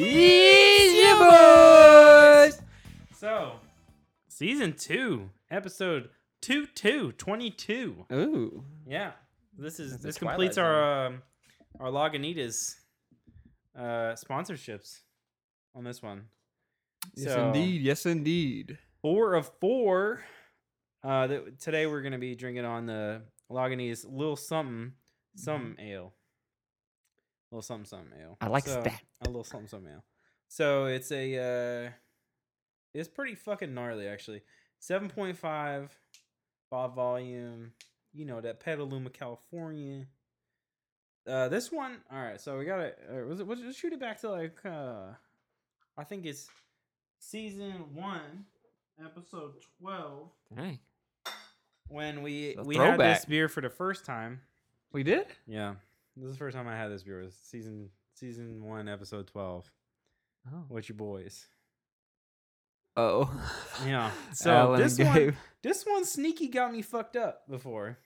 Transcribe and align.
Easy 0.00 1.12
boys. 1.18 2.62
So, 3.14 3.52
season 4.28 4.72
two, 4.72 5.28
episode 5.50 6.08
two 6.40 6.66
two 6.68 7.12
twenty 7.12 7.50
two. 7.50 8.06
Ooh. 8.10 8.64
Yeah, 8.86 9.12
this 9.58 9.78
is 9.78 9.92
That's 9.92 10.04
a 10.04 10.06
this 10.06 10.16
Twilight 10.16 10.36
completes 10.36 10.58
our 10.58 11.06
um, 11.06 11.22
our 11.78 11.88
Lagunitas 11.90 12.76
uh, 13.78 14.14
sponsorships 14.16 15.00
on 15.74 15.84
this 15.84 16.02
one. 16.02 16.24
Yes, 17.14 17.34
So, 17.34 17.46
indeed. 17.48 17.82
Yes, 17.82 18.06
indeed. 18.06 18.78
Four 19.02 19.34
of 19.34 19.50
four. 19.60 20.22
Uh, 21.04 21.26
th- 21.26 21.42
today 21.60 21.86
we're 21.86 22.02
gonna 22.02 22.18
be 22.18 22.34
drinking 22.34 22.64
on 22.64 22.86
the 22.86 23.20
Lagunitas 23.50 24.06
little 24.10 24.36
something 24.36 24.92
some 25.36 25.76
ale. 25.78 26.14
Little 27.50 27.62
something 27.62 27.84
something 27.86 28.12
ale. 28.20 28.36
I 28.40 28.48
like 28.48 28.64
So, 28.66 28.82
that. 28.82 29.02
A 29.22 29.26
little 29.26 29.44
something 29.44 29.68
something 29.68 29.92
ale. 29.92 30.04
So 30.48 30.86
it's 30.86 31.10
a 31.12 31.86
uh, 31.86 31.90
it's 32.94 33.08
pretty 33.08 33.34
fucking 33.34 33.72
gnarly 33.74 34.06
actually. 34.08 34.42
Seven 34.78 35.08
point 35.10 35.36
five 35.36 35.82
Seven 35.82 35.88
point 35.88 35.88
five, 35.88 35.98
five 36.70 36.94
volume. 36.94 37.72
You 38.12 38.24
know 38.24 38.40
that 38.40 38.60
Petaluma, 38.60 39.10
California. 39.10 40.06
Uh, 41.28 41.48
this 41.48 41.70
one. 41.70 41.98
All 42.10 42.20
right. 42.22 42.40
So 42.40 42.58
we 42.58 42.64
gotta. 42.64 42.94
Uh, 43.10 43.26
was 43.26 43.40
it? 43.40 43.46
Was 43.46 43.60
it 43.60 43.74
shoot 43.74 43.92
it 43.92 44.00
back 44.00 44.20
to 44.22 44.30
like? 44.30 44.58
uh 44.64 45.12
I 45.98 46.04
think 46.04 46.24
it's 46.24 46.48
season 47.18 47.84
one, 47.94 48.46
episode 49.04 49.54
twelve, 49.80 50.30
Dang. 50.56 50.78
when 51.88 52.22
we 52.22 52.56
we 52.64 52.76
had 52.76 52.98
this 52.98 53.24
beer 53.26 53.48
for 53.48 53.60
the 53.60 53.68
first 53.70 54.04
time. 54.06 54.40
We 54.92 55.02
did? 55.02 55.26
Yeah, 55.46 55.74
this 56.20 56.28
is 56.28 56.32
the 56.34 56.38
first 56.38 56.56
time 56.56 56.68
I 56.68 56.76
had 56.76 56.90
this 56.90 57.02
beer. 57.02 57.20
Was 57.22 57.34
season 57.34 57.90
season 58.14 58.62
one, 58.64 58.88
episode 58.88 59.26
twelve. 59.26 59.70
Oh. 60.48 60.64
What 60.68 60.88
you 60.88 60.94
boys? 60.94 61.46
Oh. 62.96 63.30
Yeah. 63.86 64.10
So 64.34 64.50
Alan 64.50 64.80
this 64.80 64.98
one, 64.98 65.36
this 65.62 65.84
one 65.84 66.04
sneaky 66.04 66.48
got 66.48 66.72
me 66.72 66.82
fucked 66.82 67.16
up 67.16 67.42
before, 67.48 67.98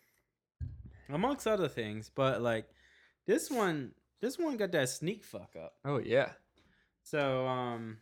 amongst 1.09 1.47
other 1.47 1.69
things. 1.69 2.11
But 2.15 2.43
like, 2.43 2.67
this 3.27 3.51
one, 3.51 3.93
this 4.21 4.39
one 4.39 4.57
got 4.57 4.73
that 4.73 4.89
sneak 4.89 5.25
fuck 5.25 5.55
up. 5.61 5.75
Oh, 5.85 5.99
yeah. 5.99 6.31
So 7.03 7.47
um, 7.47 7.99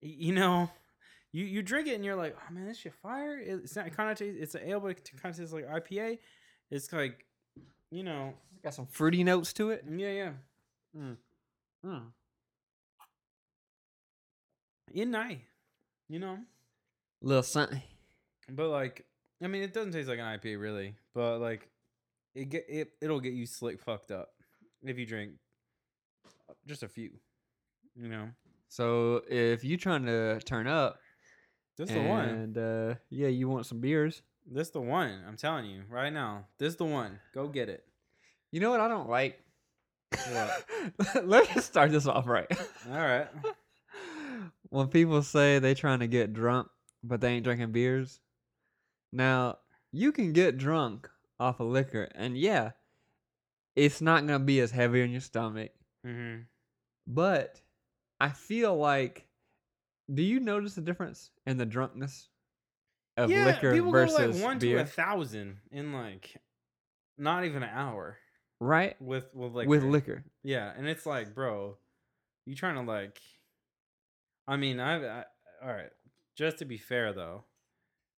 you 0.00 0.32
know, 0.32 0.70
you 1.32 1.44
you 1.44 1.62
drink 1.62 1.88
it 1.88 1.94
and 1.94 2.04
you're 2.04 2.16
like, 2.16 2.36
oh 2.36 2.52
man, 2.52 2.66
this 2.66 2.78
shit 2.78 2.94
fire. 2.94 3.38
It's 3.38 3.76
not 3.76 3.90
kind 3.96 4.10
of 4.10 4.18
tastes. 4.18 4.38
It's 4.40 4.54
an 4.54 4.62
ale, 4.66 4.80
but 4.80 4.88
it 4.88 5.10
kind 5.22 5.32
of 5.32 5.38
tastes 5.38 5.52
like 5.52 5.66
IPA. 5.66 6.18
It's 6.70 6.92
like, 6.92 7.24
you 7.90 8.02
know, 8.02 8.34
Got 8.62 8.74
some 8.74 8.86
fruity 8.86 9.22
notes 9.24 9.52
to 9.54 9.70
it. 9.70 9.84
yeah, 9.88 10.10
yeah. 10.10 10.30
Mm. 10.96 11.16
Mm. 11.86 12.02
In 14.92 15.10
night, 15.10 15.42
you 16.08 16.18
know. 16.18 16.38
little 17.20 17.42
something. 17.42 17.82
But 18.50 18.68
like, 18.68 19.04
I 19.42 19.46
mean, 19.46 19.62
it 19.62 19.72
doesn't 19.74 19.92
taste 19.92 20.08
like 20.08 20.18
an 20.18 20.24
IPA 20.38 20.60
really, 20.60 20.94
but 21.14 21.40
like, 21.40 21.68
it 22.34 22.48
get 22.48 22.64
it 22.68 22.92
it'll 23.00 23.20
get 23.20 23.32
you 23.34 23.46
slick 23.46 23.80
fucked 23.80 24.10
up 24.10 24.30
if 24.82 24.98
you 24.98 25.06
drink 25.06 25.32
just 26.66 26.82
a 26.82 26.88
few. 26.88 27.10
You 27.94 28.08
know, 28.08 28.28
So 28.68 29.22
if 29.28 29.64
you 29.64 29.76
trying 29.76 30.06
to 30.06 30.38
turn 30.40 30.66
up 30.68 31.00
this 31.76 31.90
the 31.90 32.00
one. 32.00 32.28
and 32.28 32.58
uh, 32.58 32.94
yeah, 33.10 33.28
you 33.28 33.48
want 33.48 33.66
some 33.66 33.80
beers. 33.80 34.22
This 34.46 34.70
the 34.70 34.80
one. 34.80 35.22
I'm 35.26 35.36
telling 35.36 35.66
you 35.66 35.82
right 35.90 36.12
now. 36.12 36.46
This 36.58 36.76
the 36.76 36.84
one. 36.84 37.18
Go 37.34 37.48
get 37.48 37.68
it. 37.68 37.84
You 38.52 38.60
know 38.60 38.70
what 38.70 38.80
I 38.80 38.88
don't 38.88 39.08
like? 39.08 39.38
Let's 41.22 41.52
just 41.52 41.66
start 41.66 41.90
this 41.90 42.06
off 42.06 42.26
right. 42.26 42.46
All 42.90 42.96
right. 42.96 43.28
when 44.70 44.88
people 44.88 45.22
say 45.22 45.58
they 45.58 45.74
trying 45.74 46.00
to 46.00 46.06
get 46.06 46.32
drunk 46.32 46.68
but 47.04 47.20
they 47.20 47.28
ain't 47.28 47.44
drinking 47.44 47.72
beers. 47.72 48.20
Now, 49.12 49.58
you 49.92 50.10
can 50.12 50.32
get 50.32 50.58
drunk 50.58 51.08
off 51.38 51.60
of 51.60 51.68
liquor 51.68 52.08
and 52.14 52.36
yeah, 52.36 52.70
it's 53.76 54.00
not 54.00 54.26
going 54.26 54.40
to 54.40 54.44
be 54.44 54.60
as 54.60 54.70
heavy 54.72 55.02
on 55.02 55.10
your 55.10 55.20
stomach, 55.20 55.70
Mm-hmm. 56.06 56.42
but 57.06 57.60
I 58.20 58.28
feel 58.30 58.76
like 58.76 59.26
do 60.12 60.22
you 60.22 60.38
notice 60.40 60.74
the 60.74 60.80
difference 60.80 61.30
in 61.46 61.58
the 61.58 61.66
drunkenness 61.66 62.28
of 63.16 63.30
yeah, 63.30 63.44
liquor 63.44 63.72
people 63.74 63.90
versus 63.90 64.16
go 64.16 64.26
like 64.26 64.42
one 64.42 64.58
beer? 64.58 64.76
to 64.78 64.82
a 64.82 64.86
thousand 64.86 65.58
in 65.72 65.92
like 65.92 66.36
not 67.18 67.44
even 67.44 67.62
an 67.64 67.70
hour 67.72 68.16
right? 68.60 69.00
with 69.00 69.34
with 69.34 69.52
like 69.52 69.68
With 69.68 69.84
liquor. 69.84 70.24
Yeah, 70.42 70.72
and 70.76 70.86
it's 70.86 71.06
like, 71.06 71.34
bro, 71.34 71.76
you 72.46 72.54
trying 72.54 72.74
to 72.74 72.82
like? 72.82 73.20
I 74.46 74.56
mean, 74.56 74.80
I've 74.80 75.02
I, 75.02 75.24
all 75.62 75.72
right. 75.72 75.90
Just 76.36 76.58
to 76.58 76.64
be 76.64 76.78
fair 76.78 77.12
though, 77.12 77.44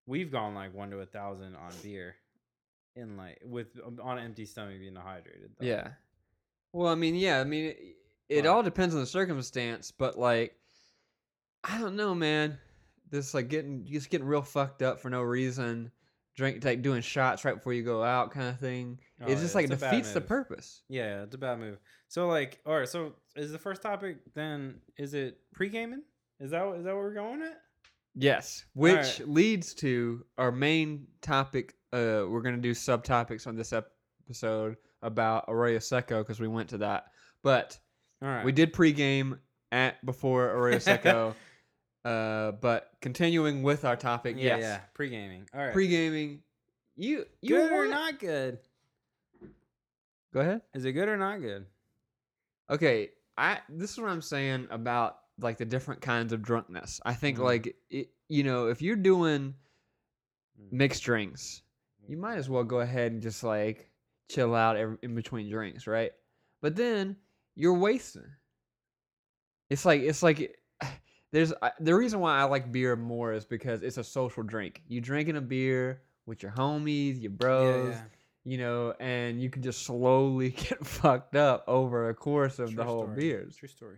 we've 0.07 0.31
gone 0.31 0.55
like 0.55 0.75
one 0.75 0.91
to 0.91 0.99
a 0.99 1.07
thousand 1.07 1.57
on 1.57 1.71
beer, 1.83 2.17
in 2.97 3.17
like 3.17 3.41
with 3.45 3.69
um, 3.85 3.99
on 4.03 4.19
an 4.19 4.25
empty 4.25 4.45
stomach 4.45 4.79
being 4.79 4.95
dehydrated. 4.95 5.51
Though. 5.59 5.67
Yeah. 5.67 5.89
Well, 6.73 6.93
I 6.93 6.95
mean, 6.95 7.17
yeah, 7.17 7.41
I 7.41 7.45
mean, 7.45 7.67
it, 7.67 7.97
it 8.29 8.47
all 8.47 8.63
depends 8.63 8.95
on 8.95 9.01
the 9.01 9.07
circumstance, 9.07 9.91
but 9.91 10.19
like, 10.19 10.55
I 11.65 11.79
don't 11.79 11.97
know, 11.97 12.15
man. 12.15 12.59
This 13.11 13.35
like 13.35 13.49
getting 13.49 13.85
just 13.87 14.11
getting 14.11 14.27
real 14.27 14.43
fucked 14.43 14.83
up 14.83 15.01
for 15.01 15.11
no 15.11 15.23
reason, 15.23 15.91
drink 16.41 16.65
like 16.65 16.81
doing 16.81 17.03
shots 17.03 17.45
right 17.45 17.55
before 17.55 17.75
you 17.75 17.83
go 17.83 18.03
out, 18.03 18.31
kind 18.31 18.49
of 18.49 18.59
thing. 18.59 18.99
Oh, 19.21 19.31
it's 19.31 19.43
just 19.43 19.55
like 19.55 19.71
it's 19.71 19.79
defeats 19.79 20.13
the 20.13 20.23
purpose. 20.23 20.83
Yeah, 20.89 21.23
it's 21.23 21.35
a 21.35 21.39
bad 21.39 21.59
move. 21.59 21.79
So 22.09 22.27
like, 22.29 22.61
all 22.65 22.79
right. 22.79 22.89
So 22.89 23.13
is 23.37 23.53
the 23.53 23.59
first 23.59 23.83
topic 23.83 24.17
then? 24.35 24.77
Is 24.97 25.13
it 25.13 25.39
pre 25.53 25.69
gaming? 25.69 26.03
Is 26.41 26.51
that 26.53 26.67
is 26.77 26.85
that 26.85 26.95
what 26.95 27.05
we're 27.05 27.13
going 27.13 27.43
at? 27.43 27.61
Yes, 28.15 28.65
which 28.73 28.97
right. 28.97 29.29
leads 29.29 29.75
to 29.75 30.25
our 30.39 30.51
main 30.51 31.07
topic. 31.21 31.75
Uh, 31.93 32.25
we're 32.27 32.43
gonna 32.43 32.57
do 32.57 32.73
subtopics 32.73 33.47
on 33.47 33.55
this 33.55 33.75
episode 33.75 34.77
about 35.03 35.45
Arroyo 35.49 35.79
Seco 35.79 36.23
because 36.23 36.41
we 36.41 36.49
went 36.49 36.71
to 36.71 36.79
that, 36.79 37.05
but 37.43 37.79
All 38.23 38.29
right. 38.29 38.45
We 38.47 38.53
did 38.53 38.73
pregame 38.73 39.39
at 39.73 40.05
before 40.07 40.51
Arroyo 40.51 40.79
Seco. 40.79 41.37
uh, 42.05 42.53
but 42.53 42.91
continuing 43.01 43.63
with 43.63 43.85
our 43.85 43.97
topic, 43.97 44.37
Yeah, 44.39 44.57
yes. 44.57 44.61
yeah. 44.63 44.81
Pre 44.95 45.09
gaming. 45.11 45.47
All 45.55 45.61
right. 45.61 45.73
Pre-gaming. 45.73 46.43
You 46.97 47.25
you 47.41 47.57
good 47.57 47.73
or 47.73 47.77
want- 47.77 47.91
not 47.91 48.19
good? 48.19 48.59
Go 50.33 50.41
ahead. 50.41 50.63
Is 50.75 50.85
it 50.85 50.93
good 50.93 51.09
or 51.09 51.17
not 51.17 51.41
good? 51.41 51.67
Okay, 52.71 53.11
I 53.37 53.61
this 53.69 53.91
is 53.93 53.99
what 53.99 54.11
I'm 54.11 54.23
saying 54.23 54.69
about 54.71 55.19
like 55.41 55.59
the 55.59 55.65
different 55.65 56.01
kinds 56.03 56.33
of 56.33 56.43
drunkenness. 56.43 57.01
I 57.05 57.15
think 57.15 57.39
Mhm. 57.39 57.45
like 57.45 57.77
it, 57.91 58.11
you 58.29 58.45
know, 58.45 58.69
if 58.69 58.81
you're 58.83 58.97
doing 58.97 59.55
Mm. 60.61 60.73
mixed 60.73 61.03
drinks, 61.03 61.63
you 62.07 62.17
might 62.17 62.37
as 62.37 62.49
well 62.49 62.65
go 62.65 62.81
ahead 62.81 63.13
and 63.13 63.23
just 63.23 63.43
like 63.43 63.91
chill 64.29 64.55
out 64.55 64.77
ev- 64.77 64.99
in 65.03 65.15
between 65.15 65.51
drinks, 65.51 65.87
right? 65.87 66.13
But 66.61 66.77
then 66.77 67.17
you're 67.57 67.75
wasting. 67.79 68.31
It's 69.71 69.85
like 69.85 70.03
it's 70.03 70.23
like 70.23 70.60
there's 71.33 71.53
I- 71.63 71.73
the 71.81 71.95
reason 71.95 72.21
why 72.21 72.39
I 72.39 72.45
like 72.45 72.71
beer 72.73 72.97
more 72.97 73.33
is 73.33 73.45
because 73.45 73.83
it's 73.83 73.97
a 73.99 74.05
social 74.05 74.43
drink. 74.43 74.83
You 74.89 75.01
drinking 75.01 75.37
a 75.37 75.41
beer 75.41 76.03
with 76.27 76.43
your 76.43 76.53
homies, 76.53 77.21
your 77.21 77.31
bros, 77.31 77.95
yeah. 77.95 78.03
you 78.45 78.59
know, 78.59 78.95
and 79.01 79.41
you 79.41 79.51
can 79.51 79.63
just 79.63 79.83
slowly 79.85 80.51
get 80.69 80.85
fucked 80.87 81.37
up 81.37 81.65
over 81.67 82.09
a 82.09 82.15
course 82.15 82.59
of 82.59 82.71
the 82.71 82.75
True 82.77 82.85
whole 82.85 83.03
story. 83.05 83.17
beers. 83.17 83.57
True 83.57 83.69
story. 83.69 83.97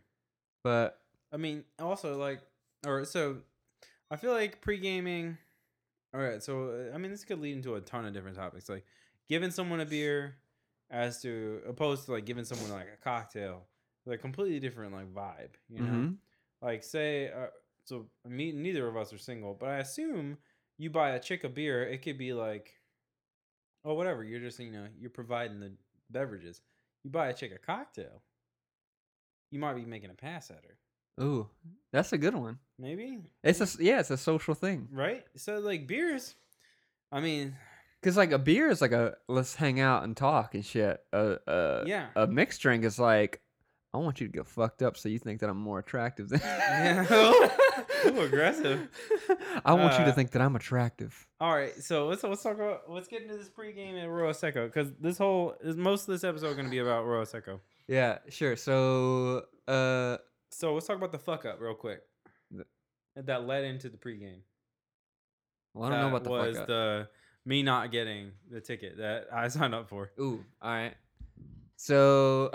But 0.64 0.98
I 1.32 1.36
mean, 1.38 1.64
also 1.80 2.16
like, 2.18 2.40
or 2.86 3.04
so, 3.04 3.38
I 4.10 4.16
feel 4.16 4.32
like 4.32 4.60
pre 4.60 4.78
gaming. 4.78 5.38
All 6.14 6.20
right, 6.20 6.42
so 6.42 6.90
I 6.94 6.98
mean, 6.98 7.10
this 7.10 7.24
could 7.24 7.40
lead 7.40 7.56
into 7.56 7.74
a 7.76 7.80
ton 7.80 8.04
of 8.04 8.12
different 8.12 8.36
topics, 8.36 8.68
like 8.68 8.84
giving 9.28 9.50
someone 9.50 9.80
a 9.80 9.86
beer, 9.86 10.36
as 10.90 11.22
to 11.22 11.62
opposed 11.66 12.04
to 12.04 12.12
like 12.12 12.26
giving 12.26 12.44
someone 12.44 12.70
like 12.70 12.88
a 12.92 13.02
cocktail, 13.02 13.62
like 14.04 14.20
completely 14.20 14.60
different 14.60 14.92
like 14.92 15.12
vibe, 15.14 15.54
you 15.70 15.80
know. 15.82 15.90
mhm. 15.90 16.16
Like 16.62 16.84
say, 16.84 17.28
uh, 17.28 17.48
so 17.84 18.06
me, 18.26 18.52
neither 18.52 18.86
of 18.86 18.96
us 18.96 19.12
are 19.12 19.18
single, 19.18 19.56
but 19.58 19.68
I 19.68 19.78
assume 19.78 20.38
you 20.78 20.90
buy 20.90 21.10
a 21.10 21.20
chick 21.20 21.44
a 21.44 21.48
beer, 21.48 21.82
it 21.82 22.02
could 22.02 22.16
be 22.18 22.32
like, 22.32 22.70
oh 23.84 23.94
whatever, 23.94 24.22
you're 24.22 24.40
just 24.40 24.58
you 24.60 24.70
know 24.70 24.86
you're 24.98 25.10
providing 25.10 25.60
the 25.60 25.72
beverages. 26.10 26.60
You 27.04 27.10
buy 27.10 27.28
a 27.28 27.34
chick 27.34 27.52
a 27.52 27.58
cocktail, 27.58 28.22
you 29.50 29.58
might 29.58 29.74
be 29.74 29.84
making 29.84 30.10
a 30.10 30.14
pass 30.14 30.50
at 30.50 30.62
her, 30.64 31.24
ooh, 31.24 31.48
that's 31.92 32.12
a 32.12 32.18
good 32.18 32.34
one. 32.34 32.58
maybe. 32.78 33.18
It's 33.42 33.60
a 33.60 33.82
yeah, 33.82 34.00
it's 34.00 34.10
a 34.10 34.16
social 34.16 34.54
thing. 34.54 34.88
right? 34.92 35.24
So 35.36 35.58
like 35.58 35.86
beers, 35.88 36.36
I 37.10 37.20
mean, 37.20 37.56
Cause 38.02 38.16
like 38.16 38.32
a 38.32 38.38
beer 38.38 38.68
is 38.68 38.80
like 38.80 38.90
a 38.90 39.14
let's 39.28 39.54
hang 39.54 39.78
out 39.78 40.02
and 40.02 40.16
talk 40.16 40.54
and 40.54 40.64
shit. 40.64 41.00
Uh, 41.12 41.36
uh, 41.46 41.84
yeah, 41.86 42.08
a 42.16 42.26
mixed 42.26 42.60
drink 42.60 42.84
is 42.84 42.98
like 42.98 43.40
I 43.94 43.98
want 43.98 44.20
you 44.20 44.26
to 44.26 44.32
get 44.32 44.46
fucked 44.46 44.82
up 44.82 44.96
so 44.96 45.08
you 45.10 45.18
think 45.18 45.40
that 45.40 45.50
I'm 45.50 45.58
more 45.58 45.78
attractive 45.78 46.30
than. 46.30 46.40
Yeah. 46.42 47.04
Ooh, 48.06 48.20
aggressive. 48.22 48.88
I 49.64 49.74
want 49.74 49.92
you 49.98 50.04
to 50.06 50.10
Uh, 50.10 50.12
think 50.12 50.30
that 50.32 50.40
I'm 50.42 50.56
attractive. 50.56 51.26
All 51.40 51.54
right, 51.54 51.74
so 51.82 52.06
let's 52.08 52.22
let's 52.22 52.42
talk 52.42 52.54
about 52.54 52.82
let's 52.88 53.06
get 53.06 53.22
into 53.22 53.36
this 53.36 53.48
pregame 53.50 53.98
at 54.00 54.08
Arroyo 54.08 54.32
Seco 54.32 54.66
because 54.66 54.92
this 54.98 55.18
whole 55.18 55.54
is 55.62 55.76
most 55.76 56.02
of 56.02 56.06
this 56.08 56.24
episode 56.24 56.54
going 56.54 56.64
to 56.64 56.70
be 56.70 56.78
about 56.78 57.04
Arroyo 57.04 57.24
Seco. 57.24 57.60
Yeah, 57.86 58.18
sure. 58.30 58.56
So, 58.56 59.44
uh, 59.68 60.16
So 60.50 60.72
let's 60.74 60.86
talk 60.86 60.96
about 60.96 61.12
the 61.12 61.18
fuck 61.18 61.44
up 61.44 61.60
real 61.60 61.74
quick. 61.74 62.00
The- 62.50 62.64
That 63.16 63.46
led 63.46 63.64
into 63.64 63.88
the 63.90 63.98
pregame. 63.98 64.40
well, 65.74 65.88
I 65.88 65.90
don't 65.92 66.00
know 66.00 66.16
about 66.16 66.24
the 66.24 66.30
was 66.30 66.54
fuck 66.56 66.62
up. 66.62 66.68
the 66.68 67.08
me 67.44 67.62
not 67.62 67.90
getting 67.92 68.32
the 68.50 68.60
ticket 68.60 68.96
that 68.98 69.26
I 69.32 69.48
signed 69.48 69.74
up 69.74 69.88
for. 69.88 70.12
Ooh, 70.18 70.44
all 70.62 70.70
right. 70.72 70.94
So, 71.76 72.50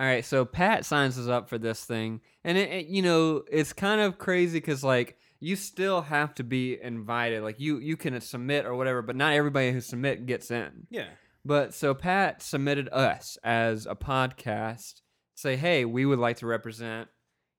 all 0.00 0.06
right. 0.06 0.24
So 0.24 0.44
Pat 0.46 0.86
signs 0.86 1.18
us 1.18 1.28
up 1.28 1.48
for 1.50 1.58
this 1.58 1.84
thing, 1.84 2.20
and 2.44 2.56
it, 2.56 2.70
it- 2.70 2.86
you 2.86 3.02
know 3.02 3.42
it's 3.50 3.72
kind 3.74 4.00
of 4.00 4.16
crazy 4.18 4.58
because 4.58 4.82
like 4.82 5.16
you 5.40 5.56
still 5.56 6.00
have 6.02 6.34
to 6.36 6.44
be 6.44 6.80
invited. 6.80 7.42
Like 7.42 7.60
you 7.60 7.78
you 7.78 7.96
can 7.96 8.18
submit 8.20 8.64
or 8.66 8.74
whatever, 8.74 9.02
but 9.02 9.16
not 9.16 9.32
everybody 9.34 9.72
who 9.72 9.80
submit 9.80 10.24
gets 10.26 10.50
in. 10.50 10.86
Yeah. 10.90 11.08
But 11.44 11.72
so 11.74 11.94
Pat 11.94 12.42
submitted 12.42 12.88
us 12.90 13.38
as 13.44 13.86
a 13.86 13.94
podcast. 13.94 15.00
Say, 15.36 15.56
hey, 15.56 15.84
we 15.86 16.04
would 16.04 16.18
like 16.18 16.36
to 16.38 16.46
represent, 16.46 17.08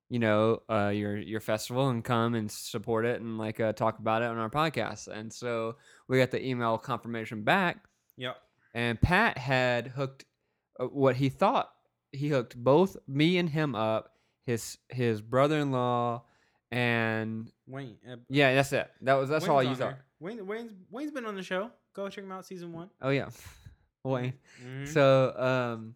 you 0.09 0.19
know, 0.19 0.61
uh, 0.69 0.89
your 0.93 1.17
your 1.17 1.39
festival 1.39 1.89
and 1.89 2.03
come 2.03 2.35
and 2.35 2.51
support 2.51 3.05
it 3.05 3.21
and 3.21 3.38
like 3.39 3.59
uh, 3.59 3.73
talk 3.73 3.97
about 3.99 4.21
it 4.21 4.25
on 4.29 4.38
our 4.38 4.49
podcast. 4.51 5.07
And 5.07 5.33
so 5.33 5.77
we 6.07 6.19
got 6.19 6.29
the 6.31 6.45
email 6.45 6.77
confirmation 6.77 7.43
back, 7.43 7.83
Yep. 8.17 8.38
and 8.75 9.01
Pat 9.01 9.38
had 9.39 9.88
hooked 9.88 10.25
uh, 10.79 10.85
what 10.85 11.15
he 11.15 11.29
thought 11.29 11.69
he 12.12 12.30
hooked 12.30 12.56
both 12.56 12.98
me 13.08 13.38
and 13.38 13.50
him 13.50 13.75
up, 13.75 14.13
his 14.46 14.78
his 14.90 15.22
brother 15.22 15.58
in 15.60 15.72
law, 15.72 16.24
and 16.72 17.52
Wayne. 17.68 17.98
Uh, 18.10 18.16
yeah, 18.30 18.54
that's 18.56 18.74
it. 18.74 18.90
That 19.02 19.13
was 19.16 19.30
that's 19.30 19.44
Wayne's 19.44 19.50
all 19.50 19.60
I 19.60 19.62
used 19.63 19.81
Wayne, 20.19 20.46
Wayne's 20.46 20.74
Wayne's 20.90 21.12
been 21.12 21.25
on 21.25 21.36
the 21.36 21.44
show. 21.44 21.72
Go 21.94 22.08
check 22.10 22.24
him 22.24 22.31
out, 22.31 22.46
season 22.46 22.72
one. 22.74 22.90
Oh 23.02 23.10
yeah, 23.10 23.30
Wayne. 24.04 24.34
Mhm. 24.63 24.88
So, 24.88 25.34
um, 25.38 25.96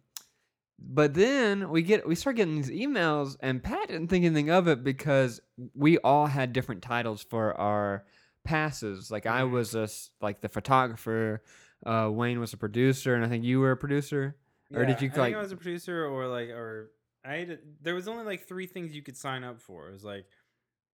but 0.78 1.14
then 1.14 1.70
we 1.70 1.82
get 1.82 2.06
we 2.06 2.14
start 2.14 2.36
getting 2.36 2.56
these 2.56 2.70
emails, 2.70 3.36
and 3.40 3.62
Pat 3.62 3.88
didn't 3.88 4.08
think 4.08 4.24
anything 4.24 4.50
of 4.50 4.68
it 4.68 4.84
because 4.84 5.40
we 5.74 5.98
all 5.98 6.26
had 6.26 6.52
different 6.52 6.82
titles 6.82 7.22
for 7.22 7.54
our 7.58 8.04
passes. 8.44 9.10
Like 9.10 9.26
I 9.26 9.44
was 9.44 9.74
a 9.74 9.88
like 10.20 10.40
the 10.40 10.48
photographer, 10.48 11.42
uh, 11.84 12.10
Wayne 12.12 12.40
was 12.40 12.52
a 12.52 12.56
producer, 12.56 13.14
and 13.14 13.24
I 13.24 13.28
think 13.28 13.44
you 13.44 13.60
were 13.60 13.70
a 13.72 13.76
producer. 13.76 14.36
Or 14.74 14.84
did 14.84 15.00
you, 15.00 15.08
I 15.08 15.10
think 15.10 15.16
like- 15.16 15.34
I 15.34 15.40
was 15.40 15.52
a 15.52 15.56
producer 15.56 16.06
or 16.06 16.26
like 16.26 16.48
or 16.50 16.90
I 17.24 17.34
had 17.36 17.58
there 17.82 17.94
was 17.94 18.08
only 18.08 18.24
like 18.24 18.46
three 18.46 18.66
things 18.66 18.94
you 18.94 19.02
could 19.02 19.16
sign 19.16 19.44
up 19.44 19.60
for. 19.60 19.88
It 19.88 19.92
was 19.92 20.04
like 20.04 20.26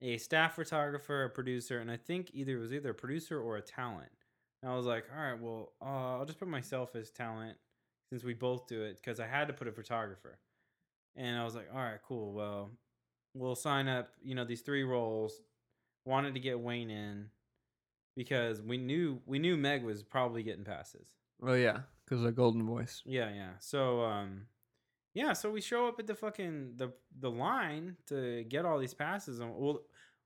a 0.00 0.18
staff 0.18 0.56
photographer, 0.56 1.24
a 1.24 1.30
producer, 1.30 1.78
and 1.78 1.90
I 1.90 1.96
think 1.96 2.30
either 2.34 2.56
it 2.56 2.60
was 2.60 2.72
either 2.72 2.90
a 2.90 2.94
producer 2.94 3.40
or 3.40 3.56
a 3.56 3.62
talent. 3.62 4.10
And 4.62 4.70
I 4.70 4.76
was 4.76 4.86
like, 4.86 5.04
all 5.14 5.22
right, 5.22 5.40
well, 5.40 5.72
uh, 5.80 6.18
I'll 6.18 6.24
just 6.24 6.38
put 6.38 6.48
myself 6.48 6.94
as 6.94 7.10
talent 7.10 7.56
since 8.10 8.24
we 8.24 8.34
both 8.34 8.66
do 8.66 8.82
it 8.82 8.96
because 8.96 9.20
I 9.20 9.26
had 9.26 9.48
to 9.48 9.54
put 9.54 9.68
a 9.68 9.72
photographer. 9.72 10.38
And 11.16 11.38
I 11.38 11.44
was 11.44 11.54
like, 11.54 11.68
all 11.72 11.80
right, 11.80 11.98
cool. 12.06 12.32
Well, 12.32 12.70
we'll 13.34 13.54
sign 13.54 13.88
up. 13.88 14.10
You 14.22 14.34
know, 14.34 14.44
these 14.44 14.62
three 14.62 14.84
roles. 14.84 15.40
Wanted 16.04 16.34
to 16.34 16.40
get 16.40 16.58
Wayne 16.58 16.90
in 16.90 17.28
because 18.16 18.60
we 18.60 18.76
knew 18.76 19.20
we 19.24 19.38
knew 19.38 19.56
Meg 19.56 19.84
was 19.84 20.02
probably 20.02 20.42
getting 20.42 20.64
passes. 20.64 21.06
Oh 21.40 21.54
yeah, 21.54 21.82
because 22.04 22.24
of 22.24 22.34
Goldenvoice. 22.34 23.02
Yeah, 23.04 23.30
yeah. 23.34 23.50
So 23.58 24.02
um 24.02 24.46
yeah, 25.14 25.32
so 25.34 25.50
we 25.50 25.60
show 25.60 25.88
up 25.88 25.98
at 25.98 26.06
the 26.06 26.14
fucking 26.14 26.74
the 26.76 26.92
the 27.18 27.30
line 27.30 27.96
to 28.08 28.44
get 28.44 28.64
all 28.64 28.78
these 28.78 28.94
passes 28.94 29.40
and 29.40 29.54
well 29.54 29.80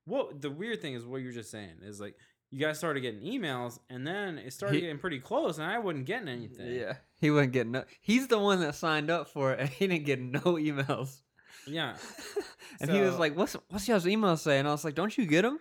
what 0.04 0.40
the 0.40 0.50
weird 0.50 0.80
thing 0.80 0.94
is 0.94 1.04
what 1.04 1.20
you're 1.20 1.32
just 1.32 1.50
saying 1.50 1.78
is 1.82 2.00
like 2.00 2.14
you 2.52 2.60
guys 2.60 2.78
started 2.78 3.00
getting 3.00 3.20
emails 3.22 3.80
and 3.90 4.06
then 4.06 4.38
it 4.38 4.52
started 4.52 4.76
He- 4.76 4.80
getting 4.82 4.98
pretty 4.98 5.18
close 5.18 5.58
and 5.58 5.66
I 5.66 5.78
wasn't 5.80 6.06
getting 6.06 6.28
anything. 6.28 6.72
Yeah, 6.72 6.94
he 7.20 7.30
wasn't 7.30 7.52
getting 7.52 7.72
no. 7.72 7.84
He's 8.00 8.28
the 8.28 8.38
one 8.38 8.60
that 8.60 8.76
signed 8.76 9.10
up 9.10 9.28
for 9.28 9.52
it, 9.52 9.60
and 9.60 9.68
he 9.68 9.88
didn't 9.88 10.04
get 10.06 10.20
no 10.20 10.40
emails. 10.40 11.20
Yeah. 11.66 11.96
and 12.80 12.88
he 12.88 13.00
was 13.00 13.18
like, 13.18 13.36
"What's 13.36 13.56
what's 13.70 13.88
y'all's 13.88 14.06
email 14.06 14.36
say?" 14.36 14.60
And 14.60 14.68
I 14.68 14.70
was 14.70 14.84
like, 14.84 14.94
"Don't 14.94 15.18
you 15.18 15.26
get 15.26 15.42
them?" 15.42 15.58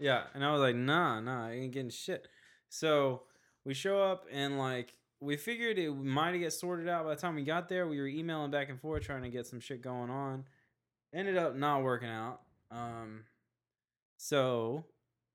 Yeah, 0.00 0.24
and 0.34 0.44
I 0.44 0.50
was 0.52 0.60
like, 0.60 0.74
nah, 0.74 1.20
nah, 1.20 1.46
I 1.46 1.52
ain't 1.52 1.72
getting 1.72 1.90
shit. 1.90 2.26
So 2.68 3.22
we 3.64 3.74
show 3.74 4.02
up 4.02 4.26
and 4.32 4.58
like 4.58 4.92
we 5.20 5.36
figured 5.36 5.78
it 5.78 5.90
might 5.90 6.36
get 6.38 6.52
sorted 6.52 6.88
out 6.88 7.04
by 7.04 7.14
the 7.14 7.20
time 7.20 7.34
we 7.34 7.42
got 7.44 7.68
there. 7.68 7.86
We 7.86 7.98
were 8.00 8.06
emailing 8.06 8.50
back 8.50 8.68
and 8.68 8.80
forth 8.80 9.02
trying 9.04 9.22
to 9.22 9.30
get 9.30 9.46
some 9.46 9.60
shit 9.60 9.80
going 9.82 10.10
on. 10.10 10.44
Ended 11.14 11.36
up 11.36 11.54
not 11.56 11.82
working 11.82 12.08
out. 12.08 12.40
Um, 12.70 13.20
so 14.16 14.84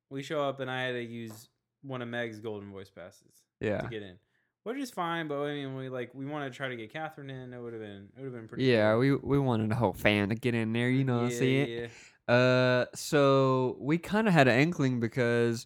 we 0.09 0.23
show 0.23 0.41
up 0.43 0.59
and 0.59 0.69
I 0.69 0.83
had 0.83 0.91
to 0.93 1.03
use 1.03 1.49
one 1.81 2.01
of 2.01 2.07
Meg's 2.07 2.39
Goldenvoice 2.39 2.93
passes 2.93 3.43
Yeah, 3.61 3.81
to 3.81 3.87
get 3.87 4.03
in, 4.03 4.17
which 4.63 4.77
is 4.77 4.91
fine. 4.91 5.27
But 5.27 5.41
I 5.43 5.53
mean, 5.53 5.75
we 5.75 5.89
like 5.89 6.13
we 6.13 6.25
wanted 6.25 6.51
to 6.51 6.57
try 6.57 6.67
to 6.67 6.75
get 6.75 6.91
Catherine 6.91 7.29
in. 7.29 7.53
It 7.53 7.59
would 7.61 7.73
have 7.73 7.81
been 7.81 8.09
it 8.17 8.21
would 8.21 8.25
have 8.25 8.33
been 8.33 8.47
pretty. 8.47 8.65
yeah. 8.65 8.91
cool. 8.91 8.99
We 8.99 9.15
we 9.15 9.39
wanted 9.39 9.71
a 9.71 9.75
whole 9.75 9.93
fan 9.93 10.29
to 10.29 10.35
get 10.35 10.53
in 10.55 10.73
there, 10.73 10.89
you 10.89 11.03
know, 11.03 11.23
yeah, 11.25 11.29
see 11.37 11.57
it. 11.57 11.91
yeah. 12.27 12.33
Uh, 12.33 12.85
so 12.93 13.77
we 13.79 13.97
kind 13.97 14.27
of 14.27 14.33
had 14.33 14.47
an 14.47 14.59
inkling 14.59 14.99
because 14.99 15.65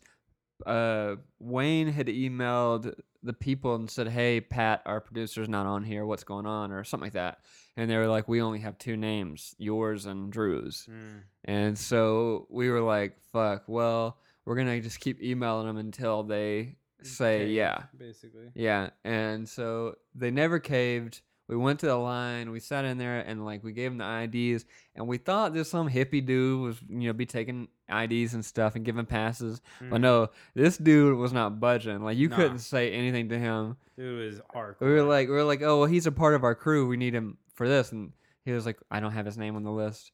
uh 0.66 1.16
Wayne 1.40 1.88
had 1.88 2.08
emailed 2.08 2.94
the 3.24 3.34
people 3.34 3.76
and 3.76 3.90
said, 3.90 4.08
"Hey, 4.08 4.42
Pat, 4.42 4.82
our 4.86 5.00
producer's 5.00 5.50
not 5.50 5.66
on 5.66 5.84
here. 5.84 6.06
What's 6.06 6.24
going 6.24 6.46
on?" 6.46 6.72
or 6.72 6.84
something 6.84 7.06
like 7.06 7.14
that. 7.14 7.40
And 7.76 7.90
they 7.90 7.98
were 7.98 8.08
like, 8.08 8.28
"We 8.28 8.42
only 8.42 8.60
have 8.60 8.78
two 8.78 8.98
names, 8.98 9.56
yours 9.58 10.06
and 10.06 10.32
Drew's." 10.32 10.88
Mm. 10.90 11.22
And 11.46 11.78
so 11.78 12.48
we 12.50 12.70
were 12.70 12.82
like, 12.82 13.20
"Fuck. 13.32 13.64
Well, 13.68 14.18
we're 14.46 14.56
gonna 14.56 14.80
just 14.82 15.00
keep 15.00 15.22
emailing 15.22 15.68
them 15.68 15.78
until 15.78 16.24
they 16.24 16.76
say 17.02 17.44
Okay, 17.44 17.52
yeah." 17.52 17.84
basically. 17.98 18.52
Yeah, 18.56 18.90
and 19.04 19.48
so 19.48 19.96
they 20.14 20.32
never 20.32 20.60
caved. 20.60 21.22
We 21.50 21.58
went 21.58 21.80
to 21.82 21.88
the 21.88 21.96
line, 21.98 22.52
we 22.52 22.60
sat 22.62 22.86
in 22.86 22.98
there, 22.98 23.20
and 23.20 23.44
like 23.46 23.64
we 23.64 23.74
gave 23.74 23.92
them 23.96 23.98
the 23.98 24.24
IDs, 24.24 24.66
and 24.96 25.08
we 25.08 25.18
thought 25.18 25.54
this 25.54 25.70
some 25.70 25.90
hippie 25.90 26.26
dude 26.26 26.62
was, 26.62 26.78
you 26.88 27.08
know, 27.08 27.14
be 27.14 27.26
taking 27.26 27.68
IDs 27.90 28.34
and 28.34 28.46
stuff 28.46 28.76
and 28.76 28.86
giving 28.86 29.06
passes, 29.06 29.62
but 29.90 29.98
Mhm. 29.98 30.02
no, 30.02 30.30
this 30.56 30.78
dude 30.78 31.18
was 31.18 31.34
not 31.34 31.60
budging. 31.60 32.02
Like 32.02 32.18
you 32.18 32.30
Nah. 32.30 32.36
couldn't 32.38 32.60
say 32.60 32.92
anything 32.94 33.28
to 33.30 33.38
him. 33.38 33.76
It 33.98 34.04
was 34.04 34.40
hardcore. 34.56 34.80
We 34.80 34.94
were 34.94 35.04
like, 35.04 35.28
we 35.28 35.34
were 35.36 35.44
like, 35.44 35.62
oh, 35.62 35.80
well, 35.80 35.88
he's 35.88 36.08
a 36.08 36.12
part 36.12 36.34
of 36.34 36.44
our 36.46 36.56
crew. 36.56 36.88
We 36.88 36.96
need 36.98 37.14
him 37.14 37.38
for 37.54 37.68
this, 37.68 37.92
and 37.92 38.14
he 38.46 38.52
was 38.54 38.66
like, 38.66 38.80
I 38.90 39.00
don't 39.02 39.12
have 39.12 39.26
his 39.26 39.38
name 39.38 39.56
on 39.58 39.64
the 39.64 39.72
list. 39.72 40.12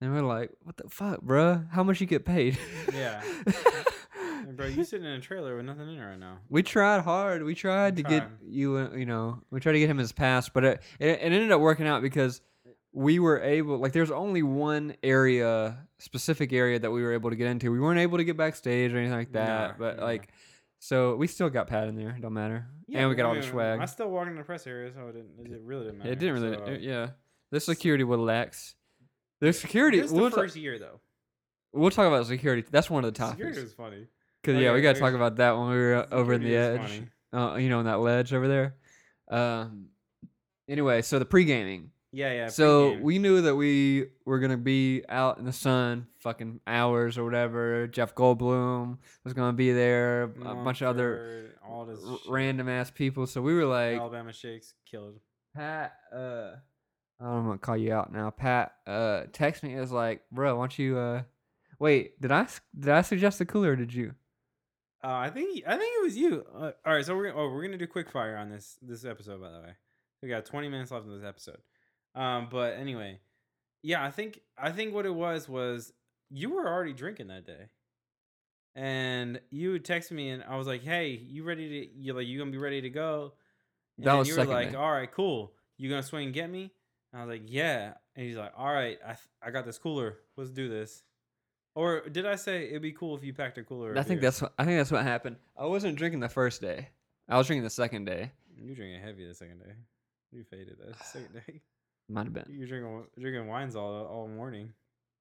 And 0.00 0.12
we're 0.12 0.20
like, 0.22 0.50
what 0.64 0.76
the 0.76 0.88
fuck, 0.90 1.20
bruh? 1.22 1.70
How 1.70 1.84
much 1.84 2.00
you 2.00 2.06
get 2.08 2.24
paid? 2.24 2.58
Yeah. 2.92 3.22
Bro, 4.56 4.66
you 4.66 4.84
sitting 4.84 5.06
in 5.06 5.12
a 5.12 5.20
trailer 5.20 5.56
with 5.56 5.64
nothing 5.66 5.88
in 5.88 5.98
it 5.98 6.04
right 6.04 6.18
now. 6.18 6.38
We 6.48 6.62
tried 6.62 7.00
hard. 7.02 7.42
We 7.44 7.54
tried 7.54 7.96
to 7.96 8.02
get 8.02 8.20
tried. 8.20 8.30
you, 8.46 8.76
uh, 8.76 8.96
you 8.96 9.06
know, 9.06 9.40
we 9.50 9.60
tried 9.60 9.72
to 9.72 9.78
get 9.78 9.88
him 9.90 9.98
his 9.98 10.12
pass, 10.12 10.48
but 10.48 10.64
it, 10.64 10.82
it, 10.98 11.08
it 11.08 11.20
ended 11.20 11.50
up 11.52 11.60
working 11.60 11.86
out 11.86 12.02
because 12.02 12.40
we 12.92 13.18
were 13.18 13.40
able, 13.40 13.78
like, 13.78 13.92
there's 13.92 14.10
only 14.10 14.42
one 14.42 14.94
area, 15.02 15.78
specific 15.98 16.52
area 16.52 16.78
that 16.78 16.90
we 16.90 17.02
were 17.02 17.12
able 17.12 17.30
to 17.30 17.36
get 17.36 17.46
into. 17.48 17.70
We 17.72 17.80
weren't 17.80 18.00
able 18.00 18.18
to 18.18 18.24
get 18.24 18.36
backstage 18.36 18.92
or 18.92 18.98
anything 18.98 19.16
like 19.16 19.32
that, 19.32 19.78
but 19.78 19.98
like, 19.98 20.28
so 20.78 21.14
we 21.16 21.26
still 21.26 21.48
got 21.48 21.68
Pat 21.68 21.88
in 21.88 21.96
there. 21.96 22.16
Don't 22.20 22.34
matter. 22.34 22.66
and 22.92 23.08
we 23.08 23.14
got 23.14 23.24
I 23.24 23.28
all 23.28 23.34
the 23.34 23.40
mean, 23.40 23.50
swag. 23.50 23.80
I 23.80 23.84
still 23.86 24.10
walked 24.10 24.28
in 24.30 24.36
the 24.36 24.42
press 24.42 24.66
area, 24.66 24.92
so 24.92 25.08
it, 25.08 25.12
didn't, 25.12 25.52
it 25.54 25.60
really 25.62 25.84
didn't 25.86 25.98
matter. 25.98 26.10
it 26.10 26.18
didn't 26.18 26.42
really, 26.42 26.56
so, 26.56 26.64
uh, 26.64 26.76
yeah. 26.80 27.08
The 27.50 27.60
security 27.60 28.04
would 28.04 28.18
lax. 28.20 28.74
The 29.40 29.52
security, 29.52 29.98
This 30.00 30.06
is 30.08 30.12
we'll, 30.12 30.24
the 30.24 30.30
ta- 30.36 30.42
first 30.42 30.56
year 30.56 30.78
though. 30.78 31.00
we'll 31.72 31.90
talk 31.90 32.06
about 32.06 32.26
security. 32.26 32.64
That's 32.70 32.88
one 32.90 33.04
of 33.04 33.12
the 33.12 33.18
topics. 33.18 33.38
Security 33.38 33.62
was 33.62 33.72
funny. 33.72 34.06
Because, 34.42 34.56
Oh, 34.56 34.60
yeah, 34.60 34.68
yeah, 34.70 34.74
we 34.74 34.82
got 34.82 34.94
to 34.94 35.00
talk 35.00 35.14
about 35.14 35.36
that 35.36 35.56
when 35.56 35.68
we 35.68 35.76
were 35.76 35.94
uh, 35.94 36.06
over 36.10 36.32
in 36.32 36.42
the 36.42 36.56
edge. 36.56 36.90
is 36.90 37.02
uh, 37.32 37.54
you 37.54 37.68
know, 37.68 37.78
on 37.78 37.84
that 37.84 38.00
ledge 38.00 38.32
over 38.34 38.48
there. 38.48 38.74
Um. 39.30 39.86
Anyway, 40.68 41.02
so 41.02 41.18
the 41.18 41.24
pre 41.24 41.44
gaming. 41.44 41.90
Yeah, 42.14 42.32
yeah. 42.32 42.48
so 42.48 42.90
pregame. 42.92 43.00
we 43.02 43.18
knew 43.18 43.40
that 43.42 43.56
we 43.56 44.06
were 44.26 44.38
gonna 44.38 44.56
be 44.58 45.02
out 45.08 45.38
in 45.38 45.44
the 45.44 45.52
sun, 45.52 46.06
fucking 46.18 46.60
hours 46.66 47.16
or 47.16 47.24
whatever. 47.24 47.86
Jeff 47.86 48.14
Goldblum 48.14 48.98
was 49.24 49.32
gonna 49.32 49.54
be 49.54 49.72
there, 49.72 50.24
a 50.24 50.54
bunch 50.56 50.82
of 50.82 50.88
other 50.88 51.54
all 51.66 51.86
this 51.86 52.00
r- 52.06 52.18
random 52.28 52.68
ass 52.68 52.90
people. 52.90 53.26
So 53.26 53.40
we 53.40 53.54
were 53.54 53.64
like, 53.64 53.98
Alabama 53.98 54.32
shakes 54.32 54.74
killed. 54.90 55.20
Pat, 55.54 55.94
uh, 56.14 56.16
I 56.18 57.24
don't 57.24 57.32
know, 57.32 57.38
I'm 57.38 57.46
gonna 57.46 57.58
call 57.58 57.76
you 57.76 57.94
out 57.94 58.12
now. 58.12 58.30
Pat, 58.30 58.72
uh, 58.86 59.22
text 59.32 59.62
me. 59.62 59.74
It 59.74 59.80
was 59.80 59.92
like, 59.92 60.22
bro, 60.30 60.56
why 60.56 60.62
don't 60.62 60.78
you, 60.78 60.98
uh, 60.98 61.22
wait, 61.78 62.20
did 62.20 62.30
I 62.30 62.46
did 62.78 62.90
I 62.90 63.02
suggest 63.02 63.38
the 63.38 63.46
cooler? 63.46 63.70
or 63.70 63.76
Did 63.76 63.94
you? 63.94 64.14
Uh, 65.04 65.08
I 65.10 65.30
think 65.30 65.62
I 65.66 65.76
think 65.76 65.94
it 65.98 66.02
was 66.04 66.16
you. 66.16 66.44
Uh, 66.54 66.70
all 66.86 66.94
right, 66.94 67.04
so 67.04 67.16
we're 67.16 67.32
oh 67.34 67.50
we're 67.50 67.62
gonna 67.62 67.76
do 67.78 67.86
quick 67.86 68.10
fire 68.10 68.36
on 68.36 68.50
this 68.50 68.78
this 68.82 69.04
episode. 69.04 69.40
By 69.40 69.50
the 69.50 69.58
way, 69.58 69.72
we 70.22 70.28
got 70.28 70.44
20 70.46 70.68
minutes 70.68 70.90
left 70.92 71.06
in 71.06 71.12
this 71.12 71.26
episode. 71.26 71.58
Um, 72.14 72.48
but 72.50 72.74
anyway, 72.76 73.18
yeah, 73.82 74.04
I 74.04 74.10
think 74.10 74.40
I 74.56 74.70
think 74.70 74.94
what 74.94 75.04
it 75.06 75.14
was 75.14 75.48
was 75.48 75.92
you 76.30 76.50
were 76.50 76.68
already 76.68 76.92
drinking 76.92 77.26
that 77.28 77.46
day, 77.46 77.66
and 78.74 79.40
you 79.50 79.72
would 79.72 79.84
text 79.84 80.12
me 80.12 80.30
and 80.30 80.44
I 80.44 80.56
was 80.56 80.66
like, 80.66 80.82
hey, 80.82 81.08
you 81.08 81.44
ready 81.44 81.68
to? 81.68 81.98
You 81.98 82.12
like 82.14 82.26
you 82.26 82.38
gonna 82.38 82.50
be 82.50 82.58
ready 82.58 82.80
to 82.82 82.90
go? 82.90 83.32
And 83.98 84.06
That 84.06 84.14
was 84.14 84.28
you 84.28 84.36
were 84.36 84.44
like, 84.44 84.70
day. 84.70 84.76
all 84.76 84.90
right, 84.92 85.10
cool. 85.10 85.52
You 85.78 85.88
gonna 85.90 86.02
swing 86.02 86.26
and 86.26 86.34
get 86.34 86.48
me? 86.48 86.70
And 87.12 87.20
I 87.20 87.24
was 87.24 87.32
like, 87.32 87.42
yeah. 87.46 87.94
And 88.14 88.26
he's 88.26 88.36
like, 88.36 88.52
all 88.56 88.72
right, 88.72 88.98
I 89.04 89.08
th- 89.08 89.28
I 89.42 89.50
got 89.50 89.64
this 89.66 89.78
cooler. 89.78 90.18
Let's 90.36 90.50
do 90.50 90.68
this. 90.68 91.02
Or 91.74 92.00
did 92.08 92.26
I 92.26 92.36
say 92.36 92.68
it'd 92.68 92.82
be 92.82 92.92
cool 92.92 93.16
if 93.16 93.24
you 93.24 93.32
packed 93.32 93.56
a 93.58 93.62
cooler? 93.62 93.96
I 93.98 94.02
think 94.02 94.20
beer? 94.20 94.28
that's 94.30 94.42
what 94.42 94.52
I 94.58 94.64
think 94.64 94.78
that's 94.78 94.90
what 94.92 95.02
happened. 95.02 95.36
I 95.56 95.66
wasn't 95.66 95.96
drinking 95.96 96.20
the 96.20 96.28
first 96.28 96.60
day. 96.60 96.88
I 97.28 97.38
was 97.38 97.46
drinking 97.46 97.64
the 97.64 97.70
second 97.70 98.04
day. 98.04 98.30
You 98.60 98.74
drinking 98.74 99.00
heavy 99.00 99.26
the 99.26 99.34
second 99.34 99.60
day. 99.60 99.72
You 100.32 100.44
faded 100.44 100.76
that 100.84 101.02
second 101.06 101.32
day. 101.46 101.60
Might 102.08 102.24
have 102.24 102.32
been. 102.34 102.44
You're 102.50 102.68
drinking 102.68 103.04
drinking 103.18 103.46
wines 103.48 103.74
all 103.76 104.04
all 104.06 104.28
morning. 104.28 104.72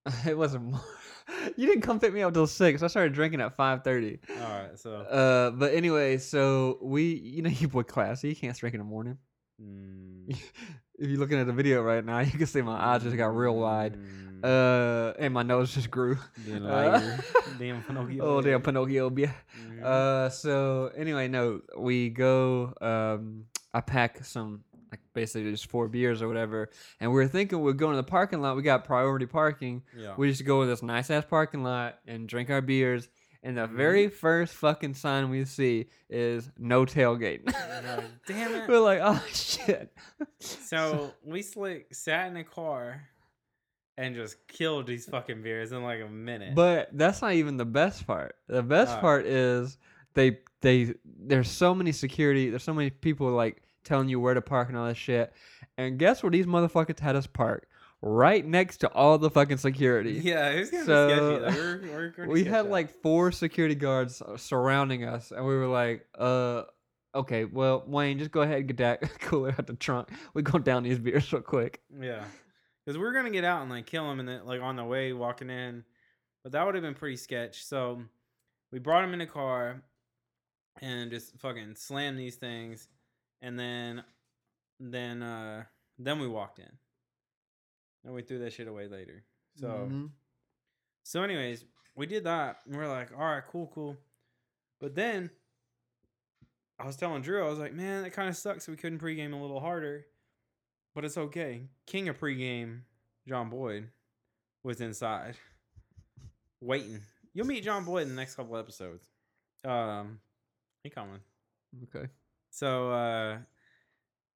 it 0.28 0.38
wasn't. 0.38 0.64
More. 0.66 0.82
you 1.56 1.68
didn't 1.68 1.84
come 1.84 2.00
pick 2.00 2.12
me 2.14 2.22
up 2.22 2.34
till 2.34 2.48
six. 2.48 2.82
I 2.84 2.88
started 2.88 3.14
drinking 3.14 3.40
at 3.40 3.56
five 3.56 3.84
thirty. 3.84 4.20
All 4.42 4.50
right, 4.50 4.78
so 4.78 4.94
Uh, 4.96 5.52
but 5.52 5.74
anyway, 5.74 6.18
so 6.18 6.80
we, 6.82 7.14
you 7.14 7.44
know, 7.44 7.50
you 7.54 7.68
boy 7.70 7.84
classy. 7.84 8.30
You 8.30 8.36
can't 8.36 8.58
drink 8.58 8.74
in 8.74 8.80
the 8.80 8.86
morning. 8.86 9.18
mm, 9.62 10.30
If 10.98 11.10
you're 11.10 11.20
looking 11.20 11.40
at 11.40 11.48
the 11.48 11.54
video 11.54 11.82
right 11.82 12.04
now, 12.04 12.20
you 12.20 12.32
can 12.32 12.46
see 12.48 12.62
my 12.62 12.74
eyes 12.78 13.04
just 13.04 13.16
got 13.16 13.36
real 13.36 13.56
wide. 13.56 13.96
mm, 13.96 14.31
Uh, 14.44 15.14
and 15.20 15.34
my 15.34 15.44
nose 15.44 15.74
just 15.74 15.90
grew. 15.92 16.18
damn 16.48 16.66
uh, 16.66 17.18
damn 17.60 17.84
Pinocchio. 17.88 18.24
Oh 18.24 18.42
damn, 18.42 18.62
Pinocchio, 18.62 19.12
yeah. 19.16 19.32
Mhm. 19.68 19.84
Uh, 19.84 20.30
so 20.30 20.92
anyway, 20.96 21.28
no, 21.28 21.62
we 21.78 22.10
go. 22.10 22.74
Um, 22.82 23.46
I 23.74 23.82
pack 23.82 24.24
some 24.26 24.64
like 24.92 25.00
basically 25.14 25.50
just 25.52 25.68
four 25.70 25.88
beers 25.88 26.22
or 26.22 26.28
whatever, 26.28 26.70
and 27.00 27.12
we 27.12 27.16
were 27.16 27.28
thinking 27.28 27.62
we're 27.62 27.74
going 27.74 27.94
to 27.94 27.98
the 27.98 28.04
parking 28.04 28.42
lot. 28.42 28.56
We 28.56 28.62
got 28.64 28.84
priority 28.86 29.26
parking. 29.26 29.84
yeah. 29.98 30.16
We 30.18 30.30
just 30.30 30.44
go 30.46 30.62
to 30.64 30.68
this 30.68 30.84
nice 30.84 31.10
ass 31.10 31.24
parking 31.30 31.64
lot 31.64 32.00
and 32.08 32.28
drink 32.28 32.50
our 32.50 32.62
beers. 32.62 33.08
And 33.44 33.58
the 33.58 33.68
Mhm. 33.68 33.76
very 33.76 34.08
first 34.10 34.54
fucking 34.54 34.94
sign 34.94 35.32
we 35.32 35.46
see 35.46 35.88
is 36.12 36.52
no 36.60 36.86
tailgate. 36.86 37.42
Damn 38.28 38.54
it. 38.54 38.68
We're 38.70 38.80
like, 38.80 39.00
oh 39.02 39.20
shit. 39.34 39.92
So 40.40 41.16
we 41.26 41.42
slick 41.42 41.88
sat 41.92 42.28
in 42.30 42.38
a 42.38 42.44
car 42.44 43.02
and 44.02 44.16
just 44.16 44.36
killed 44.48 44.88
these 44.88 45.06
fucking 45.06 45.42
beers 45.44 45.72
in 45.72 45.84
like 45.84 46.02
a 46.02 46.08
minute. 46.10 46.56
But 46.56 46.90
that's 46.94 47.22
not 47.22 47.34
even 47.34 47.58
the 47.58 47.66
best 47.66 48.06
part. 48.08 48.36
The 48.48 48.64
best 48.64 48.98
Oh. 48.98 49.02
part 49.02 49.26
is 49.26 49.78
they 50.14 50.40
they 50.62 50.94
there's 51.06 51.50
so 51.50 51.74
many 51.76 51.92
security, 51.92 52.50
there's 52.50 52.64
so 52.64 52.74
many 52.74 52.90
people 52.90 53.28
like 53.32 53.62
telling 53.84 54.10
you 54.10 54.20
where 54.20 54.34
to 54.34 54.42
park 54.42 54.70
and 54.70 54.78
all 54.78 54.86
that 54.88 54.98
shit. 54.98 55.34
And 55.78 55.98
guess 55.98 56.22
where 56.22 56.30
these 56.32 56.46
motherfuckers 56.46 57.00
had 57.00 57.16
us 57.16 57.28
park? 57.28 57.68
Right 58.04 58.44
next 58.46 58.78
to 58.78 58.90
all 58.94 59.20
the 59.20 59.30
fucking 59.30 59.58
security. 59.58 60.14
yeah, 60.24 60.50
it 60.50 60.60
was 60.62 60.70
kind 60.72 60.82
of 60.82 60.86
So, 60.88 61.10
sketchy. 61.10 61.46
Like, 61.46 61.54
we're, 61.56 62.14
we're 62.18 62.28
we 62.34 62.44
had 62.44 62.66
out. 62.66 62.70
like 62.70 62.90
four 62.90 63.32
security 63.32 63.76
guards 63.76 64.22
uh, 64.24 64.38
surrounding 64.38 65.04
us 65.06 65.32
and 65.32 65.46
we 65.46 65.56
were 65.56 65.68
like, 65.68 66.08
uh 66.18 66.64
okay, 67.14 67.44
well, 67.46 67.84
Wayne, 67.88 68.18
just 68.20 68.32
go 68.32 68.42
ahead 68.42 68.60
and 68.60 68.68
get 68.70 68.78
that 68.78 69.02
cooler 69.20 69.50
out 69.50 69.68
the 69.68 69.74
trunk. 69.74 70.10
We 70.34 70.42
go 70.44 70.58
down 70.60 70.84
these 70.84 70.98
beers 70.98 71.32
real 71.34 71.42
quick. 71.42 71.82
Yeah, 72.00 72.24
because 72.92 73.00
we 73.00 73.08
are 73.08 73.14
gonna 73.14 73.30
get 73.30 73.46
out 73.46 73.62
and 73.62 73.72
like 73.72 73.86
kill 73.86 74.12
him, 74.12 74.20
and 74.20 74.28
then 74.28 74.46
like 74.46 74.62
on 74.62 74.76
the 74.76 74.84
way 74.84 75.14
walking 75.14 75.50
in, 75.50 75.86
but 76.44 76.52
that 76.52 76.66
would 76.66 76.76
have 76.76 76.84
been 76.84 76.94
pretty 76.94 77.16
sketch. 77.16 77.64
So 77.64 78.04
we 78.70 78.80
brought 78.80 79.06
him 79.06 79.14
in 79.14 79.20
the 79.20 79.26
car 79.26 79.82
and 80.82 81.10
just 81.10 81.38
fucking 81.40 81.76
slammed 81.76 82.20
these 82.20 82.36
things, 82.36 82.90
and 83.42 83.58
then 83.58 84.04
then 84.82 85.24
uh 85.24 85.64
then 86.00 86.20
we 86.20 86.28
walked 86.28 86.60
in, 86.60 86.78
and 88.04 88.14
we 88.14 88.24
threw 88.24 88.40
that 88.40 88.52
shit 88.52 88.68
away 88.68 88.90
later. 88.90 89.24
So 89.56 89.68
Mhm. 89.90 90.12
so 91.04 91.24
anyways, 91.24 91.64
we 91.96 92.08
did 92.08 92.26
that, 92.26 92.58
and 92.66 92.76
we're 92.76 92.90
like, 92.90 93.14
all 93.14 93.20
right, 93.20 93.44
cool, 93.48 93.68
cool. 93.74 93.98
But 94.82 94.96
then 94.96 95.30
I 96.78 96.86
was 96.86 96.98
telling 96.98 97.22
Drew, 97.22 97.46
I 97.46 97.50
was 97.50 97.60
like, 97.60 97.74
man, 97.74 98.04
that 98.04 98.10
kind 98.12 98.28
of 98.28 98.36
sucks. 98.36 98.68
We 98.68 98.76
couldn't 98.76 99.00
pregame 99.00 99.32
a 99.32 99.38
little 99.38 99.62
harder, 99.62 100.08
but 100.94 101.06
it's 101.06 101.18
okay. 101.18 101.64
King 101.88 102.10
of 102.10 102.20
pregame, 102.20 102.82
John 103.28 103.50
Boyd, 103.50 103.90
was 104.64 104.82
inside, 104.82 105.36
waiting. 106.62 107.02
You'll 107.34 107.48
meet 107.48 107.64
John 107.64 107.86
Boyd 107.86 108.04
in 108.04 108.10
the 108.10 108.16
next 108.16 108.36
couple 108.36 108.58
episodes. 108.58 109.06
Um, 109.64 110.20
he 110.84 110.90
coming. 110.90 111.20
Okay. 111.84 112.08
So 112.50 112.92
uh 112.92 113.38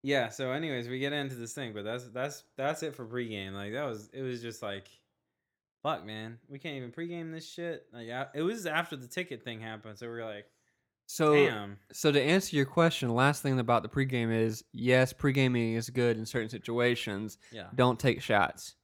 yeah, 0.04 0.30
so 0.30 0.52
anyways, 0.52 0.88
we 0.88 1.00
get 1.00 1.14
into 1.14 1.34
this 1.34 1.54
thing, 1.54 1.74
but 1.74 1.84
that's 1.84 2.06
that's 2.10 2.44
that's 2.56 2.84
it 2.84 2.96
for 2.96 3.06
pregame. 3.06 3.54
Like 3.54 3.74
that 3.74 3.86
was 3.86 4.10
it 4.14 4.22
was 4.22 4.42
just 4.42 4.62
like 4.62 4.88
fuck 5.82 6.06
man. 6.06 6.38
We 6.48 6.60
can't 6.60 6.76
even 6.76 6.92
pregame 6.92 7.32
this 7.32 7.50
shit. 7.50 7.88
Like 7.92 8.08
yeah, 8.08 8.26
it 8.36 8.44
was 8.44 8.66
after 8.68 8.96
the 8.96 9.08
ticket 9.08 9.44
thing 9.44 9.60
happened, 9.60 9.98
so 9.98 10.06
we 10.06 10.14
are 10.14 10.26
like, 10.26 10.46
So 11.08 11.36
damn. 11.36 11.78
So 11.92 12.12
to 12.12 12.22
answer 12.22 12.56
your 12.56 12.66
question, 12.66 13.10
last 13.10 13.42
thing 13.42 13.60
about 13.60 13.84
the 13.84 13.90
pregame 13.90 14.34
is 14.36 14.64
yes, 14.74 15.14
pregaming 15.14 15.76
is 15.76 15.90
good 15.90 16.18
in 16.18 16.26
certain 16.26 16.50
situations. 16.50 17.38
Yeah. 17.52 17.68
Don't 17.76 18.00
take 18.00 18.22
shots 18.22 18.76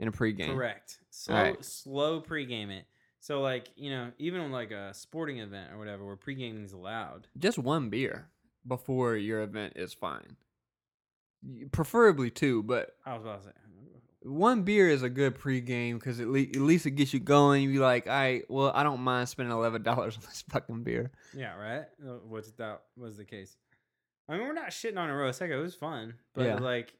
in 0.00 0.08
a 0.08 0.12
pregame. 0.12 0.54
Correct. 0.54 0.98
Slow 1.10 1.34
Alright. 1.36 1.64
slow 1.64 2.20
pregame 2.20 2.70
it. 2.70 2.84
So 3.20 3.40
like, 3.40 3.70
you 3.76 3.90
know, 3.90 4.10
even 4.18 4.52
like 4.52 4.70
a 4.70 4.92
sporting 4.92 5.38
event 5.38 5.72
or 5.72 5.78
whatever 5.78 6.04
where 6.04 6.16
pregaming 6.16 6.64
is 6.64 6.72
allowed. 6.72 7.28
Just 7.38 7.58
one 7.58 7.88
beer 7.88 8.28
before 8.66 9.16
your 9.16 9.42
event 9.42 9.74
is 9.76 9.94
fine. 9.94 10.36
Preferably 11.72 12.30
two, 12.30 12.62
but 12.62 12.96
I 13.06 13.14
was 13.14 13.22
about 13.22 13.42
to 13.42 13.48
say 13.48 13.54
one 14.24 14.62
beer 14.62 14.88
is 14.88 15.02
a 15.02 15.08
good 15.08 15.36
pregame 15.38 15.94
because 15.94 16.18
at, 16.18 16.26
le- 16.28 16.40
at 16.40 16.56
least 16.56 16.86
it 16.86 16.92
gets 16.92 17.12
you 17.12 17.20
going. 17.20 17.62
You 17.62 17.70
be 17.72 17.78
like, 17.78 18.06
all 18.06 18.12
right, 18.12 18.42
well, 18.48 18.72
I 18.74 18.82
don't 18.82 19.00
mind 19.00 19.28
spending 19.28 19.54
eleven 19.54 19.82
dollars 19.82 20.16
on 20.16 20.22
this 20.22 20.42
fucking 20.50 20.82
beer. 20.82 21.10
Yeah, 21.36 21.54
right. 21.56 21.84
Uh, 22.02 22.14
What's 22.26 22.50
that 22.52 22.82
was 22.96 23.16
the 23.16 23.24
case? 23.24 23.56
I 24.28 24.36
mean, 24.36 24.46
we're 24.46 24.54
not 24.54 24.70
shitting 24.70 24.96
on 24.98 25.10
Arroyo 25.10 25.32
Seco. 25.32 25.58
It 25.58 25.62
was 25.62 25.74
fun, 25.74 26.14
but 26.34 26.44
Yeah. 26.46 26.54
like, 26.58 26.94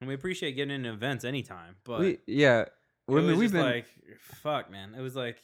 and 0.00 0.08
we 0.08 0.14
appreciate 0.14 0.52
getting 0.52 0.74
into 0.74 0.90
events 0.92 1.24
anytime. 1.24 1.76
But 1.84 2.00
we, 2.00 2.18
yeah, 2.26 2.64
well, 3.06 3.18
I 3.18 3.26
mean, 3.26 3.36
we've 3.38 3.50
just 3.50 3.54
been 3.54 3.62
like, 3.62 3.86
fuck, 4.42 4.70
man. 4.70 4.94
It 4.96 5.02
was 5.02 5.14
like, 5.14 5.36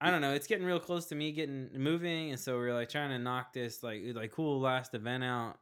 I 0.00 0.10
don't 0.10 0.20
know. 0.20 0.32
It's 0.32 0.48
getting 0.48 0.66
real 0.66 0.80
close 0.80 1.06
to 1.06 1.14
me 1.14 1.30
getting 1.30 1.68
moving, 1.76 2.30
and 2.30 2.40
so 2.40 2.58
we 2.58 2.64
are 2.66 2.74
like 2.74 2.88
trying 2.88 3.10
to 3.10 3.18
knock 3.20 3.52
this 3.52 3.84
like 3.84 4.02
like 4.14 4.32
cool 4.32 4.60
last 4.60 4.94
event 4.94 5.22
out, 5.22 5.58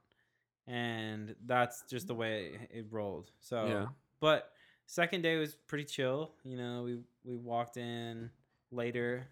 and 0.66 1.35
that's 1.44 1.82
just 1.90 2.06
the 2.06 2.14
way 2.14 2.52
it, 2.70 2.78
it 2.78 2.87
rolled. 2.90 3.30
So, 3.40 3.66
Yeah. 3.66 3.87
But 4.20 4.50
second 4.86 5.22
day 5.22 5.36
was 5.36 5.54
pretty 5.54 5.84
chill. 5.84 6.32
You 6.44 6.56
know, 6.56 6.82
we 6.84 6.98
we 7.24 7.36
walked 7.36 7.76
in 7.76 8.30
later. 8.70 9.26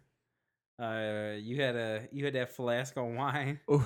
Uh, 0.80 1.32
you 1.38 1.60
had 1.60 1.74
a 1.74 2.02
you 2.12 2.24
had 2.24 2.34
that 2.34 2.52
flask 2.52 2.96
of 2.96 3.06
wine. 3.06 3.58
Ooh, 3.70 3.84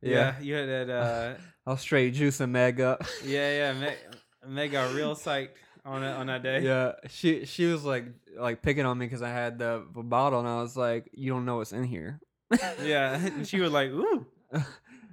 yeah, 0.00 0.34
you 0.40 0.54
had 0.54 0.68
that. 0.68 0.90
Uh, 0.90 1.34
I'll 1.66 1.76
straight 1.76 2.14
juice 2.14 2.40
and 2.40 2.52
Meg 2.52 2.80
up. 2.80 3.04
yeah, 3.24 3.72
yeah. 3.72 3.72
Meg, 3.72 3.96
Meg 4.46 4.72
got 4.72 4.94
real 4.94 5.14
psyched 5.14 5.50
on 5.84 6.02
it 6.04 6.10
on 6.10 6.28
that 6.28 6.42
day. 6.42 6.60
Yeah, 6.62 6.92
she 7.08 7.44
she 7.44 7.66
was 7.66 7.84
like 7.84 8.06
like 8.36 8.62
picking 8.62 8.86
on 8.86 8.96
me 8.96 9.06
because 9.06 9.22
I 9.22 9.30
had 9.30 9.58
the, 9.58 9.84
the 9.94 10.02
bottle, 10.02 10.38
and 10.38 10.48
I 10.48 10.62
was 10.62 10.76
like, 10.76 11.10
"You 11.12 11.32
don't 11.32 11.44
know 11.44 11.56
what's 11.56 11.72
in 11.72 11.84
here." 11.84 12.20
yeah. 12.82 13.14
And 13.14 13.46
she 13.46 13.60
was 13.60 13.72
like, 13.72 13.90
"Ooh." 13.90 14.24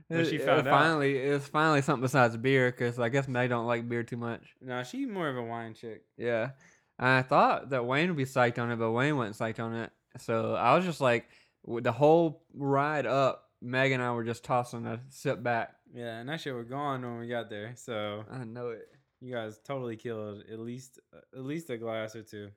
When 0.08 0.24
she 0.26 0.36
It- 0.36 0.42
it 0.42 0.48
out. 0.50 0.66
finally, 0.66 1.18
it 1.18 1.32
was 1.32 1.48
finally 1.48 1.82
something 1.82 2.04
besides 2.04 2.38
beer 2.38 2.70
because 2.72 3.00
I 3.00 3.10
guess 3.10 3.28
Meg 3.28 3.50
don't 3.50 3.66
like 3.66 3.90
beer 3.90 4.04
too 4.04 4.18
much. 4.18 4.56
No, 4.62 4.84
she's 4.84 5.08
more 5.08 5.28
of 5.30 5.38
a 5.38 5.44
wine 5.44 5.74
chick. 5.74 6.04
Yeah, 6.18 6.52
I 7.00 7.24
thought 7.24 7.70
that 7.72 7.86
Wayne 7.86 8.10
would 8.10 8.18
be 8.18 8.26
psyched 8.26 8.60
on 8.60 8.72
it, 8.72 8.76
but 8.78 8.92
Wayne 8.92 9.18
wasn't 9.18 9.38
psyched 9.38 9.64
on 9.64 9.74
it. 9.74 9.92
So 10.20 10.54
I 10.54 10.76
was 10.76 10.86
just 10.86 11.02
like, 11.02 11.28
the 11.66 11.92
whole 11.92 12.46
ride 12.54 13.06
up, 13.08 13.50
Meg 13.62 13.92
and 13.94 14.04
I 14.04 14.12
were 14.12 14.24
just 14.24 14.44
tossing 14.44 14.86
a 14.86 15.02
sip 15.10 15.42
back. 15.42 15.76
Yeah, 15.94 16.20
and 16.20 16.30
that 16.30 16.40
shit 16.42 16.54
was 16.54 16.68
gone 16.68 17.02
when 17.02 17.20
we 17.20 17.28
got 17.28 17.50
there. 17.50 17.74
So 17.76 18.26
I 18.32 18.44
know 18.44 18.70
it. 18.70 18.88
you 19.22 19.34
guys 19.34 19.60
totally 19.64 19.96
killed 19.96 20.44
at 20.52 20.60
least 20.60 21.00
at 21.34 21.44
least 21.44 21.70
a 21.72 21.78
glass 21.78 22.16
or 22.16 22.22
two, 22.22 22.52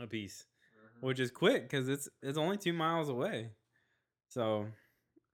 a 0.00 0.06
piece, 0.08 0.44
mm-hmm. 0.76 1.06
which 1.06 1.20
is 1.20 1.30
quick 1.30 1.62
because 1.62 1.88
it's 1.88 2.08
it's 2.22 2.38
only 2.38 2.56
two 2.56 2.72
miles 2.72 3.08
away. 3.08 3.50
So, 4.28 4.66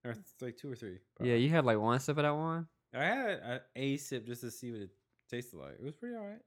or 0.04 0.12
it's 0.12 0.34
like 0.40 0.56
two 0.56 0.72
or 0.72 0.76
three. 0.76 0.98
Yeah, 1.20 1.34
you 1.34 1.48
had 1.50 1.64
like 1.64 1.78
one 1.78 1.98
sip 2.00 2.16
of 2.18 2.22
that 2.24 2.34
one. 2.34 2.66
I 2.94 3.04
had 3.04 3.30
a, 3.30 3.60
a 3.76 3.96
sip 3.98 4.26
just 4.26 4.40
to 4.42 4.50
see 4.50 4.70
what 4.72 4.80
it 4.82 4.90
tasted 5.30 5.56
like. 5.58 5.74
It 5.78 5.84
was 5.84 5.94
pretty 5.94 6.16
alright. 6.16 6.40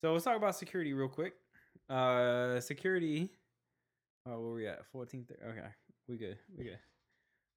So 0.00 0.12
let's 0.12 0.24
talk 0.24 0.36
about 0.36 0.54
security 0.56 0.92
real 0.92 1.08
quick. 1.08 1.34
Uh, 1.88 2.60
security. 2.60 3.30
Oh, 4.26 4.40
where 4.40 4.52
we 4.54 4.66
at? 4.66 4.84
Fourteen. 4.86 5.26
Okay, 5.46 5.66
we 6.08 6.16
good. 6.16 6.38
We 6.56 6.64
good. 6.64 6.78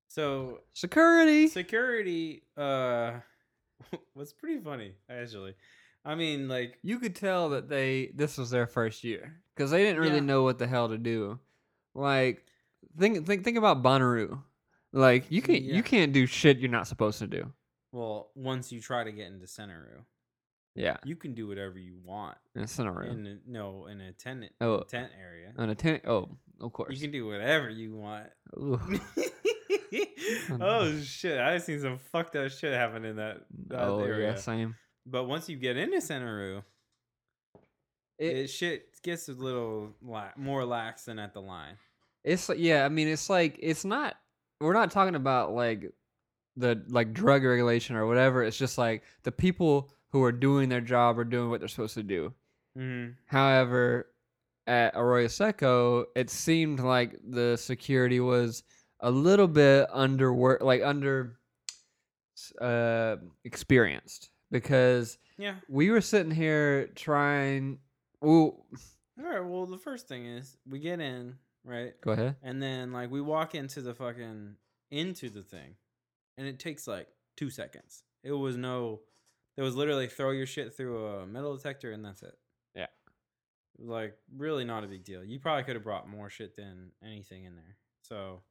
So 0.09 0.59
Security. 0.73 1.47
security. 1.47 2.43
Uh, 2.55 3.13
was 4.15 4.33
pretty 4.33 4.59
funny 4.59 4.93
actually. 5.09 5.53
I 6.05 6.15
mean, 6.15 6.47
like, 6.47 6.77
you 6.83 6.99
could 6.99 7.15
tell 7.15 7.49
that 7.49 7.67
they 7.67 8.11
this 8.15 8.37
was 8.37 8.49
their 8.49 8.65
first 8.67 9.03
year 9.03 9.33
because 9.55 9.71
they 9.71 9.83
didn't 9.83 9.99
really 10.01 10.15
Yeah. 10.15 10.21
know 10.21 10.43
what 10.43 10.57
the 10.57 10.67
hell 10.67 10.87
to 10.89 10.97
do. 10.97 11.39
Like, 11.93 12.45
think 12.97 13.25
think 13.27 13.43
think 13.43 13.57
about 13.57 13.83
Bonnaroo. 13.83 14.41
Like 14.93 15.25
you 15.31 15.41
can't 15.41 15.61
Yeah. 15.63 15.75
you 15.75 15.83
can't 15.83 16.13
do 16.13 16.25
shit 16.25 16.59
you're 16.59 16.71
not 16.71 16.87
supposed 16.87 17.19
to 17.19 17.27
do. 17.27 17.51
well, 17.91 18.31
once 18.35 18.71
you 18.71 18.79
try 18.81 19.03
to 19.03 19.11
get 19.11 19.27
into 19.27 19.45
Centeroo, 19.45 20.03
Yeah, 20.75 20.97
you 21.03 21.15
can 21.15 21.33
do 21.33 21.47
whatever 21.47 21.77
you 21.79 21.97
want 22.03 22.37
in 22.55 22.61
a 22.63 22.67
scenario. 22.67 23.11
in 23.11 23.25
a, 23.27 23.37
no 23.45 23.87
in 23.87 23.99
a 24.01 24.11
tenant 24.13 24.53
Oh. 24.61 24.81
tent 24.83 25.11
area. 25.19 25.53
On 25.57 25.69
a 25.69 25.75
tent. 25.75 26.03
Oh, 26.07 26.29
of 26.61 26.71
course. 26.73 26.93
You 26.95 27.01
can 27.01 27.11
do 27.11 27.27
whatever 27.27 27.69
you 27.69 27.95
want. 27.95 28.27
Oh 30.59 30.99
shit! 31.03 31.39
I've 31.39 31.61
seen 31.63 31.79
some 31.79 31.97
fucked 31.97 32.35
up 32.35 32.51
shit 32.51 32.73
happen 32.73 33.05
in 33.05 33.15
that, 33.17 33.37
that 33.67 33.81
oh 33.83 33.99
area. 34.01 34.31
yeah, 34.31 34.35
same. 34.35 34.75
But 35.05 35.25
once 35.25 35.47
you 35.47 35.55
get 35.57 35.77
into 35.77 35.97
Centeroo, 35.97 36.63
it, 38.19 38.25
It, 38.37 38.47
shit 38.47 38.89
gets 39.03 39.29
a 39.29 39.33
little 39.33 39.93
la- 40.01 40.31
more 40.35 40.65
lax 40.65 41.05
than 41.05 41.19
at 41.19 41.33
the 41.33 41.41
line. 41.41 41.77
it's 42.23 42.49
yeah. 42.57 42.85
I 42.85 42.89
mean, 42.89 43.07
it's 43.07 43.29
like 43.29 43.57
it's 43.61 43.85
not. 43.85 44.15
We're 44.59 44.73
not 44.73 44.91
talking 44.91 45.15
about 45.15 45.53
like 45.53 45.91
the 46.55 46.83
like 46.87 47.13
drug 47.13 47.43
regulation 47.43 47.95
or 47.95 48.07
whatever. 48.07 48.43
It's 48.43 48.57
just 48.57 48.77
like 48.77 49.03
the 49.23 49.31
people 49.31 49.91
who 50.11 50.23
are 50.23 50.31
doing 50.31 50.69
their 50.69 50.81
job 50.81 51.19
are 51.19 51.23
doing 51.23 51.49
what 51.49 51.59
they're 51.59 51.67
supposed 51.67 51.93
to 51.95 52.03
do. 52.03 52.33
Mm-hmm. 52.77 53.11
However, 53.25 54.07
at 54.65 54.93
Arroyo 54.95 55.27
Seco, 55.27 56.05
it 56.15 56.29
seemed 56.29 56.79
like 56.79 57.15
the 57.29 57.57
security 57.57 58.19
was 58.19 58.63
a 58.99 59.11
little 59.11 59.47
bit 59.47 59.87
under 59.91 60.33
work, 60.33 60.61
like 60.61 60.81
under 60.81 61.37
uh, 62.59 63.17
experienced 63.43 64.29
because 64.51 65.17
Yeah. 65.37 65.55
we 65.69 65.89
were 65.89 66.01
sitting 66.01 66.31
here 66.31 66.87
trying. 66.95 67.79
Ooh, 68.23 68.55
All 69.19 69.25
right. 69.25 69.39
Well, 69.45 69.65
the 69.67 69.77
first 69.77 70.07
thing 70.07 70.25
is 70.25 70.57
we 70.67 70.79
get 70.79 70.99
in 70.99 71.35
right, 71.67 71.93
go 72.01 72.11
ahead. 72.11 72.35
and 72.41 72.61
then 72.61 72.91
like 72.91 73.11
we 73.11 73.21
walk 73.21 73.53
into 73.55 73.81
the 73.81 73.93
fucking 73.93 74.55
into 74.89 75.29
the 75.29 75.43
thing, 75.43 75.75
and 76.37 76.47
it 76.47 76.59
takes 76.59 76.87
like 76.87 77.07
two 77.35 77.49
seconds. 77.49 78.03
It 78.23 78.31
was 78.31 78.57
no. 78.57 79.01
it 79.57 79.61
was 79.61 79.75
literally 79.75 80.07
throw 80.07 80.31
your 80.31 80.45
shit 80.47 80.75
through 80.75 81.05
a 81.05 81.27
metal 81.27 81.55
detector 81.55 81.91
and 81.91 82.03
that's 82.03 82.21
it. 82.23 82.35
Yeah. 82.75 82.87
Like 83.79 84.15
really 84.35 84.65
not 84.65 84.83
a 84.83 84.87
big 84.87 85.03
deal. 85.03 85.23
You 85.23 85.39
probably 85.39 85.63
could 85.63 85.75
have 85.75 85.83
brought 85.83 86.09
more 86.09 86.29
shit 86.29 86.55
than 86.55 86.91
anything 87.03 87.45
in 87.45 87.55
there. 87.55 87.75
So 88.01 88.41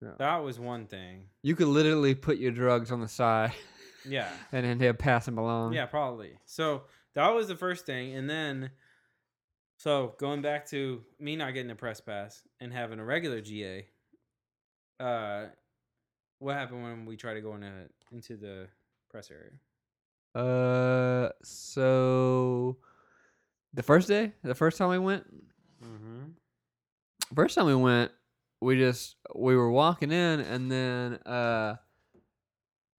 Yeah. 0.00 0.12
that 0.18 0.38
was 0.38 0.58
one 0.58 0.86
thing. 0.86 1.26
You 1.42 1.54
could 1.56 1.68
literally 1.68 2.14
put 2.14 2.38
your 2.38 2.52
drugs 2.52 2.90
on 2.90 3.00
the 3.00 3.08
side 3.08 3.52
Yeah. 4.08 4.28
and 4.52 4.64
then 4.64 4.78
they'll 4.78 4.94
pass 4.94 5.26
them 5.26 5.38
along. 5.38 5.74
Yeah, 5.74 5.86
probably. 5.86 6.38
So 6.46 6.84
that 7.14 7.28
was 7.30 7.48
the 7.48 7.56
first 7.56 7.84
thing, 7.86 8.14
and 8.14 8.28
then, 8.28 8.70
so 9.82 10.14
going 10.18 10.42
back 10.42 10.64
to 10.68 11.02
me 11.18 11.34
not 11.34 11.54
getting 11.54 11.72
a 11.72 11.74
press 11.74 12.00
pass 12.00 12.40
and 12.60 12.72
having 12.72 13.00
a 13.00 13.04
regular 13.04 13.40
GA. 13.40 13.84
Uh, 15.00 15.46
what 16.38 16.54
happened 16.54 16.84
when 16.84 17.04
we 17.04 17.16
tried 17.16 17.34
to 17.34 17.40
go 17.40 17.56
into 17.56 17.72
into 18.12 18.36
the 18.36 18.68
press 19.10 19.28
area? 19.30 19.50
Uh, 20.34 21.30
so 21.42 22.76
the 23.74 23.82
first 23.82 24.06
day, 24.06 24.32
the 24.44 24.54
first 24.54 24.78
time 24.78 24.90
we 24.90 24.98
went, 24.98 25.24
Mm-hmm. 25.84 26.26
first 27.34 27.56
time 27.56 27.66
we 27.66 27.74
went, 27.74 28.12
we 28.60 28.78
just 28.78 29.16
we 29.34 29.56
were 29.56 29.70
walking 29.70 30.12
in, 30.12 30.38
and 30.40 30.70
then 30.70 31.14
uh, 31.26 31.74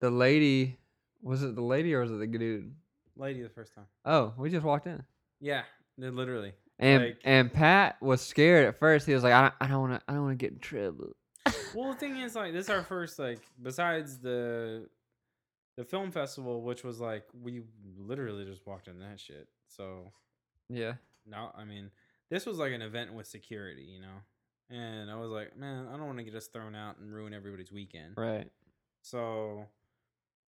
the 0.01 0.09
lady 0.11 0.77
was 1.21 1.43
it 1.43 1.55
the 1.55 1.61
lady 1.61 1.93
or 1.93 2.01
was 2.01 2.11
it 2.11 2.19
the 2.19 2.27
dude? 2.27 2.75
Lady, 3.15 3.41
the 3.41 3.47
first 3.47 3.73
time. 3.73 3.85
Oh, 4.03 4.33
we 4.37 4.49
just 4.49 4.65
walked 4.65 4.85
in, 4.87 5.01
Yeah, 5.39 5.63
literally. 5.97 6.51
And 6.79 7.03
Like- 7.03 7.19
and 7.23 7.51
Pat 7.53 8.01
was 8.01 8.21
scared 8.21 8.67
at 8.67 8.79
first. 8.79 9.05
He 9.07 9.13
was 9.13 9.23
like, 9.23 9.33
I 9.33 9.41
don't, 9.41 9.53
I 9.61 9.67
don't 9.67 9.81
want 9.89 9.93
to, 9.99 10.01
I 10.07 10.13
don't 10.13 10.23
want 10.23 10.39
to 10.39 10.43
get 10.45 10.53
in 10.53 10.59
trouble. 10.59 11.15
Well, 11.75 11.91
the 11.93 11.97
thing 11.99 12.17
is, 12.17 12.35
like, 12.35 12.53
this 12.53 12.65
is 12.65 12.69
our 12.69 12.83
first, 12.83 13.19
like, 13.19 13.39
besides 13.61 14.19
the 14.19 14.87
the 15.75 15.83
film 15.83 16.11
festival, 16.11 16.61
which 16.61 16.83
was 16.83 16.99
like 16.99 17.23
we 17.41 17.63
literally 17.97 18.45
just 18.45 18.65
walked 18.67 18.87
in 18.87 18.99
that 18.99 19.19
shit. 19.19 19.47
So 19.67 20.11
Yeah, 20.69 20.93
No, 21.25 21.51
I 21.55 21.63
mean, 21.65 21.89
this 22.29 22.45
was 22.45 22.59
like 22.59 22.73
an 22.73 22.83
event 22.83 23.11
with 23.13 23.25
security, 23.25 23.81
you 23.83 23.99
know? 23.99 24.21
And 24.69 25.09
I 25.09 25.15
was 25.15 25.31
like, 25.31 25.57
man, 25.57 25.87
I 25.87 25.97
don't 25.97 26.05
want 26.05 26.19
to 26.19 26.23
get 26.23 26.35
us 26.35 26.45
thrown 26.47 26.75
out 26.75 26.97
and 26.99 27.11
ruin 27.11 27.33
everybody's 27.33 27.71
weekend. 27.71 28.13
right. 28.17 28.49
So, 29.01 29.65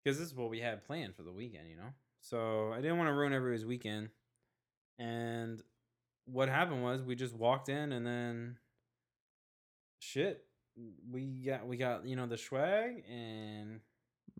because 0.03 0.20
this 0.20 0.27
is 0.27 0.36
what 0.36 0.50
we 0.51 0.60
had 0.60 0.86
planned 0.86 1.15
for 1.15 1.24
the 1.24 1.32
weekend, 1.34 1.70
you 1.70 1.75
know? 1.75 1.89
So 2.22 2.72
I 2.72 2.77
didn't 2.82 2.98
want 3.00 3.10
to 3.10 3.13
ruin 3.13 3.34
everybody's 3.34 3.65
weekend. 3.65 4.10
And 5.00 5.62
what 6.25 6.50
happened 6.50 6.84
was 6.84 7.01
we 7.03 7.15
just 7.15 7.34
walked 7.36 7.70
in 7.70 7.91
and 7.91 8.05
then 8.05 8.58
shit. 10.00 10.44
We 11.10 11.44
got, 11.46 11.67
we 11.67 11.77
got, 11.77 12.05
you 12.05 12.15
know, 12.15 12.25
the 12.27 12.38
swag 12.38 13.03
and 13.10 13.79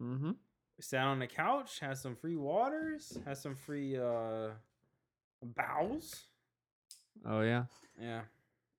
Mm-hmm. 0.01 0.31
sat 0.81 1.05
on 1.05 1.20
the 1.20 1.27
couch, 1.27 1.79
had 1.79 1.98
some 1.98 2.16
free 2.18 2.36
waters, 2.36 3.18
had 3.25 3.38
some 3.38 3.55
free, 3.55 3.98
uh, 3.98 4.50
bows. 5.42 6.24
Oh 7.25 7.40
yeah. 7.42 7.64
Yeah. 8.01 8.22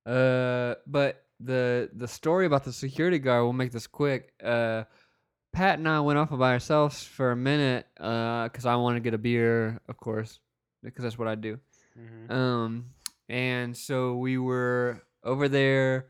Uh, 0.05 0.75
but 0.87 1.25
the 1.41 1.89
the 1.95 2.07
story 2.07 2.45
about 2.45 2.65
the 2.65 2.73
security 2.73 3.19
guard, 3.19 3.45
we'll 3.45 3.53
make 3.55 3.73
this 3.73 3.87
quick. 3.87 4.35
Uh, 4.45 4.85
Pat 5.55 5.79
and 5.79 5.89
I 5.89 6.01
went 6.01 6.19
off 6.19 6.29
by 6.31 6.53
ourselves 6.53 7.03
for 7.03 7.31
a 7.31 7.37
minute, 7.37 7.87
uh, 7.99 8.51
cause 8.51 8.67
I 8.67 8.77
wanted 8.77 8.97
to 8.99 9.03
get 9.05 9.15
a 9.15 9.19
beer, 9.19 9.81
of 9.89 9.97
course, 9.97 10.39
because 10.83 11.03
that's 11.05 11.17
what 11.19 11.29
I 11.29 11.35
do. 11.35 11.59
Mm-hmm. 11.99 12.31
Um, 12.31 12.85
and 13.29 13.77
so 13.77 14.17
we 14.17 14.39
were 14.39 15.03
over 15.25 15.49
there, 15.49 16.07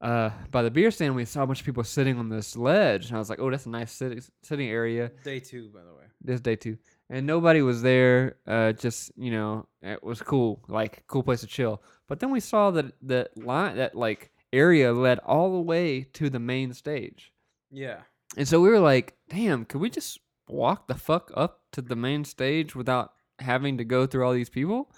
uh, 0.00 0.30
by 0.50 0.62
the 0.62 0.70
beer 0.70 0.90
stand. 0.90 1.14
We 1.14 1.24
saw 1.24 1.42
a 1.42 1.46
bunch 1.46 1.60
of 1.60 1.66
people 1.66 1.84
sitting 1.84 2.18
on 2.18 2.28
this 2.28 2.56
ledge, 2.56 3.06
and 3.06 3.16
I 3.16 3.18
was 3.18 3.30
like, 3.30 3.38
"Oh, 3.40 3.50
that's 3.50 3.66
a 3.66 3.70
nice 3.70 3.92
sitting 3.92 4.22
sitting 4.42 4.68
area." 4.68 5.10
Day 5.24 5.40
two, 5.40 5.68
by 5.70 5.80
the 5.82 5.94
way. 5.94 6.04
This 6.22 6.40
day 6.40 6.56
two, 6.56 6.76
and 7.08 7.26
nobody 7.26 7.62
was 7.62 7.82
there. 7.82 8.36
Uh, 8.46 8.72
just 8.72 9.12
you 9.16 9.30
know, 9.30 9.66
it 9.82 10.02
was 10.02 10.20
cool, 10.22 10.62
like 10.68 11.04
cool 11.06 11.22
place 11.22 11.40
to 11.40 11.46
chill. 11.46 11.82
But 12.08 12.20
then 12.20 12.30
we 12.30 12.40
saw 12.40 12.70
that 12.72 12.92
that 13.02 13.36
line, 13.36 13.76
that 13.76 13.94
like 13.94 14.30
area 14.52 14.92
led 14.92 15.18
all 15.20 15.52
the 15.52 15.60
way 15.60 16.02
to 16.14 16.28
the 16.28 16.40
main 16.40 16.72
stage, 16.74 17.32
Yeah. 17.70 18.00
and 18.36 18.46
so 18.48 18.60
we 18.60 18.68
were 18.68 18.80
like, 18.80 19.16
"Damn, 19.28 19.64
could 19.64 19.80
we 19.80 19.88
just 19.90 20.18
walk 20.48 20.88
the 20.88 20.94
fuck 20.96 21.30
up 21.34 21.62
to 21.72 21.80
the 21.80 21.94
main 21.96 22.24
stage 22.24 22.74
without 22.74 23.12
having 23.38 23.78
to 23.78 23.84
go 23.84 24.06
through 24.06 24.26
all 24.26 24.32
these 24.32 24.50
people?" 24.50 24.90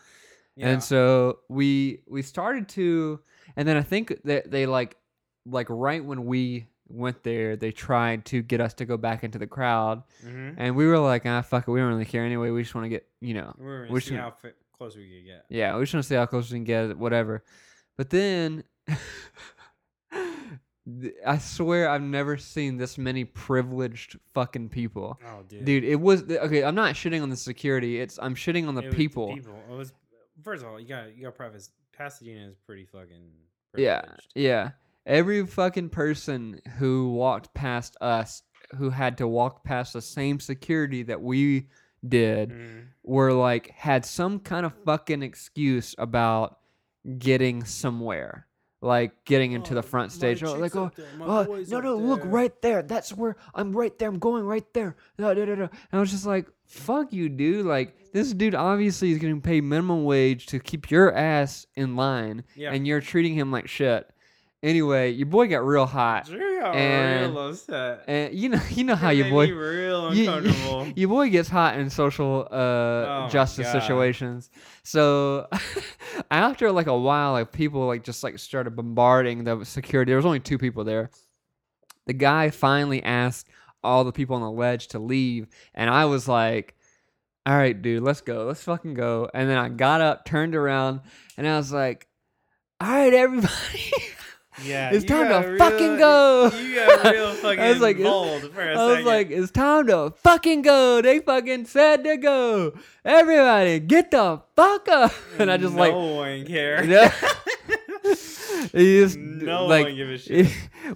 Yeah. 0.56 0.68
And 0.68 0.82
so 0.82 1.38
we 1.48 2.02
we 2.06 2.22
started 2.22 2.68
to, 2.70 3.20
and 3.56 3.66
then 3.66 3.76
I 3.76 3.82
think 3.82 4.20
that 4.24 4.50
they 4.50 4.66
like 4.66 4.96
like 5.46 5.66
right 5.70 6.04
when 6.04 6.26
we 6.26 6.66
went 6.88 7.22
there, 7.22 7.56
they 7.56 7.72
tried 7.72 8.24
to 8.26 8.42
get 8.42 8.60
us 8.60 8.74
to 8.74 8.84
go 8.84 8.96
back 8.96 9.24
into 9.24 9.38
the 9.38 9.46
crowd, 9.46 10.02
mm-hmm. 10.24 10.54
and 10.58 10.76
we 10.76 10.86
were 10.86 10.98
like, 10.98 11.24
ah, 11.26 11.42
fuck 11.42 11.66
it, 11.66 11.70
we 11.70 11.80
don't 11.80 11.88
really 11.88 12.04
care 12.04 12.24
anyway. 12.24 12.50
We 12.50 12.62
just 12.62 12.74
want 12.74 12.84
to 12.84 12.90
get, 12.90 13.06
you 13.20 13.34
know, 13.34 13.54
we 13.58 13.64
were 13.64 13.86
we 13.90 14.00
see 14.00 14.08
should- 14.10 14.18
how 14.18 14.34
close 14.76 14.96
we 14.96 15.08
could 15.08 15.24
get. 15.24 15.46
yeah, 15.48 15.76
we 15.76 15.82
just 15.82 15.94
want 15.94 16.04
to 16.04 16.08
see 16.08 16.14
how 16.14 16.26
close 16.26 16.50
we 16.50 16.58
can 16.58 16.64
get, 16.64 16.98
whatever. 16.98 17.44
But 17.96 18.10
then, 18.10 18.64
I 21.26 21.38
swear 21.38 21.88
I've 21.88 22.02
never 22.02 22.36
seen 22.36 22.76
this 22.76 22.98
many 22.98 23.24
privileged 23.24 24.18
fucking 24.34 24.70
people. 24.70 25.20
Oh, 25.24 25.42
dude. 25.48 25.64
Dude, 25.64 25.84
it 25.84 26.00
was 26.00 26.24
okay. 26.24 26.64
I'm 26.64 26.74
not 26.74 26.94
shitting 26.94 27.22
on 27.22 27.30
the 27.30 27.36
security. 27.36 28.00
It's 28.00 28.18
I'm 28.20 28.34
shitting 28.34 28.66
on 28.66 28.74
the 28.74 28.82
people. 28.82 29.34
People. 29.34 29.62
It 29.70 29.76
was 29.76 29.92
first 30.42 30.62
of 30.62 30.68
all, 30.70 30.80
you 30.80 30.86
got 30.88 31.16
you 31.16 31.24
got 31.24 31.34
preface. 31.34 31.70
Pasadena 31.96 32.48
is 32.48 32.56
pretty 32.66 32.86
fucking. 32.86 33.30
Yeah, 33.76 34.00
privileged. 34.00 34.32
yeah. 34.34 34.70
Every 35.06 35.46
fucking 35.46 35.88
person 35.90 36.60
who 36.78 37.12
walked 37.12 37.52
past 37.54 37.96
us, 38.00 38.42
who 38.76 38.90
had 38.90 39.18
to 39.18 39.26
walk 39.28 39.64
past 39.64 39.92
the 39.94 40.02
same 40.02 40.38
security 40.40 41.02
that 41.04 41.20
we 41.20 41.68
did, 42.06 42.50
Mhm. 42.50 42.86
were 43.02 43.32
like 43.32 43.70
had 43.70 44.04
some 44.04 44.38
kind 44.40 44.64
of 44.66 44.72
fucking 44.84 45.22
excuse 45.22 45.94
about 45.98 46.58
getting 47.18 47.64
somewhere, 47.64 48.46
like 48.82 49.24
getting 49.24 49.52
oh, 49.52 49.56
into 49.56 49.74
the 49.74 49.80
Oh, 49.80 49.82
front 49.82 50.12
stage. 50.12 50.42
Oh, 50.42 50.54
like, 50.54 50.76
oh, 50.76 50.86
up 50.86 50.96
there, 50.96 51.06
my 51.16 51.24
oh, 51.24 51.64
no, 51.68 51.80
no, 51.80 51.96
look 51.96 52.20
right 52.24 52.52
there. 52.60 52.82
That's 52.82 53.14
where 53.14 53.36
I'm 53.54 53.72
right 53.72 53.96
there. 53.98 54.08
I'm 54.08 54.18
going 54.18 54.44
right 54.44 54.66
there. 54.74 54.96
Da, 55.16 55.32
da, 55.34 55.44
da, 55.46 55.54
da. 55.54 55.62
And 55.62 55.70
I 55.92 56.00
was 56.00 56.10
just 56.10 56.26
like, 56.26 56.48
fuck 56.66 57.12
you, 57.12 57.28
dude. 57.28 57.64
Like, 57.64 57.96
this 58.12 58.32
dude 58.32 58.54
obviously 58.54 59.12
is 59.12 59.18
getting 59.18 59.40
paid 59.40 59.62
minimum 59.62 60.04
wage 60.04 60.46
to 60.46 60.58
keep 60.58 60.90
your 60.90 61.14
ass 61.14 61.66
in 61.76 61.96
line, 61.96 62.44
Yeah. 62.56 62.72
and 62.72 62.86
you're 62.86 63.00
treating 63.00 63.34
him 63.34 63.50
like 63.52 63.68
shit. 63.68 64.11
Anyway, 64.62 65.10
your 65.10 65.26
boy 65.26 65.48
got 65.48 65.66
real 65.66 65.86
hot, 65.86 66.26
Drew 66.26 66.60
got 66.60 66.76
and- 66.76 67.34
real 67.34 67.48
upset. 67.48 68.04
and 68.06 68.32
you 68.32 68.48
know, 68.48 68.60
you 68.70 68.84
know 68.84 68.94
how 68.94 69.10
your 69.10 69.28
boy, 69.28 69.52
real 69.52 70.14
you- 70.14 70.92
your 70.96 71.08
boy 71.08 71.30
gets 71.30 71.48
hot 71.48 71.76
in 71.78 71.90
social 71.90 72.46
uh, 72.50 72.54
Oh 72.54 73.28
justice 73.28 73.72
situations. 73.72 74.50
So 74.84 75.48
after 76.30 76.70
like 76.70 76.86
a 76.86 76.96
while, 76.96 77.32
like 77.32 77.50
people 77.50 77.86
like 77.88 78.04
just 78.04 78.22
like 78.22 78.38
started 78.38 78.76
bombarding 78.76 79.42
the 79.42 79.64
security. 79.64 80.10
There 80.10 80.16
was 80.16 80.26
only 80.26 80.38
two 80.40 80.58
people 80.58 80.84
there. 80.84 81.10
The 82.06 82.12
guy 82.12 82.50
finally 82.50 83.02
asked 83.02 83.48
all 83.82 84.04
the 84.04 84.12
people 84.12 84.36
on 84.36 84.42
the 84.42 84.50
ledge 84.50 84.88
to 84.88 85.00
leave, 85.00 85.48
and 85.74 85.90
I 85.90 86.04
was 86.04 86.28
like, 86.28 86.76
"All 87.46 87.56
right, 87.56 87.80
dude, 87.80 88.04
let's 88.04 88.20
go. 88.20 88.44
Let's 88.44 88.62
fucking 88.62 88.94
go." 88.94 89.28
And 89.34 89.50
then 89.50 89.58
I 89.58 89.68
got 89.70 90.00
up, 90.00 90.24
turned 90.24 90.54
around, 90.54 91.00
and 91.36 91.48
I 91.48 91.56
was 91.56 91.72
like, 91.72 92.06
"All 92.80 92.88
right, 92.88 93.12
everybody." 93.12 93.50
Yeah, 94.62 94.90
it's 94.92 95.04
time 95.04 95.28
to 95.28 95.56
fucking 95.58 95.96
go. 95.98 96.50
You 96.56 96.74
got 96.74 97.04
real 97.12 97.32
fucking 97.34 97.60
I 97.64 97.68
was 97.70 97.80
like, 97.80 97.98
bold 97.98 98.50
for 98.52 98.60
a 98.62 98.74
I 98.74 98.84
was 98.86 98.92
second. 98.96 99.06
like, 99.06 99.30
it's 99.30 99.50
time 99.50 99.86
to 99.86 100.12
fucking 100.22 100.62
go. 100.62 101.00
They 101.00 101.20
fucking 101.20 101.64
said 101.66 102.04
to 102.04 102.16
go. 102.16 102.74
Everybody, 103.04 103.80
get 103.80 104.10
the 104.10 104.42
fuck 104.56 104.88
up. 104.88 105.12
And 105.38 105.50
I 105.50 105.56
just 105.56 105.74
no 105.74 105.80
like, 105.80 105.94
one 105.94 106.46
cared. 106.46 106.88
Yeah. 106.88 107.12
he 107.66 107.71
just, 108.74 109.18
no 109.18 109.66
like, 109.66 109.86
one 109.86 109.96
give 109.96 110.08
a 110.08 110.18
shit. 110.18 110.48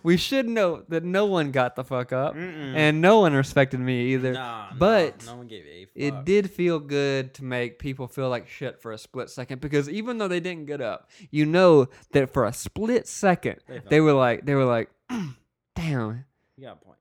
we 0.03 0.17
should 0.17 0.49
note 0.49 0.91
that 0.91 1.05
no 1.05 1.27
one 1.27 1.51
got 1.51 1.77
the 1.77 1.85
fuck 1.85 2.13
up, 2.13 2.35
Mm-mm. 2.35 2.75
and 2.75 3.01
no 3.01 3.21
one 3.21 3.35
respected 3.35 3.81
me 3.81 4.15
either. 4.15 4.33
Nah, 4.33 4.69
but 4.79 5.25
no 5.27 5.37
one 5.37 5.47
gave 5.47 5.65
a 5.67 5.85
fuck. 5.85 5.93
It 5.95 6.25
did 6.25 6.51
feel 6.51 6.79
good 6.79 7.35
to 7.35 7.45
make 7.45 7.79
people 7.79 8.09
feel 8.09 8.29
like 8.29 8.49
shit 8.49 8.81
for 8.81 8.93
a 8.93 8.99
split 8.99 9.31
second 9.31 9.61
because 9.61 9.89
even 9.89 10.19
though 10.19 10.29
they 10.29 10.41
didn't 10.41 10.67
get 10.67 10.81
up, 10.81 11.11
you 11.31 11.47
know 11.47 11.89
that 12.13 12.33
for 12.33 12.45
a 12.45 12.53
split 12.53 13.07
second 13.09 13.57
They 13.67 13.75
felt 13.79 13.91
they 13.91 14.01
were 14.01 14.13
like, 14.13 14.45
they 14.45 14.55
were 14.55 14.65
like, 14.65 14.91
damn. 15.75 16.25
You 16.57 16.65
got 16.67 16.79
a 16.81 16.85
point. 16.85 16.99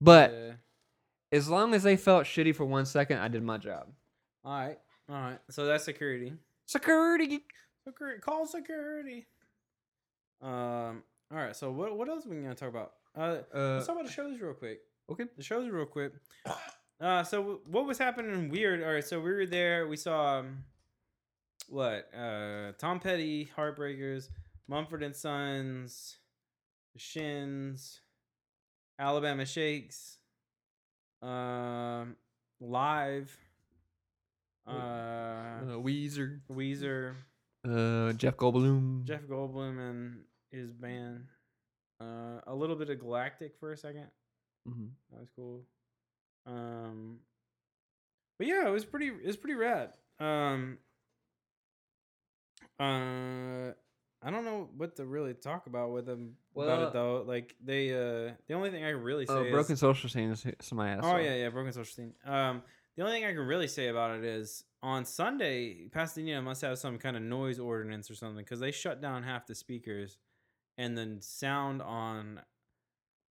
But 0.00 0.58
as 1.32 1.48
long 1.48 1.74
as 1.74 1.82
they 1.82 1.96
felt 1.96 2.24
shitty 2.24 2.54
for 2.54 2.64
one 2.64 2.86
second, 2.86 3.18
I 3.18 3.28
did 3.28 3.42
my 3.42 3.58
job. 3.58 3.88
All 4.44 4.52
right, 4.52 4.78
all 5.08 5.16
right. 5.16 5.38
So 5.50 5.66
that's 5.66 5.84
security. 5.84 6.32
Security. 6.66 7.40
Security. 7.86 8.20
Call 8.20 8.46
security. 8.46 9.26
Um. 10.42 11.02
All 11.30 11.38
right. 11.38 11.56
So 11.56 11.70
what 11.70 11.96
what 11.96 12.08
else 12.08 12.26
are 12.26 12.30
we 12.30 12.36
gonna 12.36 12.54
talk 12.54 12.68
about? 12.68 12.92
Uh, 13.16 13.38
Uh, 13.54 13.74
let's 13.74 13.86
talk 13.86 13.96
about 13.96 14.06
the 14.06 14.12
shows 14.12 14.40
real 14.40 14.54
quick. 14.54 14.80
okay. 15.10 15.24
The 15.36 15.42
shows 15.42 15.68
real 15.70 15.86
quick. 15.86 16.12
Uh, 17.00 17.22
so 17.24 17.60
what 17.66 17.86
was 17.86 17.98
happening 17.98 18.48
weird? 18.48 18.82
All 18.82 18.92
right, 18.92 19.04
so 19.04 19.20
we 19.20 19.32
were 19.32 19.46
there. 19.46 19.86
We 19.88 19.96
saw 19.96 20.38
um, 20.38 20.64
what? 21.68 22.08
Uh, 22.16 22.72
Tom 22.78 23.00
Petty, 23.00 23.50
Heartbreakers, 23.56 24.28
Mumford 24.68 25.02
and 25.02 25.14
Sons, 25.14 26.18
The 26.94 27.00
Shins, 27.00 28.00
Alabama 28.98 29.44
Shakes, 29.44 30.18
um, 31.22 32.16
live. 32.60 33.36
Uh, 34.66 34.70
Uh, 34.70 35.60
Weezer. 35.82 36.40
Weezer, 36.50 37.14
Uh, 37.64 38.12
Jeff 38.14 38.36
Goldblum. 38.36 39.04
Jeff 39.04 39.22
Goldblum 39.22 39.78
and 39.78 40.24
his 40.50 40.72
band. 40.72 41.24
Uh, 42.00 42.40
a 42.46 42.54
little 42.54 42.76
bit 42.76 42.90
of 42.90 42.98
Galactic 42.98 43.56
for 43.58 43.72
a 43.72 43.76
second. 43.76 44.08
Mhm. 44.68 44.90
That 45.10 45.20
was 45.20 45.30
cool. 45.34 45.64
Um, 46.46 47.20
but 48.38 48.46
yeah, 48.46 48.66
it 48.66 48.70
was 48.70 48.84
pretty. 48.84 49.06
It 49.08 49.26
was 49.26 49.36
pretty 49.36 49.54
rad. 49.54 49.92
Um, 50.20 50.78
uh, 52.78 53.72
I 54.22 54.30
don't 54.30 54.44
know 54.44 54.68
what 54.76 54.96
to 54.96 55.04
really 55.04 55.34
talk 55.34 55.66
about 55.66 55.92
with 55.92 56.06
them 56.06 56.36
about 56.56 56.88
it 56.88 56.92
though. 56.92 57.24
Like 57.26 57.54
they, 57.62 57.92
uh, 57.92 58.32
the 58.48 58.54
only 58.54 58.70
thing 58.70 58.84
I 58.84 58.92
can 58.92 59.02
really 59.02 59.26
say 59.26 59.32
Oh, 59.34 59.44
is, 59.44 59.52
Broken 59.52 59.76
Social 59.76 60.08
Scene 60.10 60.30
is 60.30 60.44
my 60.72 60.90
ass. 60.90 61.00
Oh 61.04 61.16
yeah, 61.16 61.34
yeah, 61.34 61.48
broken 61.50 61.72
social 61.72 61.92
scene. 61.94 62.14
Um, 62.24 62.62
the 62.96 63.02
only 63.02 63.14
thing 63.16 63.24
I 63.24 63.32
can 63.32 63.46
really 63.46 63.68
say 63.68 63.88
about 63.88 64.16
it 64.18 64.24
is 64.24 64.64
on 64.84 65.04
Sunday, 65.06 65.88
Pasadena 65.90 66.42
must 66.42 66.60
have 66.60 66.78
some 66.78 66.98
kind 66.98 67.16
of 67.16 67.22
noise 67.22 67.58
ordinance 67.58 68.10
or 68.10 68.14
something 68.14 68.44
because 68.44 68.60
they 68.60 68.70
shut 68.70 69.00
down 69.00 69.22
half 69.22 69.46
the 69.46 69.54
speakers, 69.54 70.18
and 70.76 70.96
the 70.96 71.16
sound 71.20 71.80
on 71.80 72.40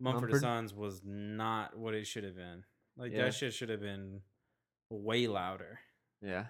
Mumford, 0.01 0.23
Mumford? 0.31 0.41
Sons 0.41 0.73
was 0.75 1.03
not 1.05 1.77
what 1.77 1.95
it 1.95 2.07
should 2.07 2.25
have 2.25 2.35
been. 2.35 2.65
Like 2.97 3.13
Yeah. 3.13 3.25
that 3.25 3.35
shit 3.35 3.53
should 3.53 3.69
have 3.69 3.81
been 3.81 4.23
way 4.91 5.27
louder. 5.27 5.79
Yeah. 6.23 6.47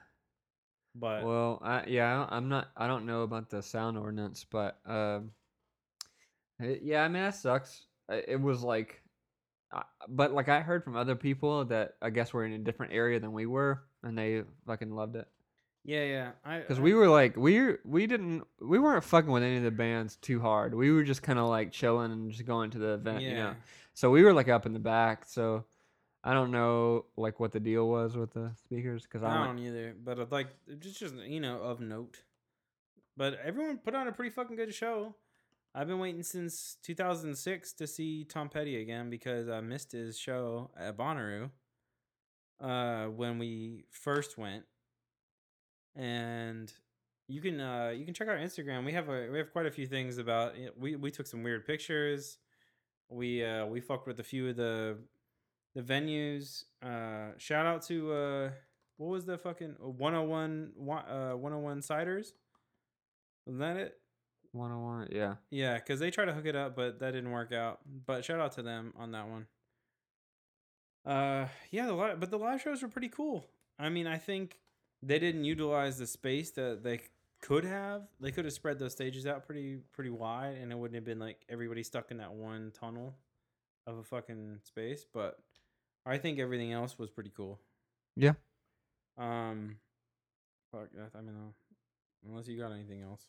But 0.95 1.25
Well, 1.25 1.59
I, 1.63 1.85
yeah, 1.87 2.27
I 2.31 2.37
I'm 2.37 2.49
not. 2.49 2.71
I 2.77 2.87
don't 2.87 3.07
know 3.07 3.23
about 3.23 3.51
the 3.51 3.63
sound 3.63 3.99
ordinance, 3.99 4.45
but 4.49 4.79
um, 4.87 5.33
it- 6.61 6.83
yeah, 6.83 7.03
I 7.03 7.09
mean 7.09 7.23
that 7.25 7.35
sucks. 7.35 7.87
It 8.09 8.41
was 8.41 8.63
like, 8.63 9.03
but 10.09 10.33
like 10.33 10.49
I 10.49 10.61
heard 10.61 10.85
from 10.85 10.97
other 10.97 11.17
people 11.17 11.65
that 11.67 11.95
I 12.03 12.11
guess 12.11 12.33
we're 12.33 12.45
in 12.45 12.53
a 12.53 12.59
different 12.59 12.93
area 12.93 13.19
than 13.21 13.33
we 13.33 13.47
were, 13.47 13.83
and 14.03 14.17
they 14.17 14.43
fucking 14.67 14.95
loved 14.95 15.17
it. 15.17 15.29
yeah, 15.85 16.05
yeah, 16.05 16.31
I 16.45 16.59
Because 16.61 16.81
we 16.81 16.95
were 16.95 17.09
like, 17.09 17.37
we 17.37 17.75
we 17.85 18.07
didn't, 18.07 18.45
we 18.61 18.79
weren't 18.79 19.05
fucking 19.05 19.31
with 19.31 19.43
any 19.43 19.57
of 19.57 19.63
the 19.63 19.71
bands 19.71 20.17
too 20.17 20.41
hard. 20.41 20.75
We 20.75 20.91
were 20.93 21.03
just 21.03 21.23
kind 21.23 21.39
of 21.39 21.49
like 21.49 21.73
chilling 21.73 22.13
and 22.13 22.31
just 22.31 22.47
going 22.47 22.71
to 22.71 22.79
the 22.79 22.95
event, 22.95 23.23
yeah. 23.23 23.29
you 23.29 23.37
know. 23.37 23.55
So 23.95 24.11
we 24.11 24.23
were 24.23 24.33
like 24.33 24.49
up 24.49 24.67
in 24.67 24.73
the 24.73 24.79
back. 24.79 25.25
So 25.27 25.65
I 26.25 26.35
don't 26.35 26.51
know 26.51 27.07
like 27.17 27.41
what 27.41 27.53
the 27.53 27.61
deal 27.61 27.89
was 27.89 28.17
with 28.17 28.33
the 28.33 28.53
speakers 28.65 29.03
because 29.03 29.23
I 29.23 29.43
I 29.43 29.47
don't 29.47 29.59
either, 29.59 29.95
but 30.03 30.19
uh, 30.19 30.27
like 30.31 30.49
just 30.79 30.99
just 31.01 31.15
you 31.17 31.41
know 31.41 31.59
of 31.59 31.81
note. 31.81 32.23
But 33.17 33.39
everyone 33.45 33.79
put 33.79 33.95
on 33.95 34.09
a 34.09 34.13
pretty 34.13 34.31
fucking 34.31 34.57
good 34.57 34.75
show. 34.75 35.15
I've 35.75 35.87
been 35.89 35.99
waiting 35.99 36.23
since 36.23 36.77
2006 36.83 37.73
to 37.75 37.87
see 37.87 38.25
Tom 38.25 38.51
Petty 38.51 38.81
again 38.81 39.09
because 39.09 39.49
I 39.49 39.61
missed 39.61 39.93
his 39.93 40.19
show 40.19 40.71
at 40.79 40.99
Bonnaroo 40.99 41.51
uh, 42.61 43.07
when 43.07 43.39
we 43.39 43.85
first 43.91 44.39
went. 44.39 44.65
And 45.95 46.73
you 47.29 47.41
can 47.41 47.61
uh, 47.61 47.93
you 47.95 48.05
can 48.05 48.15
check 48.15 48.29
our 48.29 48.37
Instagram. 48.37 48.85
We 48.85 48.93
have 48.93 49.09
a 49.09 49.29
we 49.31 49.39
have 49.39 49.53
quite 49.53 49.67
a 49.67 49.71
few 49.71 49.87
things 49.87 50.19
about. 50.19 50.55
We 50.79 50.97
we 50.97 51.11
took 51.11 51.27
some 51.27 51.43
weird 51.43 51.67
pictures. 51.67 52.39
We 53.09 53.45
uh, 53.45 53.67
we 53.67 53.81
fucked 53.81 54.07
with 54.07 54.21
a 54.21 54.25
few 54.25 54.49
of 54.49 54.57
the 54.57 54.99
the 55.75 55.83
venues. 55.83 56.65
Uh, 56.83 57.37
shout 57.39 57.67
out 57.67 57.83
to 57.87 58.13
uh, 58.13 58.51
what 58.97 59.09
was 59.09 59.25
the 59.25 59.39
fucking 59.39 59.77
101 59.81 60.73
uh 60.79 61.37
101 61.37 61.81
ciders? 61.81 62.29
Was 63.47 63.59
that 63.59 63.77
it? 63.77 63.99
101, 64.53 65.09
yeah. 65.11 65.35
Yeah, 65.51 65.75
because 65.75 65.99
they 65.99 66.11
tried 66.11 66.27
to 66.27 66.35
hook 66.35 66.47
it 66.47 66.55
up, 66.55 66.77
but 66.77 67.01
that 67.01 67.13
didn't 67.13 67.31
work 67.31 67.53
out. 67.53 67.81
But 68.07 68.25
shout 68.25 68.39
out 68.39 68.53
to 68.53 68.63
them 68.63 68.93
on 68.97 69.13
that 69.13 69.29
one. 69.29 69.47
Uh, 71.05 71.47
yeah, 71.71 71.87
the 71.87 71.93
live, 71.93 72.21
but 72.21 72.31
the 72.31 72.39
live 72.39 72.61
shows 72.63 72.83
were 72.83 72.89
pretty 72.89 73.09
cool. 73.09 73.47
I 73.79 73.89
mean, 73.89 74.07
I 74.07 74.19
think 74.19 74.59
they 75.03 75.19
didn't 75.19 75.45
utilize 75.45 75.99
the 75.99 76.07
space 76.07 76.51
that 76.53 76.83
they 76.85 77.01
could 77.41 77.65
have. 77.65 78.03
They 78.21 78.31
could 78.31 78.45
have 78.45 78.55
spread 78.55 78.79
those 78.79 78.93
stages 78.93 79.27
out 79.27 79.45
pretty 79.45 79.79
pretty 79.93 80.11
wide, 80.11 80.57
and 80.61 80.71
it 80.71 80.79
wouldn't 80.79 80.95
have 80.95 81.05
been 81.05 81.19
like 81.19 81.41
everybody 81.49 81.83
stuck 81.83 82.11
in 82.11 82.19
that 82.19 82.33
one 82.33 82.73
tunnel 82.79 83.15
of 83.87 83.99
a 83.99 84.05
fucking 84.05 84.59
space. 84.63 85.05
But 85.13 85.39
I 86.07 86.19
think 86.19 86.39
everything 86.39 86.73
else 86.73 86.99
was 86.99 87.11
pretty 87.11 87.33
cool. 87.37 87.61
Yeah. 88.17 88.35
Um, 89.19 89.77
fuck. 90.71 90.89
That 90.95 91.11
I 91.19 91.21
mean, 91.21 91.35
uh, 91.35 92.29
unless 92.29 92.47
you 92.47 92.59
got 92.59 92.73
anything 92.73 93.03
else 93.03 93.27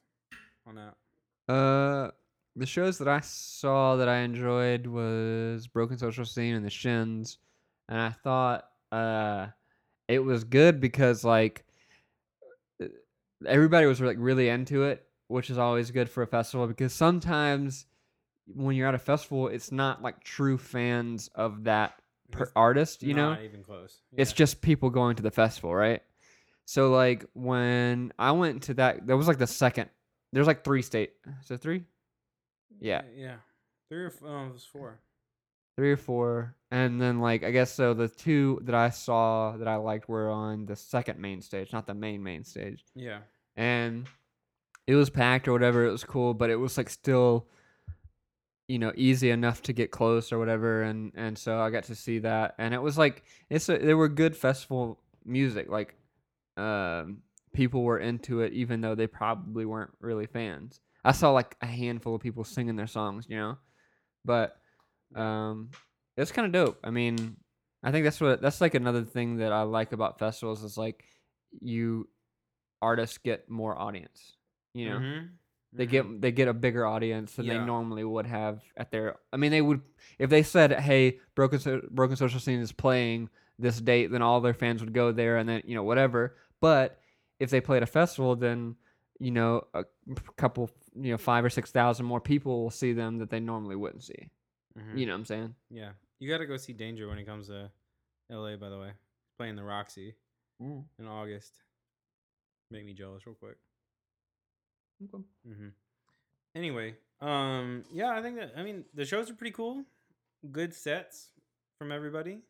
on 0.67 0.75
that. 0.75 1.53
Uh, 1.53 2.11
the 2.55 2.65
shows 2.65 2.97
that 2.99 3.07
I 3.07 3.19
saw 3.21 3.95
that 3.95 4.07
I 4.07 4.19
enjoyed 4.19 4.85
was 4.85 5.67
Broken 5.67 5.97
Social 5.97 6.25
Scene 6.25 6.55
and 6.55 6.65
The 6.65 6.69
Shins, 6.69 7.39
and 7.89 7.99
I 7.99 8.09
thought 8.09 8.67
uh, 8.91 9.47
it 10.07 10.19
was 10.19 10.43
good 10.43 10.79
because 10.79 11.23
like 11.23 11.63
uh, 12.81 12.87
everybody 13.45 13.85
was 13.85 13.99
like 14.01 14.17
really 14.19 14.49
into 14.49 14.83
it, 14.83 15.05
which 15.27 15.49
is 15.49 15.57
always 15.57 15.91
good 15.91 16.09
for 16.09 16.23
a 16.23 16.27
festival 16.27 16.67
because 16.67 16.93
sometimes 16.93 17.85
when 18.53 18.75
you're 18.75 18.87
at 18.87 18.95
a 18.95 18.99
festival, 18.99 19.47
it's 19.47 19.71
not 19.71 20.01
like 20.01 20.23
true 20.23 20.57
fans 20.57 21.29
of 21.35 21.63
that 21.63 21.93
per- 22.31 22.51
artist, 22.55 23.03
you 23.03 23.13
know. 23.13 23.31
Not 23.31 23.43
even 23.43 23.63
close. 23.63 23.99
It's 24.15 24.33
just 24.33 24.61
people 24.61 24.89
going 24.89 25.15
to 25.15 25.23
the 25.23 25.31
festival, 25.31 25.73
right? 25.73 26.01
So 26.65 26.91
like 26.91 27.25
when 27.33 28.13
I 28.19 28.31
went 28.31 28.63
to 28.63 28.73
that, 28.75 29.07
that 29.07 29.17
was 29.17 29.27
like 29.27 29.37
the 29.37 29.47
second. 29.47 29.89
There's 30.31 30.47
like 30.47 30.63
three 30.63 30.81
state. 30.81 31.13
Is 31.43 31.51
it 31.51 31.61
three? 31.61 31.83
yeah. 32.79 33.01
Yeah. 33.15 33.35
Three 33.89 34.03
or 34.05 34.07
f- 34.07 34.23
oh, 34.25 34.45
it 34.47 34.53
was 34.53 34.63
four. 34.63 34.99
Three 35.75 35.91
or 35.91 35.97
four, 35.97 36.55
and 36.69 37.01
then 37.01 37.19
like 37.19 37.43
I 37.43 37.49
guess 37.51 37.71
so. 37.73 37.93
The 37.95 38.07
two 38.07 38.59
that 38.63 38.75
I 38.75 38.89
saw 38.91 39.57
that 39.57 39.67
I 39.67 39.75
liked 39.77 40.07
were 40.07 40.29
on 40.29 40.65
the 40.67 40.75
second 40.75 41.19
main 41.19 41.41
stage, 41.41 41.73
not 41.73 41.87
the 41.87 41.95
main 41.95 42.21
main 42.21 42.43
stage, 42.43 42.85
Yeah. 42.95 43.19
and 43.55 44.05
it 44.85 44.93
was 44.95 45.09
packed 45.09 45.47
or 45.47 45.51
whatever. 45.53 45.83
It 45.85 45.91
was 45.91 46.03
cool, 46.03 46.35
but 46.35 46.51
it 46.51 46.57
was 46.57 46.77
like 46.77 46.89
still, 46.91 47.47
you 48.67 48.77
know, 48.77 48.91
easy 48.95 49.31
enough 49.31 49.63
to 49.63 49.73
get 49.73 49.89
close 49.89 50.31
or 50.31 50.37
whatever, 50.37 50.83
and 50.83 51.11
and 51.15 51.37
so 51.37 51.59
I 51.59 51.71
got 51.71 51.85
to 51.85 51.95
see 51.95 52.19
that, 52.19 52.53
and 52.59 52.73
it 52.75 52.81
was 52.81 52.95
like 52.97 53.23
it's 53.49 53.67
a, 53.67 53.77
they 53.79 53.95
were 53.95 54.07
good 54.09 54.37
festival 54.37 54.99
music. 55.25 55.69
Like, 55.69 55.95
um, 56.55 57.23
people 57.53 57.81
were 57.83 57.97
into 57.97 58.41
it, 58.41 58.53
even 58.53 58.81
though 58.81 58.93
they 58.93 59.07
probably 59.07 59.65
weren't 59.65 59.91
really 60.01 60.27
fans. 60.27 60.79
I 61.03 61.13
saw 61.13 61.31
like 61.31 61.55
a 61.61 61.65
handful 61.65 62.13
of 62.13 62.21
people 62.21 62.43
singing 62.43 62.75
their 62.75 62.85
songs, 62.87 63.25
you 63.27 63.37
know, 63.37 63.57
but 64.23 64.57
um, 65.15 65.69
it's 66.17 66.31
kind 66.31 66.45
of 66.45 66.51
dope. 66.51 66.79
I 66.83 66.89
mean, 66.91 67.37
I 67.83 67.91
think 67.91 68.03
that's 68.05 68.21
what 68.21 68.41
that's 68.41 68.61
like 68.61 68.75
another 68.75 69.03
thing 69.03 69.37
that 69.37 69.51
I 69.51 69.63
like 69.63 69.91
about 69.93 70.19
festivals 70.19 70.63
is 70.63 70.77
like 70.77 71.03
you 71.61 72.07
artists 72.81 73.17
get 73.17 73.49
more 73.49 73.77
audience. 73.77 74.37
You 74.73 74.89
know, 74.89 74.97
Mhm. 74.99 75.29
they 75.73 75.87
Mhm. 75.87 75.89
get 75.89 76.21
they 76.21 76.31
get 76.31 76.47
a 76.47 76.53
bigger 76.53 76.85
audience 76.85 77.35
than 77.35 77.45
Yeah. 77.45 77.59
they 77.59 77.65
normally 77.65 78.03
would 78.03 78.25
have 78.25 78.63
at 78.77 78.91
their. 78.91 79.15
I 79.31 79.37
mean, 79.37 79.51
they 79.51 79.61
would 79.61 79.81
if 80.19 80.29
they 80.29 80.43
said, 80.43 80.71
"Hey, 80.79 81.19
Broken 81.35 81.59
So- 81.59 81.81
Broken 81.91 82.15
Social 82.15 82.39
Scene 82.39 82.59
is 82.59 82.71
playing 82.71 83.29
this 83.59 83.79
date," 83.79 84.07
then 84.07 84.21
all 84.21 84.41
their 84.41 84.53
fans 84.53 84.81
would 84.83 84.93
go 84.93 85.11
there, 85.11 85.37
and 85.37 85.47
then 85.47 85.61
you 85.65 85.75
know 85.75 85.83
whatever. 85.83 86.35
But 86.59 86.99
if 87.39 87.49
they 87.49 87.61
played 87.61 87.83
a 87.83 87.87
festival, 87.87 88.35
then 88.35 88.75
you 89.19 89.31
know 89.31 89.67
a 89.73 89.85
couple, 90.37 90.69
you 90.95 91.11
know, 91.11 91.17
five 91.17 91.45
or 91.45 91.49
six 91.49 91.71
thousand 91.71 92.05
more 92.05 92.19
people 92.21 92.63
will 92.63 92.69
see 92.71 92.93
them 92.93 93.17
that 93.19 93.29
they 93.29 93.39
normally 93.39 93.75
wouldn't 93.75 94.03
see. 94.03 94.29
Mhm. 94.77 94.97
You 94.97 95.05
know 95.05 95.13
what 95.13 95.19
I'm 95.19 95.25
saying? 95.25 95.55
Yeah. 95.69 95.91
You 96.19 96.29
got 96.29 96.39
to 96.39 96.45
go 96.45 96.57
see 96.57 96.73
Danger 96.73 97.07
when 97.07 97.17
it 97.19 97.25
comes 97.25 97.47
to 97.47 97.71
LA, 98.29 98.55
by 98.55 98.69
the 98.69 98.79
way. 98.79 98.91
Playing 99.37 99.55
the 99.55 99.63
Roxy 99.63 100.15
in 100.99 101.07
August. 101.07 101.53
Make 102.71 102.85
me 102.85 102.93
jealous 102.93 103.25
real 103.27 103.35
quick. 103.35 103.57
hmm 105.45 105.69
Anyway, 106.55 106.95
um, 107.19 107.83
yeah, 107.91 108.11
I 108.11 108.21
think 108.21 108.37
that 108.37 108.53
I 108.55 108.63
mean 108.63 108.85
the 108.93 109.05
shows 109.05 109.29
are 109.29 109.33
pretty 109.33 109.51
cool. 109.51 109.83
Good 110.51 110.73
sets 110.73 111.31
from 111.77 111.91
everybody. 111.91 112.41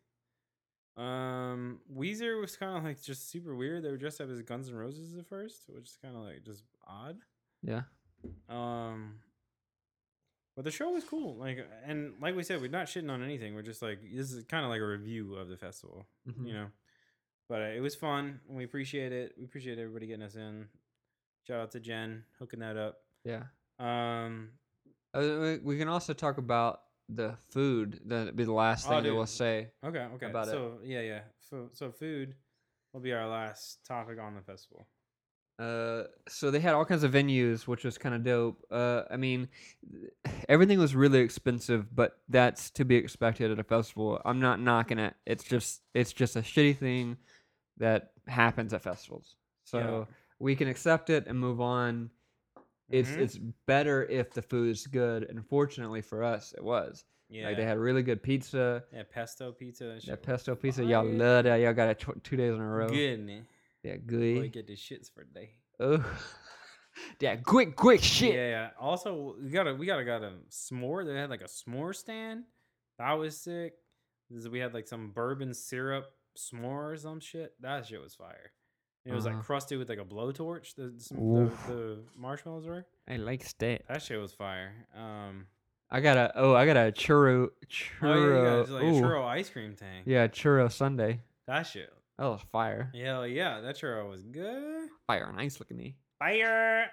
Um, 0.97 1.79
Weezer 1.91 2.39
was 2.39 2.55
kind 2.55 2.77
of 2.77 2.83
like 2.83 3.01
just 3.01 3.29
super 3.31 3.55
weird. 3.55 3.83
They 3.83 3.89
were 3.89 3.97
dressed 3.97 4.21
up 4.21 4.29
as 4.29 4.41
Guns 4.43 4.69
N' 4.69 4.75
Roses 4.75 5.17
at 5.17 5.25
first, 5.25 5.63
which 5.69 5.85
is 5.89 5.97
kind 6.01 6.15
of 6.15 6.23
like 6.23 6.43
just 6.43 6.63
odd. 6.85 7.17
Yeah. 7.63 7.83
Um, 8.49 9.19
But 10.55 10.65
the 10.65 10.71
show 10.71 10.91
was 10.91 11.03
cool. 11.03 11.35
Like 11.35 11.57
and 11.85 12.13
like 12.21 12.35
we 12.35 12.43
said, 12.43 12.61
we're 12.61 12.69
not 12.69 12.85
shitting 12.87 13.09
on 13.09 13.23
anything. 13.23 13.55
We're 13.55 13.63
just 13.63 13.81
like 13.81 13.99
this 14.03 14.31
is 14.31 14.43
kind 14.45 14.63
of 14.63 14.69
like 14.69 14.81
a 14.81 14.85
review 14.87 15.35
of 15.35 15.49
the 15.49 15.57
festival, 15.57 16.05
Mhm. 16.29 16.47
you 16.47 16.53
know. 16.53 16.67
But 17.49 17.61
uh, 17.61 17.65
it 17.75 17.79
was 17.81 17.95
fun. 17.95 18.39
and 18.47 18.57
We 18.57 18.63
appreciate 18.63 19.11
it. 19.11 19.33
We 19.37 19.45
appreciate 19.45 19.77
everybody 19.79 20.07
getting 20.07 20.23
us 20.23 20.35
in. 20.35 20.67
Shout 21.47 21.59
out 21.59 21.71
to 21.71 21.79
Jen 21.79 22.23
hooking 22.39 22.59
that 22.59 22.77
up. 22.77 22.99
Yeah. 23.25 23.43
Um, 23.79 24.51
Uh, 25.13 25.57
we- 25.63 25.77
can 25.77 25.87
also 25.89 26.13
talk 26.13 26.37
about 26.37 26.81
the 27.09 27.37
food. 27.49 27.99
That'd 28.05 28.35
be 28.35 28.45
the 28.45 28.53
last 28.53 28.85
Oh, 28.87 28.89
thing 28.91 29.03
that 29.03 29.13
we'll 29.13 29.25
say. 29.25 29.71
okay, 29.83 30.05
okay. 30.15 30.27
About 30.27 30.47
it. 30.47 30.51
so 30.51 30.79
yeah, 30.83 31.01
yeah. 31.01 31.23
So 31.41 31.69
so 31.73 31.91
food 31.91 32.35
will 32.93 33.01
be 33.01 33.11
our 33.11 33.27
last 33.27 33.83
topic 33.85 34.19
on 34.19 34.35
the 34.35 34.41
festival. 34.41 34.87
Uh, 35.59 36.03
so 36.27 36.49
they 36.51 36.59
had 36.59 36.73
all 36.73 36.83
kinds 36.83 37.03
of 37.03 37.11
venues, 37.11 37.67
which 37.67 37.83
was 37.83 37.97
kind 37.97 38.15
of 38.15 38.23
dope. 38.23 38.61
Uh, 38.71 39.03
I 39.11 39.17
mean, 39.17 39.47
everything 40.49 40.79
was 40.79 40.95
really 40.95 41.19
expensive, 41.19 41.95
but 41.95 42.17
that's 42.29 42.69
to 42.71 42.85
be 42.85 42.95
expected 42.95 43.51
at 43.51 43.59
a 43.59 43.63
festival. 43.63 44.19
I'm 44.25 44.39
not 44.39 44.59
knocking 44.59 44.99
it. 44.99 45.13
It's 45.25 45.43
just 45.43 45.81
it's 45.93 46.11
just 46.13 46.35
a 46.35 46.41
shitty 46.41 46.77
thing 46.77 47.17
that 47.77 48.11
happens 48.27 48.73
at 48.73 48.81
festivals. 48.81 49.35
So 49.63 50.07
we 50.39 50.55
can 50.55 50.67
accept 50.67 51.09
it 51.09 51.27
and 51.27 51.39
move 51.39 51.61
on. 51.61 52.09
It's 52.89 53.09
Mhm. 53.11 53.17
it's 53.19 53.37
better 53.67 54.03
if 54.05 54.31
the 54.33 54.41
food 54.41 54.69
is 54.71 54.87
good. 54.87 55.23
And 55.29 55.45
fortunately 55.47 56.01
for 56.01 56.23
us, 56.23 56.53
it 56.57 56.63
was. 56.63 57.05
yeah. 57.29 57.47
Like 57.47 57.57
they 57.57 57.63
had 57.63 57.77
really 57.79 58.03
good 58.03 58.21
pizza. 58.21 58.83
yeah, 58.93 59.03
pesto 59.09 59.51
pizza. 59.51 59.97
That, 60.05 60.21
pesto 60.21 60.55
pizza, 60.55 60.83
y'all 60.83 61.05
love 61.05 61.45
that. 61.45 61.57
Y'all 61.57 61.73
got 61.73 61.89
it 61.89 61.99
tw- 61.99 62.23
two 62.23 62.37
days 62.37 62.53
in 62.53 62.59
a 62.59 62.67
row. 62.67 62.89
Good, 62.89 63.25
man. 63.83 63.93
Yeah, 63.93 63.97
Boy, 63.99 64.41
good. 64.43 64.53
get 64.53 64.67
the 64.67 64.75
shits 64.75 65.11
for 65.13 65.23
day. 65.23 65.51
Oh, 65.79 66.03
yeah, 67.19 67.35
quick, 67.37 67.75
quick 67.75 68.01
shit. 68.03 68.33
Yeah, 68.35 68.49
yeah. 68.49 68.69
Also, 68.79 69.35
we 69.41 69.49
got 69.49 69.67
a 69.67 69.73
we 69.73 69.85
got 69.85 69.99
a 69.99 70.05
got 70.05 70.23
a 70.23 70.33
s'more. 70.49 71.05
They 71.05 71.15
had 71.15 71.29
like 71.29 71.41
a 71.41 71.45
s'more 71.45 71.95
stand. 71.95 72.43
That 72.99 73.13
was 73.13 73.37
sick. 73.37 73.73
We 74.49 74.59
had 74.59 74.73
like 74.73 74.87
some 74.87 75.09
bourbon 75.11 75.53
syrup 75.53 76.05
s'more 76.37 76.93
or 76.93 76.97
some 76.97 77.19
shit. 77.19 77.53
That 77.61 77.85
shit 77.85 78.01
was 78.01 78.15
fire. 78.15 78.51
It 79.05 79.13
was 79.13 79.25
Uh-huh. 79.25 79.35
like 79.35 79.45
crusted 79.45 79.79
with 79.79 79.89
like 79.89 79.99
a 79.99 80.05
blowtorch. 80.05 80.75
The 80.75 80.93
some, 80.97 81.17
the, 81.17 81.51
the 81.67 81.99
marshmallows 82.17 82.65
were. 82.65 82.85
I 83.07 83.17
like 83.17 83.45
that. 83.57 83.81
That 83.89 84.01
shit 84.01 84.19
was 84.19 84.33
fire. 84.33 84.87
Um, 84.95 85.47
I 85.91 85.99
got 85.99 86.17
a 86.17 86.31
oh, 86.35 86.53
I 86.55 86.65
got 86.65 86.77
a 86.77 86.91
churro 86.91 87.47
oh 87.47 87.49
yeah, 87.61 87.67
churro. 87.99 88.67
yeah, 88.67 88.73
like 88.73 88.83
a 88.83 88.85
churro 89.01 89.25
ice 89.27 89.49
cream 89.49 89.75
thing. 89.75 90.03
yeah, 90.05 90.27
churro 90.27 90.71
Sunday. 90.71 91.19
That 91.47 91.63
shit. 91.63 91.91
That 92.17 92.25
was 92.25 92.41
fire. 92.51 92.91
Hell 92.95 93.25
yeah, 93.27 93.61
that 93.61 93.75
churro 93.75 94.09
was 94.09 94.23
good. 94.23 94.89
Fire 95.07 95.25
and 95.29 95.39
ice 95.39 95.59
looking 95.59 95.77
me. 95.77 95.95
Fire. 96.19 96.85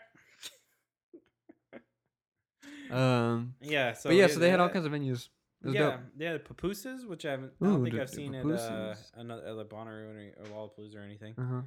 Um, 2.91 3.55
yeah. 3.61 3.93
So 3.93 4.09
but 4.11 4.17
yeah, 4.17 4.27
so 4.27 4.41
they 4.41 4.51
had 4.51 4.61
all 4.61 4.69
kinds 4.69 4.85
of 4.87 4.93
venues. 4.93 5.29
Yeah, 5.65 5.73
dope. 5.91 6.01
they 6.17 6.25
had 6.25 6.45
pupusas, 6.45 7.07
which 7.07 7.25
I 7.27 7.33
haven't. 7.33 7.53
I 7.61 7.65
don't 7.67 7.81
Ooh, 7.81 7.85
think 7.85 7.95
the- 7.95 8.03
I've 8.03 8.11
the 8.11 8.17
seen 8.17 8.35
at 8.35 8.47
uh, 8.47 8.95
another 9.17 9.47
at 9.47 9.57
like 9.57 9.69
Bonnaroo 9.69 10.09
or, 10.09 10.43
or 10.43 10.69
Lollapalooza 10.69 10.97
or 10.97 11.03
anything. 11.03 11.35
Uh-huh. 11.39 11.61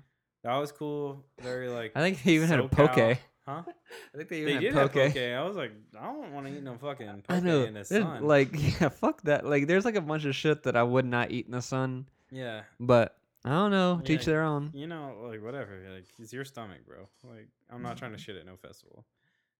That 0.43 0.57
was 0.57 0.71
cool. 0.71 1.23
Very 1.41 1.69
like. 1.69 1.91
I 1.95 2.01
think 2.01 2.23
they 2.23 2.31
even 2.33 2.49
had 2.49 2.59
a 2.59 2.67
poke. 2.67 2.95
Huh? 2.95 3.15
I 3.47 4.17
think 4.17 4.29
they 4.29 4.43
They 4.43 4.51
even 4.51 4.61
did 4.63 4.73
had 4.73 4.81
have 4.81 4.91
poke. 4.93 5.13
poke. 5.13 5.17
I 5.17 5.43
was 5.43 5.55
like, 5.55 5.71
I 5.99 6.05
don't 6.05 6.31
want 6.33 6.47
to 6.47 6.53
eat 6.57 6.63
no 6.63 6.75
fucking 6.77 7.07
poke 7.07 7.23
I 7.29 7.39
know. 7.39 7.63
in 7.63 7.73
the 7.75 7.85
sun. 7.85 8.23
Like, 8.25 8.49
yeah, 8.81 8.89
fuck 8.89 9.21
that. 9.23 9.45
Like, 9.45 9.67
there's 9.67 9.85
like 9.85 9.95
a 9.95 10.01
bunch 10.01 10.25
of 10.25 10.35
shit 10.35 10.63
that 10.63 10.75
I 10.75 10.83
would 10.83 11.05
not 11.05 11.31
eat 11.31 11.45
in 11.45 11.51
the 11.51 11.61
sun. 11.61 12.07
yeah, 12.31 12.61
But 12.79 13.15
I 13.45 13.49
don't 13.49 13.71
know. 13.71 14.01
Teach 14.03 14.21
Yeah. 14.21 14.25
their 14.33 14.43
own. 14.43 14.71
you 14.73 14.87
know, 14.87 15.25
like 15.29 15.43
whatever. 15.43 15.77
Like 15.93 16.05
it's 16.19 16.31
your 16.31 16.45
stomach, 16.45 16.85
bro. 16.87 17.07
Like 17.23 17.49
I'm 17.69 17.81
not 17.81 17.97
trying 17.97 18.13
to 18.13 18.17
shit 18.17 18.37
at 18.37 18.45
no 18.45 18.55
festival. 18.55 19.05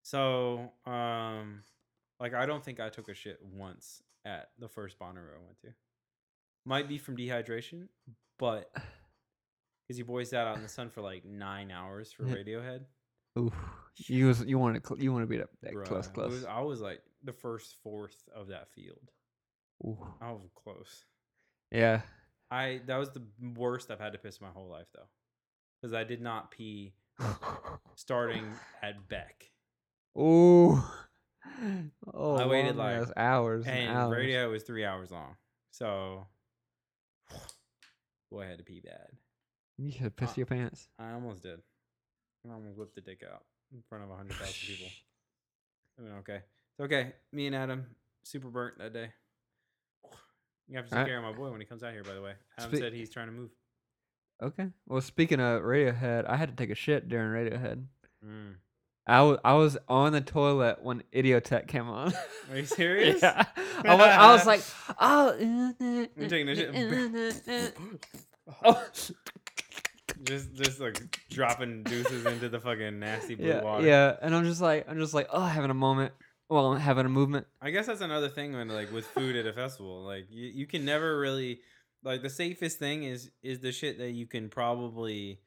So, 0.04 0.72
um, 0.86 1.63
like 2.19 2.34
I 2.34 2.46
don't 2.46 2.63
think 2.63 2.80
I 2.80 2.89
took 2.89 3.10
a 3.10 3.13
shit 3.13 3.39
once 3.43 4.02
at 4.26 4.52
the 4.60 4.67
first 4.69 4.98
Bonnaroo 5.00 5.34
I 5.36 5.43
went 5.46 5.60
to. 5.62 5.74
Might 6.65 6.88
be 6.88 6.98
from 6.98 7.17
dehydration, 7.17 7.88
but 8.39 8.72
because 9.88 10.00
you 10.00 10.06
boys 10.06 10.30
sat 10.30 10.48
out 10.48 10.56
in 10.56 10.63
the 10.63 10.69
sun 10.69 10.89
for 10.89 11.02
like 11.02 11.26
nine 11.26 11.69
hours 11.72 12.12
for. 12.12 12.24
Radiohead. 12.24 12.82
Ooh, 13.38 13.52
you 13.98 14.28
was 14.28 14.46
you 14.46 14.58
want 14.60 14.76
to 14.82 14.88
cl- 14.88 15.02
you 15.02 15.12
want 15.12 15.24
to 15.24 15.28
be 15.28 15.38
that, 15.38 15.50
that 15.63 15.74
Bruh, 15.74 15.86
close, 15.86 16.08
close. 16.08 16.32
was- 16.32 16.46
I 16.46 16.62
was 16.62 16.80
like 16.80 17.02
the 17.24 17.34
first 17.34 17.76
fourth 17.84 18.24
of 18.34 18.48
that 18.48 18.69
field. 18.69 19.12
Ooh. 19.84 19.98
I 20.22 20.32
was 20.32 20.50
close. 20.56 21.04
Yeah. 21.72 22.02
I 22.54 22.82
that 22.86 22.98
was 22.98 23.10
the 23.12 23.24
worst 23.56 23.89
I've 23.89 24.00
had 24.00 24.13
to 24.13 24.20
piss 24.20 24.39
my 24.39 24.50
whole 24.50 24.70
life 24.70 24.88
though, 24.94 25.08
because 25.82 25.94
I 25.94 26.04
did 26.04 26.22
not 26.22 26.52
pee 26.52 26.94
starting 27.96 28.46
at 28.82 29.08
Beck. 29.10 29.50
Ooh. 30.18 30.82
Oh, 32.13 32.36
I 32.36 32.46
waited, 32.46 32.76
like- 32.76 32.96
ass 33.02 33.12
hours 33.18 33.66
and, 33.66 33.76
And 33.89 33.98
hours. 33.98 34.16
radio 34.18 34.52
was 34.52 34.63
three 34.63 34.86
hours 34.86 35.12
long. 35.12 35.36
So, 35.72 36.28
boy, 38.32 38.44
I 38.44 38.48
had 38.48 38.58
to 38.60 38.63
pee 38.63 38.82
bad. 38.84 39.08
You 39.78 39.92
should 39.92 40.16
piss 40.16 40.32
Uh, 40.32 40.34
your 40.38 40.46
pants. 40.46 40.88
I 41.00 41.12
almost 41.13 41.44
did. 41.44 41.60
I 42.48 42.54
almost 42.54 42.78
whipped 42.78 42.96
the 42.96 43.02
dick 43.02 43.24
out 43.30 43.44
in 43.74 43.82
front 43.89 44.04
of 44.04 44.10
100,000 44.10 44.54
people. 44.68 44.92
I 46.00 46.02
mean, 46.02 46.12
okay. 46.20 46.38
It's 46.38 46.82
okay. 46.82 47.13
Me 47.32 47.48
and 47.48 47.56
Adam, 47.56 47.86
super 48.24 48.50
burnt 48.50 48.78
that 48.80 48.94
day. 48.94 49.12
You 50.69 50.78
have 50.78 50.89
to 50.89 50.95
take 50.95 51.08
care 51.08 51.17
of 51.17 51.23
my 51.23 51.34
boy 51.34 51.52
when 51.52 51.60
he 51.60 51.65
comes 51.65 51.84
out 51.84 51.93
here, 51.93 52.04
by 52.04 52.13
the 52.13 52.21
way. 52.21 52.34
Adam 52.58 52.71
Spe- 52.71 52.80
said 52.80 52.93
he's 52.93 53.10
trying 53.10 53.28
to 53.28 53.34
move. 53.34 53.49
Okay. 54.41 54.67
Well, 54.88 55.02
speaking 55.02 55.39
of 55.39 55.62
Radiohead, 55.62 56.28
I 56.28 56.38
had 56.38 56.49
to 56.49 56.56
take 56.56 56.69
a 56.69 56.76
shit 56.76 57.08
during 57.08 57.30
Radiohead. 57.30 57.84
Mm. 58.26 58.56
I 59.06 59.21
was 59.21 59.38
I 59.43 59.54
was 59.54 59.78
on 59.89 60.13
the 60.13 60.21
toilet 60.21 60.82
when 60.82 61.04
Idioteque 61.13 61.67
came 61.67 61.89
on. 61.89 62.13
Are 62.49 62.58
you 62.58 62.65
serious? 62.65 63.21
yeah. 63.21 63.45
I 63.84 63.95
was, 63.95 64.08
I 64.08 64.32
was 64.32 64.45
like, 64.45 64.62
oh. 64.99 66.08
You're 66.17 66.30
taking 66.30 66.49
a 66.49 66.56
shit. 66.56 67.78
oh. 68.63 68.84
just, 70.23 70.54
just 70.54 70.80
like 70.80 71.19
dropping 71.30 71.84
deuces 71.84 72.26
into 72.26 72.47
the 72.47 72.60
fucking 72.60 72.99
nasty 72.99 73.36
blue 73.36 73.47
yeah, 73.47 73.62
water. 73.62 73.86
yeah, 73.86 74.15
and 74.21 74.34
I'm 74.34 74.45
just 74.45 74.62
like, 74.62 74.86
I'm 74.88 74.97
just 74.99 75.13
like, 75.13 75.28
oh, 75.32 75.43
having 75.43 75.71
a 75.71 75.76
moment. 75.76 76.13
Well, 76.54 76.76
having 76.76 77.06
a 77.06 77.10
movement. 77.10 77.48
I 77.62 77.72
guess 77.72 77.88
that's 77.88 78.02
another 78.02 78.30
thing 78.30 78.54
when 78.54 78.68
like 78.70 78.92
with 78.92 79.06
food 79.08 79.36
at 79.36 79.46
a 79.48 79.54
festival, 79.54 80.04
like 80.04 80.28
you, 80.30 80.48
you 80.54 80.68
can 80.68 80.86
never 80.86 81.20
really 81.20 81.62
like 82.04 82.22
the 82.22 82.30
safest 82.30 82.78
thing 82.78 83.04
is 83.04 83.32
is 83.42 83.60
the 83.60 83.72
shit 83.72 83.98
that 83.98 84.12
you 84.12 84.28
can 84.28 84.50
probably 84.50 85.39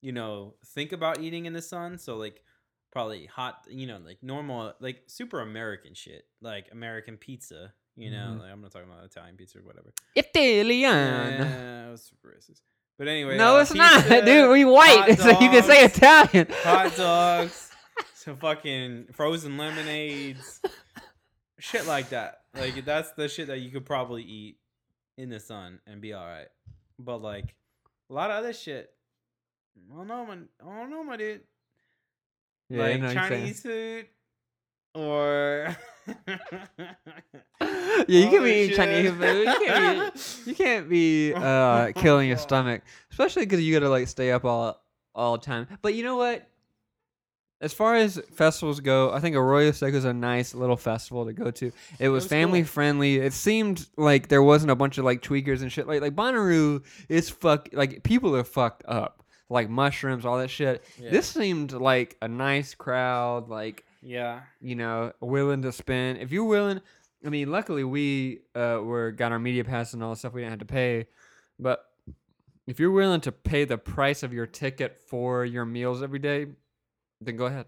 you 0.00 0.12
know 0.12 0.54
think 0.74 0.92
about 0.92 1.20
eating 1.20 1.44
in 1.46 1.52
the 1.52 1.60
sun. 1.62 1.98
So 1.98 2.16
like 2.16 2.42
probably 2.90 3.26
hot, 3.26 3.66
you 3.68 3.86
know, 3.86 3.98
like 4.04 4.22
normal, 4.22 4.72
like 4.80 5.02
super 5.08 5.40
American 5.40 5.92
shit, 5.94 6.24
like 6.40 6.68
American 6.72 7.16
pizza. 7.18 7.72
You 7.98 8.10
know, 8.10 8.34
Mhm. 8.36 8.40
like 8.40 8.52
I'm 8.52 8.60
not 8.62 8.70
talking 8.72 8.88
about 8.90 9.04
Italian 9.04 9.36
pizza 9.36 9.58
or 9.58 9.62
whatever. 9.62 9.92
Italian. 10.14 10.80
Yeah, 10.80 11.90
was 11.90 12.02
super 12.04 12.28
racist. 12.36 12.60
But 12.98 13.08
anyway, 13.08 13.36
No, 13.36 13.56
uh, 13.58 13.60
it's 13.62 13.74
not, 13.74 14.06
dude. 14.24 14.50
We 14.50 14.64
white, 14.64 15.16
so 15.18 15.28
you 15.28 15.50
can 15.50 15.62
say 15.62 15.84
Italian. 15.84 16.46
hot 16.62 16.94
dogs, 16.96 17.70
some 18.26 18.36
fucking 18.38 19.06
frozen 19.12 19.56
lemonades, 19.56 20.60
shit 21.60 21.86
like 21.86 22.08
that. 22.08 22.40
Like 22.54 22.84
that's 22.84 23.12
the 23.12 23.28
shit 23.28 23.46
that 23.46 23.60
you 23.60 23.70
could 23.70 23.86
probably 23.86 24.24
eat 24.24 24.58
in 25.16 25.30
the 25.30 25.38
sun 25.38 25.78
and 25.86 26.00
be 26.00 26.12
all 26.12 26.26
right. 26.26 26.48
But 26.98 27.22
like 27.22 27.54
a 28.10 28.12
lot 28.12 28.30
of 28.30 28.38
other 28.38 28.52
shit, 28.52 28.90
I 29.92 29.96
don't 29.96 30.08
know, 30.08 30.26
man. 30.26 30.48
I 30.60 30.76
don't 30.76 30.90
know, 30.90 31.04
my 31.04 31.16
dude. 31.16 31.42
Yeah, 32.68 32.82
like 32.82 33.00
know 33.00 33.06
what 33.06 33.14
you're 33.14 33.28
saying. 33.28 33.42
Chinese 33.42 33.62
food 33.62 34.06
or 34.96 35.76
yeah, 36.26 38.04
you 38.08 38.28
can 38.28 38.42
be 38.42 38.50
eating 38.50 38.76
Chinese 38.76 39.12
food. 39.12 39.46
You 39.46 39.66
can't 39.68 40.14
be, 40.14 40.50
you 40.50 40.56
can't 40.56 40.88
be 40.88 41.32
uh, 41.32 41.92
killing 41.94 42.26
your 42.26 42.38
stomach, 42.38 42.82
especially 43.12 43.46
because 43.46 43.62
you 43.62 43.72
gotta 43.72 43.88
like 43.88 44.08
stay 44.08 44.32
up 44.32 44.44
all 44.44 44.82
all 45.14 45.38
the 45.38 45.44
time. 45.44 45.68
But 45.80 45.94
you 45.94 46.02
know 46.02 46.16
what? 46.16 46.50
As 47.60 47.72
far 47.72 47.94
as 47.94 48.20
festivals 48.34 48.80
go, 48.80 49.10
I 49.12 49.20
think 49.20 49.34
Arroyo 49.34 49.70
Seco 49.70 49.96
is 49.96 50.04
a 50.04 50.12
nice 50.12 50.54
little 50.54 50.76
festival 50.76 51.24
to 51.24 51.32
go 51.32 51.50
to. 51.50 51.72
It 51.98 52.10
was, 52.10 52.24
was 52.24 52.26
family 52.26 52.60
cool. 52.60 52.68
friendly. 52.68 53.16
It 53.16 53.32
seemed 53.32 53.86
like 53.96 54.28
there 54.28 54.42
wasn't 54.42 54.72
a 54.72 54.74
bunch 54.74 54.98
of 54.98 55.04
like 55.04 55.22
tweakers 55.22 55.62
and 55.62 55.72
shit. 55.72 55.86
Like 55.86 56.02
like 56.02 56.14
Bonnaroo 56.14 56.84
is 57.08 57.30
fuck 57.30 57.70
like 57.72 58.02
people 58.02 58.36
are 58.36 58.44
fucked 58.44 58.84
up. 58.86 59.22
Like 59.48 59.70
mushrooms, 59.70 60.26
all 60.26 60.38
that 60.38 60.50
shit. 60.50 60.84
Yeah. 61.00 61.10
This 61.10 61.28
seemed 61.28 61.72
like 61.72 62.16
a 62.20 62.28
nice 62.28 62.74
crowd. 62.74 63.48
Like 63.48 63.84
yeah. 64.02 64.40
you 64.60 64.74
know, 64.74 65.12
willing 65.20 65.62
to 65.62 65.72
spend. 65.72 66.18
If 66.18 66.32
you're 66.32 66.44
willing, 66.44 66.82
I 67.24 67.30
mean, 67.30 67.50
luckily 67.50 67.84
we 67.84 68.40
uh, 68.54 68.80
were 68.82 69.12
got 69.12 69.32
our 69.32 69.38
media 69.38 69.64
pass 69.64 69.94
and 69.94 70.02
all 70.02 70.10
that 70.10 70.18
stuff. 70.18 70.34
We 70.34 70.42
didn't 70.42 70.52
have 70.52 70.58
to 70.60 70.66
pay, 70.66 71.06
but 71.58 71.86
if 72.66 72.80
you're 72.80 72.90
willing 72.90 73.20
to 73.22 73.32
pay 73.32 73.64
the 73.64 73.78
price 73.78 74.22
of 74.22 74.32
your 74.32 74.46
ticket 74.46 74.98
for 74.98 75.44
your 75.44 75.64
meals 75.64 76.02
every 76.02 76.18
day, 76.18 76.48
then 77.20 77.36
go 77.36 77.46
ahead. 77.46 77.66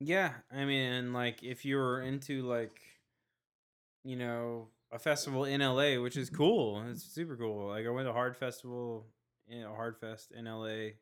Yeah, 0.00 0.32
I 0.52 0.64
mean, 0.64 1.12
like 1.12 1.42
if 1.42 1.64
you 1.64 1.76
were 1.76 2.02
into 2.02 2.42
like, 2.42 2.80
you 4.04 4.16
know, 4.16 4.68
a 4.92 4.98
festival 4.98 5.44
in 5.44 5.60
LA, 5.60 6.00
which 6.00 6.16
is 6.16 6.30
cool, 6.30 6.84
it's 6.90 7.02
super 7.04 7.36
cool. 7.36 7.68
Like 7.68 7.86
I 7.86 7.90
went 7.90 8.06
to 8.06 8.12
Hard 8.12 8.36
Festival, 8.36 9.06
you 9.48 9.60
know, 9.60 9.74
Hard 9.74 9.96
Fest 9.96 10.32
in 10.32 10.44
LA. 10.44 10.92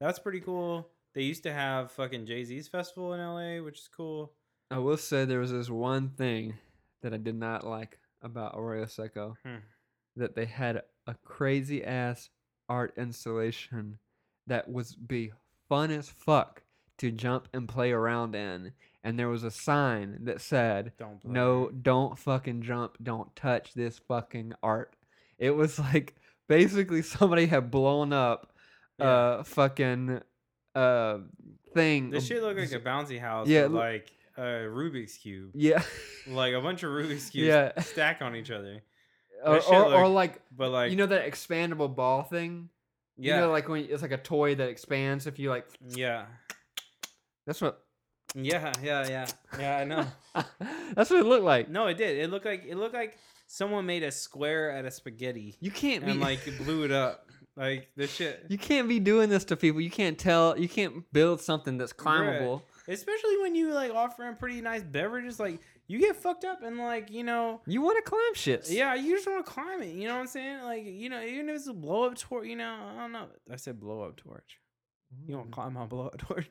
That's 0.00 0.18
pretty 0.18 0.40
cool. 0.40 0.88
They 1.14 1.22
used 1.22 1.44
to 1.44 1.52
have 1.52 1.90
fucking 1.92 2.26
Jay 2.26 2.44
Z's 2.44 2.68
festival 2.68 3.14
in 3.14 3.20
LA, 3.20 3.62
which 3.64 3.80
is 3.80 3.88
cool. 3.88 4.32
I 4.70 4.78
will 4.78 4.96
say 4.96 5.24
there 5.24 5.40
was 5.40 5.52
this 5.52 5.70
one 5.70 6.10
thing 6.10 6.54
that 7.02 7.14
I 7.14 7.18
did 7.18 7.36
not 7.36 7.66
like 7.66 7.98
about 8.22 8.54
Arroyo 8.56 8.86
Seco. 8.86 9.36
Hmm. 9.44 9.56
That 10.16 10.34
they 10.34 10.46
had 10.46 10.82
a 11.06 11.14
crazy 11.24 11.84
ass 11.84 12.30
art 12.68 12.94
installation 12.96 13.98
that 14.46 14.70
was 14.70 14.94
be 14.94 15.32
fun 15.68 15.90
as 15.90 16.08
fuck 16.08 16.62
to 16.98 17.10
jump 17.10 17.48
and 17.52 17.68
play 17.68 17.92
around 17.92 18.34
in. 18.34 18.72
And 19.04 19.18
there 19.18 19.28
was 19.28 19.44
a 19.44 19.50
sign 19.50 20.18
that 20.22 20.40
said, 20.40 20.92
Don't 20.98 21.20
play. 21.20 21.30
No, 21.32 21.70
don't 21.70 22.18
fucking 22.18 22.62
jump. 22.62 22.96
Don't 23.02 23.34
touch 23.36 23.72
this 23.74 23.98
fucking 23.98 24.54
art. 24.62 24.94
It 25.38 25.50
was 25.52 25.78
like 25.92 26.14
basically 26.48 27.02
somebody 27.02 27.46
had 27.46 27.70
blown 27.70 28.12
up 28.12 28.52
Yeah. 28.98 29.40
a 29.40 29.44
fucking 29.44 30.20
uh 30.74 31.18
thing. 31.74 32.10
This 32.10 32.26
shit 32.26 32.42
looked 32.42 32.58
like 32.58 32.72
a 32.72 32.80
bouncy 32.80 33.20
house. 33.20 33.46
Yeah, 33.48 33.62
Yeah, 33.62 33.66
like 33.66 34.10
a 34.36 34.40
Rubik's 34.68 35.16
cube, 35.16 35.50
Yeah. 35.54 35.82
like 36.26 36.52
a 36.54 36.60
bunch 36.60 36.82
of 36.82 36.90
Rubik's 36.90 37.30
cubes 37.30 37.46
Yeah. 37.48 37.78
stacked 37.80 38.22
on 38.22 38.34
each 38.36 38.50
other. 38.50 38.82
or, 39.44 39.60
or, 39.72 39.94
or 39.94 40.08
like 40.08 40.40
But 40.56 40.70
like, 40.70 40.90
you 40.90 40.96
know 40.96 41.06
that 41.06 41.26
expandable 41.30 41.94
ball 41.94 42.22
thing? 42.24 42.70
yeah, 43.16 43.36
You 43.36 43.40
know, 43.42 43.50
like 43.50 43.68
when 43.68 43.84
it's 43.88 44.02
like 44.02 44.10
a 44.12 44.18
toy 44.18 44.54
that 44.56 44.68
expands 44.68 45.26
if 45.26 45.38
you 45.38 45.48
like 45.50 45.66
yeah, 45.90 46.26
that's 47.46 47.60
what 47.60 47.82
yeah, 48.34 48.72
yeah, 48.82 49.08
yeah, 49.08 49.26
yeah. 49.58 49.78
I 49.78 49.84
know. 49.84 50.06
that's 50.94 51.10
what 51.10 51.20
it 51.20 51.26
looked 51.26 51.44
like. 51.44 51.68
No, 51.70 51.86
it 51.86 51.96
did. 51.96 52.18
It 52.18 52.30
looked 52.30 52.44
like 52.44 52.64
it 52.68 52.76
looked 52.76 52.94
like 52.94 53.18
someone 53.46 53.86
made 53.86 54.02
a 54.02 54.10
square 54.10 54.72
out 54.76 54.84
of 54.84 54.92
spaghetti 54.92 55.56
You 55.60 55.70
can't 55.70 56.04
be 56.04 56.10
and 56.10 56.20
like 56.20 56.40
blew 56.58 56.84
it 56.84 56.90
up. 56.90 57.30
Like 57.56 57.88
this 57.96 58.12
shit. 58.12 58.44
you 58.48 58.58
can't 58.58 58.88
be 58.88 59.00
doing 59.00 59.30
this 59.30 59.44
to 59.46 59.56
people. 59.56 59.80
You 59.80 59.90
can't 59.90 60.18
tell 60.18 60.58
you 60.58 60.68
can't 60.68 61.10
build 61.12 61.40
something 61.40 61.78
that's 61.78 61.92
climbable. 61.92 62.62
Especially 62.88 63.38
when 63.38 63.54
you 63.54 63.72
like 63.72 63.92
offering 63.92 64.36
pretty 64.36 64.60
nice 64.60 64.82
beverages, 64.82 65.40
like 65.40 65.60
you 65.88 65.98
get 65.98 66.16
fucked 66.16 66.44
up 66.44 66.62
and 66.62 66.76
like 66.78 67.10
you 67.10 67.24
know, 67.24 67.62
You 67.66 67.80
want 67.80 68.04
to 68.04 68.08
climb 68.08 68.34
shits. 68.34 68.70
yeah, 68.70 68.94
you 68.94 69.16
just 69.16 69.26
want 69.26 69.46
to 69.46 69.50
climb 69.50 69.82
it. 69.82 69.94
You 69.94 70.08
know 70.08 70.14
what 70.14 70.20
I'm 70.20 70.26
saying? 70.26 70.62
Like 70.62 70.84
you 70.84 71.08
know, 71.08 71.22
even 71.22 71.48
if 71.48 71.56
it's 71.56 71.66
a 71.68 71.72
blow 71.72 72.04
up 72.04 72.18
torch, 72.18 72.46
you 72.46 72.56
know, 72.56 72.76
I 72.94 73.00
don't 73.00 73.12
know. 73.12 73.28
I 73.50 73.56
said 73.56 73.80
blow 73.80 74.02
up 74.02 74.16
torch. 74.16 74.58
You 75.26 75.36
want 75.36 75.46
to 75.46 75.50
mm. 75.52 75.54
climb 75.54 75.72
my 75.72 75.86
blow 75.86 76.08
up 76.08 76.18
torch? 76.18 76.50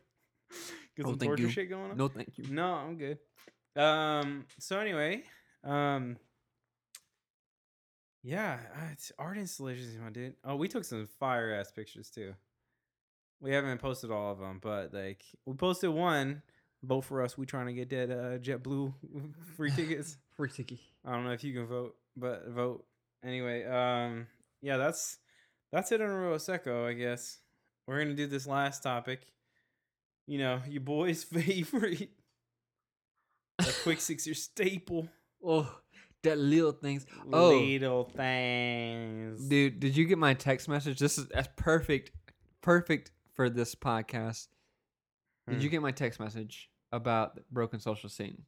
Get 0.96 1.06
Oh, 1.06 1.10
some 1.10 1.20
torture 1.20 1.44
you. 1.44 1.50
shit 1.50 1.70
going 1.70 1.92
on. 1.92 1.98
No, 1.98 2.08
thank 2.08 2.38
you. 2.38 2.46
No, 2.50 2.74
I'm 2.74 2.98
good. 2.98 3.18
Um. 3.76 4.46
So 4.60 4.80
anyway, 4.80 5.24
um. 5.64 6.18
Yeah, 8.24 8.58
uh, 8.76 8.86
it's 8.92 9.12
art 9.20 9.38
installations, 9.38 9.96
my 10.02 10.10
dude. 10.10 10.34
Oh, 10.44 10.56
we 10.56 10.68
took 10.68 10.84
some 10.84 11.08
fire 11.20 11.54
ass 11.54 11.72
pictures 11.72 12.10
too. 12.10 12.34
We 13.40 13.52
haven't 13.52 13.80
posted 13.80 14.10
all 14.10 14.32
of 14.32 14.40
them, 14.40 14.60
but 14.62 14.94
like 14.94 15.24
we 15.46 15.54
posted 15.56 15.90
one. 15.92 16.42
Vote 16.84 17.02
for 17.02 17.24
us. 17.24 17.38
We 17.38 17.46
trying 17.48 17.66
to 17.68 17.74
get 17.74 17.90
that 17.90 18.12
uh, 18.12 18.38
JetBlue 18.38 18.94
free 19.58 19.72
tickets. 19.72 20.18
Free 20.38 20.50
ticket. 20.50 20.80
I 21.06 21.14
don't 21.14 21.24
know 21.24 21.32
if 21.32 21.44
you 21.46 21.54
can 21.54 21.66
vote, 21.66 21.96
but 22.18 22.48
vote 22.50 22.86
anyway. 23.24 23.64
Um. 23.66 24.28
Yeah, 24.62 24.78
that's 24.78 25.18
that's 25.72 25.92
it 25.92 26.02
on 26.02 26.10
Arroyo 26.10 26.38
Seco, 26.38 26.88
I 26.88 26.94
guess. 26.94 27.40
We're 27.88 28.00
gonna 28.04 28.16
do 28.16 28.28
this 28.28 28.46
last 28.48 28.82
topic. 28.84 29.22
You 30.28 30.40
know, 30.40 30.62
your 30.68 30.82
boy's 30.82 31.24
favorite. 31.26 32.10
A 33.60 33.66
quick 33.84 34.00
six 34.02 34.26
your 34.26 34.36
staple. 34.36 35.08
Oh, 35.44 35.72
that 36.24 36.38
little 36.38 36.72
things. 36.72 37.06
Oh. 37.32 37.58
Little 37.58 38.06
things. 38.06 39.46
Dude, 39.48 39.80
did 39.80 39.96
you 39.96 40.06
get 40.06 40.18
my 40.18 40.34
text 40.34 40.68
message? 40.68 41.00
This 41.00 41.18
is 41.18 41.28
that's 41.28 41.50
perfect, 41.56 42.12
perfect 42.62 43.12
for 43.34 43.50
this 43.50 43.76
podcast. 43.76 44.48
Did 45.48 45.58
Hmm. 45.58 45.62
you 45.62 45.70
get 45.70 45.82
my 45.84 45.92
text 45.92 46.20
message 46.20 46.70
about 46.92 47.36
the 47.36 47.44
broken 47.52 47.80
social 47.80 48.10
scene? 48.10 48.42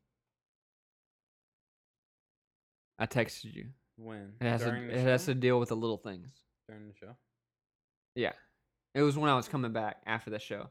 I 2.99 3.05
texted 3.05 3.53
you. 3.53 3.67
when? 3.97 4.33
It 4.41 4.47
has, 4.47 4.61
During 4.63 4.87
the 4.87 4.93
it 4.97 5.01
has 5.03 5.25
to 5.25 5.35
deal 5.35 5.59
with 5.59 5.69
the 5.69 5.75
little 5.75 5.97
things. 5.97 6.29
During 6.67 6.87
the 6.87 6.93
show. 6.95 7.15
Yeah. 8.15 8.33
It 8.95 9.03
was 9.03 9.15
when 9.17 9.29
I 9.29 9.35
was 9.35 9.47
coming 9.47 9.71
back 9.71 9.97
after 10.07 10.31
the 10.31 10.39
show. 10.39 10.69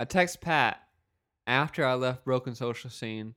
I 0.00 0.04
text 0.04 0.40
Pat 0.40 0.80
after 1.46 1.84
I 1.84 1.94
left 1.94 2.24
Broken 2.24 2.54
Social 2.54 2.90
Scene 2.90 3.34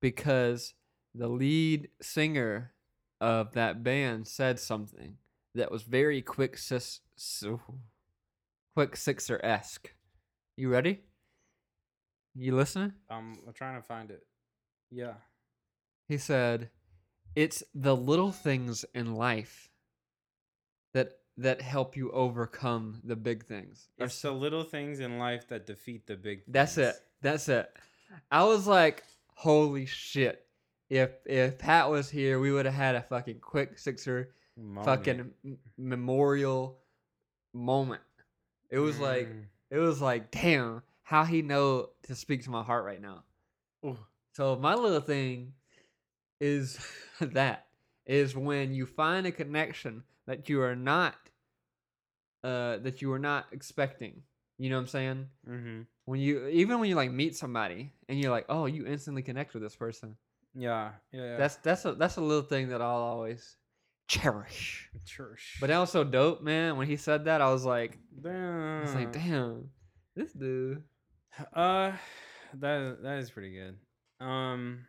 because 0.00 0.74
the 1.14 1.28
lead 1.28 1.88
singer 2.00 2.72
of 3.20 3.52
that 3.52 3.82
band 3.82 4.26
said 4.26 4.58
something 4.58 5.16
that 5.54 5.70
was 5.70 5.82
very 5.82 6.22
quick 6.22 6.56
sis 6.56 7.00
so 7.16 7.60
quick 8.74 8.96
sixer 8.96 9.40
esque. 9.42 9.92
You 10.56 10.70
ready? 10.70 11.00
You 12.34 12.54
listening? 12.54 12.92
Um, 13.10 13.38
I'm 13.46 13.52
trying 13.52 13.76
to 13.76 13.86
find 13.86 14.10
it. 14.10 14.24
Yeah. 14.90 15.14
He 16.06 16.16
said, 16.16 16.70
"It's 17.34 17.62
the 17.74 17.96
little 17.96 18.32
things 18.32 18.84
in 18.94 19.14
life 19.14 19.70
that 21.38 21.62
help 21.62 21.96
you 21.96 22.10
overcome 22.12 23.00
the 23.04 23.16
big 23.16 23.46
things." 23.46 23.88
It's 23.98 24.20
the 24.22 24.32
little 24.32 24.64
things 24.64 25.00
in 25.00 25.18
life 25.18 25.48
that 25.48 25.66
defeat 25.66 26.06
the 26.06 26.16
big. 26.16 26.42
That's 26.46 26.74
things. 26.74 26.88
it. 26.88 27.02
That's 27.22 27.48
it. 27.48 27.72
I 28.30 28.44
was 28.44 28.66
like, 28.66 29.04
holy 29.34 29.86
shit. 29.86 30.44
If 30.90 31.10
if 31.26 31.58
Pat 31.58 31.90
was 31.90 32.08
here, 32.10 32.38
we 32.40 32.50
would 32.52 32.64
have 32.66 32.74
had 32.74 32.94
a 32.94 33.02
fucking 33.02 33.40
quick 33.40 33.78
sixer 33.78 34.32
Moment. 34.56 34.84
fucking 34.84 35.58
memorial 35.76 36.78
moment. 37.54 38.02
It 38.70 38.78
was 38.78 38.98
like 38.98 39.28
Mm. 39.28 39.44
it 39.70 39.78
was 39.78 40.00
like, 40.00 40.30
damn, 40.30 40.82
how 41.02 41.24
he 41.24 41.42
know 41.42 41.90
to 42.04 42.14
speak 42.14 42.44
to 42.44 42.50
my 42.50 42.62
heart 42.62 42.84
right 42.84 43.00
now. 43.00 43.24
Ooh. 43.84 43.98
So 44.32 44.56
my 44.56 44.74
little 44.74 45.00
thing 45.00 45.52
is 46.40 46.78
that 47.20 47.66
is 48.06 48.34
when 48.36 48.72
you 48.72 48.86
find 48.86 49.26
a 49.26 49.32
connection 49.32 50.02
that 50.28 50.48
you 50.48 50.62
are 50.62 50.76
not 50.76 51.14
uh 52.44 52.76
that 52.78 53.02
you 53.02 53.12
are 53.12 53.18
not 53.18 53.46
expecting. 53.50 54.22
You 54.58 54.70
know 54.70 54.76
what 54.76 54.82
I'm 54.82 54.86
saying? 54.88 55.26
Mhm. 55.48 55.86
when 56.04 56.20
you 56.20 56.46
even 56.48 56.78
when 56.80 56.88
you 56.88 56.94
like 56.96 57.10
meet 57.10 57.34
somebody 57.36 57.92
and 58.08 58.18
you're 58.20 58.30
like 58.30 58.46
oh 58.48 58.66
you 58.66 58.86
instantly 58.86 59.22
connect 59.22 59.52
with 59.54 59.62
this 59.62 59.76
person 59.76 60.16
Yeah. 60.54 60.92
Yeah. 61.12 61.20
yeah. 61.22 61.36
that's 61.36 61.56
that's 61.56 61.84
a 61.84 61.92
that's 61.94 62.16
a 62.16 62.20
little 62.22 62.42
thing 62.48 62.68
that 62.70 62.80
i'll 62.80 63.04
always 63.12 63.56
cherish 64.08 64.88
Cherish. 65.04 65.58
but 65.60 65.66
that 65.68 65.78
was 65.78 65.90
so 65.92 66.02
dope 66.04 66.40
man 66.42 66.76
when 66.78 66.86
he 66.88 66.96
said 66.96 67.26
that 67.26 67.40
i 67.42 67.50
was 67.52 67.64
like 67.66 67.98
i 68.24 68.28
damn. 68.28 68.80
was 68.80 68.94
like 68.94 69.12
damn 69.12 69.68
this 70.16 70.32
dude 70.32 70.82
Uh, 71.52 71.92
that 72.54 73.02
that 73.02 73.18
is 73.18 73.30
pretty 73.30 73.52
good. 73.54 73.76
Um, 74.18 74.86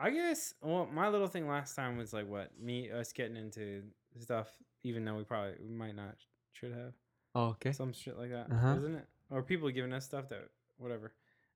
I 0.00 0.10
guess. 0.10 0.54
Well, 0.62 0.86
my 0.92 1.08
little 1.08 1.26
thing 1.26 1.48
last 1.48 1.74
time 1.74 1.96
was 1.96 2.12
like 2.12 2.28
what 2.28 2.50
me 2.60 2.90
us 2.90 3.12
getting 3.12 3.36
into 3.36 3.82
stuff, 4.20 4.48
even 4.84 5.04
though 5.04 5.16
we 5.16 5.24
probably 5.24 5.54
we 5.60 5.74
might 5.74 5.96
not 5.96 6.14
should 6.52 6.72
have 6.72 6.92
oh, 7.34 7.46
okay 7.50 7.72
some 7.72 7.92
shit 7.92 8.18
like 8.18 8.30
that, 8.30 8.50
Uh-huh. 8.50 8.74
not 8.74 8.94
it? 8.94 9.06
Or 9.30 9.42
people 9.42 9.68
giving 9.70 9.92
us 9.92 10.04
stuff 10.04 10.28
that 10.30 10.48
whatever. 10.78 11.12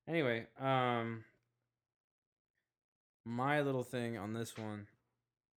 Anyway, 0.08 0.46
um, 0.60 1.24
my 3.24 3.60
little 3.60 3.84
thing 3.84 4.18
on 4.18 4.32
this 4.32 4.56
one 4.58 4.86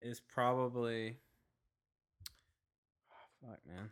is 0.01 0.19
probably. 0.19 1.17
Oh, 3.11 3.15
fuck, 3.49 3.59
man. 3.67 3.89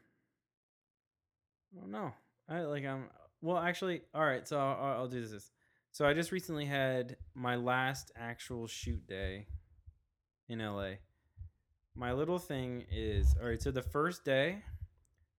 I 1.75 1.79
don't 1.81 1.91
know. 1.91 2.13
I 2.47 2.61
like 2.61 2.85
I'm 2.85 3.05
well 3.41 3.57
actually 3.57 4.01
all 4.13 4.23
right. 4.25 4.47
So 4.47 4.59
I'll, 4.59 4.75
I'll- 4.85 4.97
I'll 5.01 5.07
do 5.07 5.25
this. 5.25 5.51
So 5.93 6.07
I 6.07 6.15
just 6.15 6.31
recently 6.31 6.65
had 6.65 7.17
my 7.35 7.55
last 7.55 8.11
actual 8.17 8.65
shoot 8.65 9.05
day 9.05 9.45
in 10.49 10.57
LA. 10.57 10.93
My 11.95 12.13
little 12.13 12.39
thing 12.39 12.83
is 12.91 13.35
all 13.39 13.47
right. 13.47 13.61
So 13.61 13.69
the 13.69 13.83
first 13.83 14.25
day, 14.25 14.63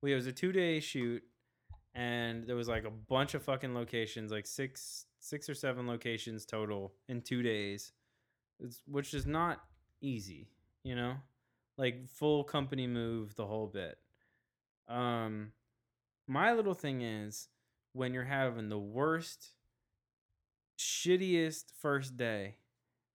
we 0.00 0.12
it 0.12 0.14
was 0.14 0.28
a 0.28 0.32
two 0.32 0.52
day 0.52 0.78
shoot, 0.78 1.24
and 1.92 2.46
there 2.46 2.54
was 2.54 2.68
like 2.68 2.84
a 2.84 2.90
bunch 2.90 3.34
of 3.34 3.42
fucking 3.42 3.74
locations, 3.74 4.30
like 4.30 4.46
six 4.46 5.06
six 5.18 5.48
or 5.48 5.54
seven 5.54 5.88
locations 5.88 6.46
total 6.46 6.94
in 7.08 7.20
two 7.20 7.42
days, 7.42 7.90
it's, 8.60 8.80
which 8.86 9.12
is 9.12 9.26
not 9.26 9.58
easy, 10.02 10.50
you 10.84 10.94
know, 10.94 11.14
like 11.78 12.08
full 12.08 12.44
company 12.44 12.86
move 12.86 13.34
the 13.34 13.46
whole 13.46 13.66
bit. 13.66 13.98
Um, 14.86 15.50
my 16.28 16.52
little 16.52 16.74
thing 16.74 17.02
is 17.02 17.48
when 17.92 18.14
you're 18.14 18.22
having 18.22 18.68
the 18.68 18.78
worst, 18.78 19.53
shittiest 20.78 21.64
first 21.80 22.16
day, 22.16 22.56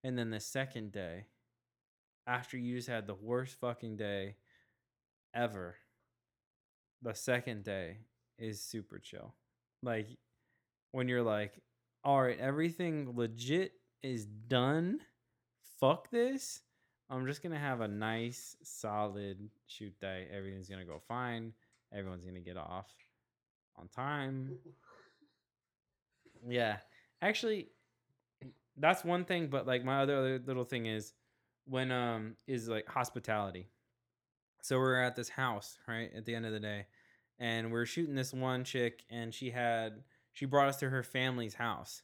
and 0.03 0.17
then 0.17 0.29
the 0.29 0.39
second 0.39 0.91
day, 0.91 1.25
after 2.27 2.57
you 2.57 2.75
just 2.77 2.87
had 2.87 3.07
the 3.07 3.15
worst 3.15 3.59
fucking 3.59 3.97
day 3.97 4.35
ever, 5.33 5.75
the 7.01 7.13
second 7.13 7.63
day 7.63 7.97
is 8.37 8.61
super 8.61 8.99
chill. 8.99 9.35
Like 9.83 10.07
when 10.91 11.07
you're 11.07 11.23
like, 11.23 11.59
all 12.03 12.21
right, 12.21 12.39
everything 12.39 13.13
legit 13.15 13.73
is 14.03 14.25
done. 14.25 14.99
Fuck 15.79 16.09
this. 16.11 16.61
I'm 17.09 17.25
just 17.25 17.41
gonna 17.41 17.59
have 17.59 17.81
a 17.81 17.87
nice, 17.87 18.55
solid 18.63 19.49
shoot 19.65 19.93
day. 19.99 20.27
Everything's 20.31 20.69
gonna 20.69 20.85
go 20.85 21.01
fine. 21.07 21.53
Everyone's 21.93 22.25
gonna 22.25 22.39
get 22.39 22.57
off 22.57 22.87
on 23.77 23.87
time. 23.87 24.57
Yeah, 26.47 26.77
actually, 27.21 27.69
that's 28.77 29.03
one 29.03 29.25
thing. 29.25 29.47
But 29.47 29.67
like 29.67 29.83
my 29.83 30.01
other, 30.01 30.17
other 30.17 30.39
little 30.45 30.63
thing 30.63 30.85
is 30.85 31.13
when 31.65 31.91
um 31.91 32.35
is 32.47 32.67
like 32.67 32.87
hospitality. 32.87 33.69
So 34.61 34.77
we're 34.77 35.01
at 35.01 35.15
this 35.15 35.29
house 35.29 35.77
right 35.87 36.11
at 36.15 36.25
the 36.25 36.35
end 36.35 36.45
of 36.45 36.51
the 36.51 36.59
day, 36.59 36.87
and 37.39 37.71
we're 37.71 37.85
shooting 37.85 38.15
this 38.15 38.33
one 38.33 38.63
chick, 38.63 39.03
and 39.09 39.33
she 39.33 39.51
had 39.51 40.03
she 40.33 40.45
brought 40.45 40.67
us 40.67 40.77
to 40.77 40.89
her 40.89 41.03
family's 41.03 41.55
house, 41.55 42.01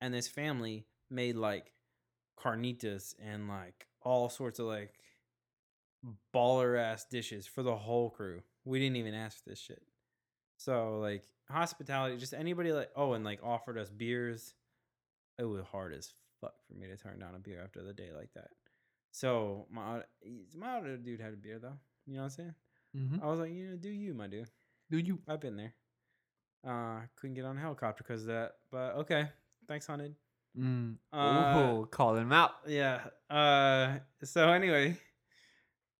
and 0.00 0.12
this 0.12 0.28
family 0.28 0.86
made 1.10 1.36
like 1.36 1.72
carnitas 2.38 3.14
and 3.22 3.48
like 3.48 3.86
all 4.02 4.28
sorts 4.28 4.58
of 4.58 4.66
like 4.66 4.94
baller 6.34 6.78
ass 6.78 7.06
dishes 7.10 7.46
for 7.46 7.62
the 7.62 7.76
whole 7.76 8.10
crew. 8.10 8.42
We 8.64 8.78
didn't 8.78 8.96
even 8.96 9.14
ask 9.14 9.42
for 9.42 9.50
this 9.50 9.60
shit. 9.60 9.82
So 10.56 10.98
like 11.00 11.24
hospitality, 11.48 12.16
just 12.16 12.34
anybody 12.34 12.72
like 12.72 12.90
oh, 12.96 13.12
and 13.12 13.24
like 13.24 13.40
offered 13.42 13.78
us 13.78 13.90
beers. 13.90 14.54
It 15.38 15.44
was 15.44 15.62
hard 15.64 15.92
as 15.94 16.12
fuck 16.40 16.54
for 16.66 16.74
me 16.74 16.86
to 16.86 16.96
turn 16.96 17.18
down 17.18 17.34
a 17.34 17.38
beer 17.38 17.60
after 17.62 17.82
the 17.82 17.92
day 17.92 18.10
like 18.16 18.32
that. 18.34 18.48
So 19.10 19.66
my 19.70 20.02
my 20.56 20.78
other 20.78 20.96
dude 20.96 21.20
had 21.20 21.32
a 21.32 21.36
beer 21.36 21.58
though. 21.58 21.78
You 22.06 22.14
know 22.14 22.20
what 22.20 22.24
I'm 22.24 22.30
saying? 22.30 22.54
Mm-hmm. 22.96 23.24
I 23.24 23.26
was 23.26 23.40
like, 23.40 23.52
you 23.52 23.70
know, 23.70 23.76
do 23.76 23.88
you, 23.88 24.14
my 24.14 24.26
dude? 24.26 24.48
Do 24.90 24.98
you? 24.98 25.18
I've 25.26 25.40
been 25.40 25.56
there. 25.56 25.74
Uh, 26.66 27.00
couldn't 27.16 27.34
get 27.34 27.44
on 27.44 27.56
a 27.56 27.60
helicopter 27.60 28.04
because 28.06 28.22
of 28.22 28.28
that. 28.28 28.52
But 28.70 28.94
okay, 28.96 29.28
thanks, 29.66 29.86
Hunted. 29.86 30.14
Mm. 30.58 30.96
Uh, 31.12 31.58
Ooh, 31.58 31.86
calling 31.86 32.22
him 32.22 32.32
out. 32.32 32.52
Yeah. 32.66 33.00
Uh. 33.28 33.98
So 34.22 34.50
anyway, 34.50 34.96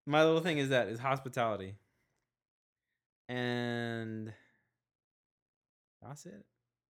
my 0.07 0.25
little 0.25 0.41
thing 0.41 0.59
is 0.59 0.69
that 0.69 0.89
is 0.89 0.99
hospitality, 0.99 1.75
and 3.29 4.33
that's 6.07 6.27
it. 6.27 6.45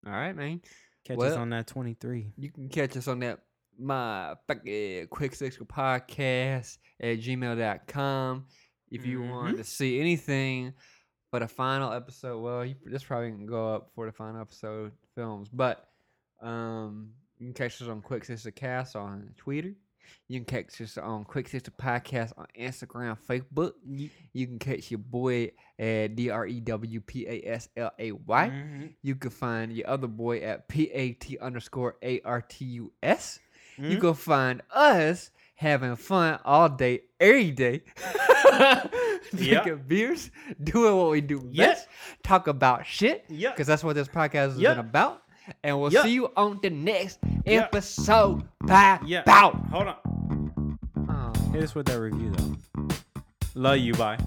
All 0.07 0.13
right, 0.13 0.35
man. 0.35 0.61
Catch 1.05 1.19
us 1.19 1.37
on 1.37 1.51
that 1.51 1.67
twenty 1.67 1.95
three. 1.95 2.33
You 2.37 2.51
can 2.51 2.69
catch 2.69 2.97
us 2.97 3.09
on 3.09 3.21
that 3.21 3.41
my 3.79 4.35
quick 5.11 5.35
sexual 5.35 5.67
podcast 5.67 6.79
at 7.01 7.19
gmail.com. 7.19 8.47
If 8.91 9.05
you 9.07 9.23
want 9.23 9.55
Mhm. 9.55 9.59
to 9.59 9.65
see 9.65 9.99
anything 10.01 10.75
for 11.31 11.41
the 11.41 11.49
final 11.49 11.93
episode, 11.93 12.41
well, 12.41 12.65
you, 12.65 12.77
this 12.85 13.03
probably 13.03 13.31
can 13.33 13.47
go 13.47 13.75
up 13.75 13.91
for 13.95 14.07
the 14.07 14.13
final 14.13 14.41
episode 14.41 14.93
films, 15.15 15.49
but 15.53 15.89
um, 16.41 17.11
you 17.39 17.47
can 17.47 17.55
catch 17.55 17.83
us 17.83 17.89
on 17.89 18.01
Quick 18.03 18.25
Sister 18.25 18.51
Cast 18.53 18.95
on 18.95 19.35
Twitter. 19.37 19.75
You 20.29 20.41
can 20.41 20.45
catch 20.47 20.81
us 20.81 20.97
on 20.99 21.25
Quick 21.25 21.49
Sister 21.49 21.71
Podcast 21.71 22.33
on 22.39 22.47
Instagram, 22.59 23.17
Facebook. 23.29 23.73
You 24.33 24.47
can 24.47 24.59
catch 24.59 24.91
your 24.91 24.99
boy 24.99 25.53
at 25.79 26.17
D 26.17 26.31
R 26.31 26.47
E 26.47 26.61
W 26.61 27.01
P 27.01 27.27
A 27.29 27.43
S 27.47 27.69
L 27.77 27.91
A 27.99 28.13
Y. 28.13 28.49
Mhm. 28.49 28.95
You 29.03 29.15
can 29.17 29.31
find 29.31 29.73
your 29.73 29.89
other 29.89 30.07
boy 30.07 30.39
at 30.41 30.69
P 30.69 30.91
A 30.93 31.13
T 31.13 31.39
underscore 31.39 31.97
A 32.03 32.21
R 32.23 32.41
T 32.41 32.65
U 32.65 32.93
S. 33.03 33.39
You 33.77 33.99
Mhm. 33.99 34.01
can 34.01 34.15
find 34.15 34.63
us 34.71 35.31
having 35.57 35.97
fun 35.97 36.39
all 36.45 36.69
day, 36.69 37.03
every 37.21 37.51
day. 37.51 37.83
Drinking 39.35 39.83
beers, 39.89 40.31
doing 40.63 40.97
what 40.97 41.11
we 41.11 41.21
do 41.21 41.49
Yep. 41.53 41.69
best, 41.71 41.89
talk 42.23 42.47
about 42.47 42.87
shit, 42.87 43.25
Yep. 43.29 43.55
because 43.55 43.67
that's 43.67 43.83
what 43.83 43.95
this 43.97 44.09
podcast 44.09 44.51
has 44.51 44.59
Yep. 44.59 44.77
been 44.77 44.87
about. 44.87 45.23
And 45.63 45.81
we'll 45.81 45.93
Yep. 45.93 46.03
see 46.05 46.13
you 46.15 46.31
on 46.37 46.59
the 46.63 46.71
next 46.71 47.19
Yep. 47.45 47.65
episode. 47.75 48.43
Bye. 48.61 48.99
Yeah. 49.05 49.23
Bow. 49.25 49.51
Hold 49.71 49.89
on. 49.89 49.97
Hit 51.53 51.63
us 51.63 51.75
with 51.75 51.87
that 51.87 52.01
review 52.01 52.31
though. 52.33 52.89
Love 53.55 53.79
you. 53.79 53.95
Bye. 53.95 54.19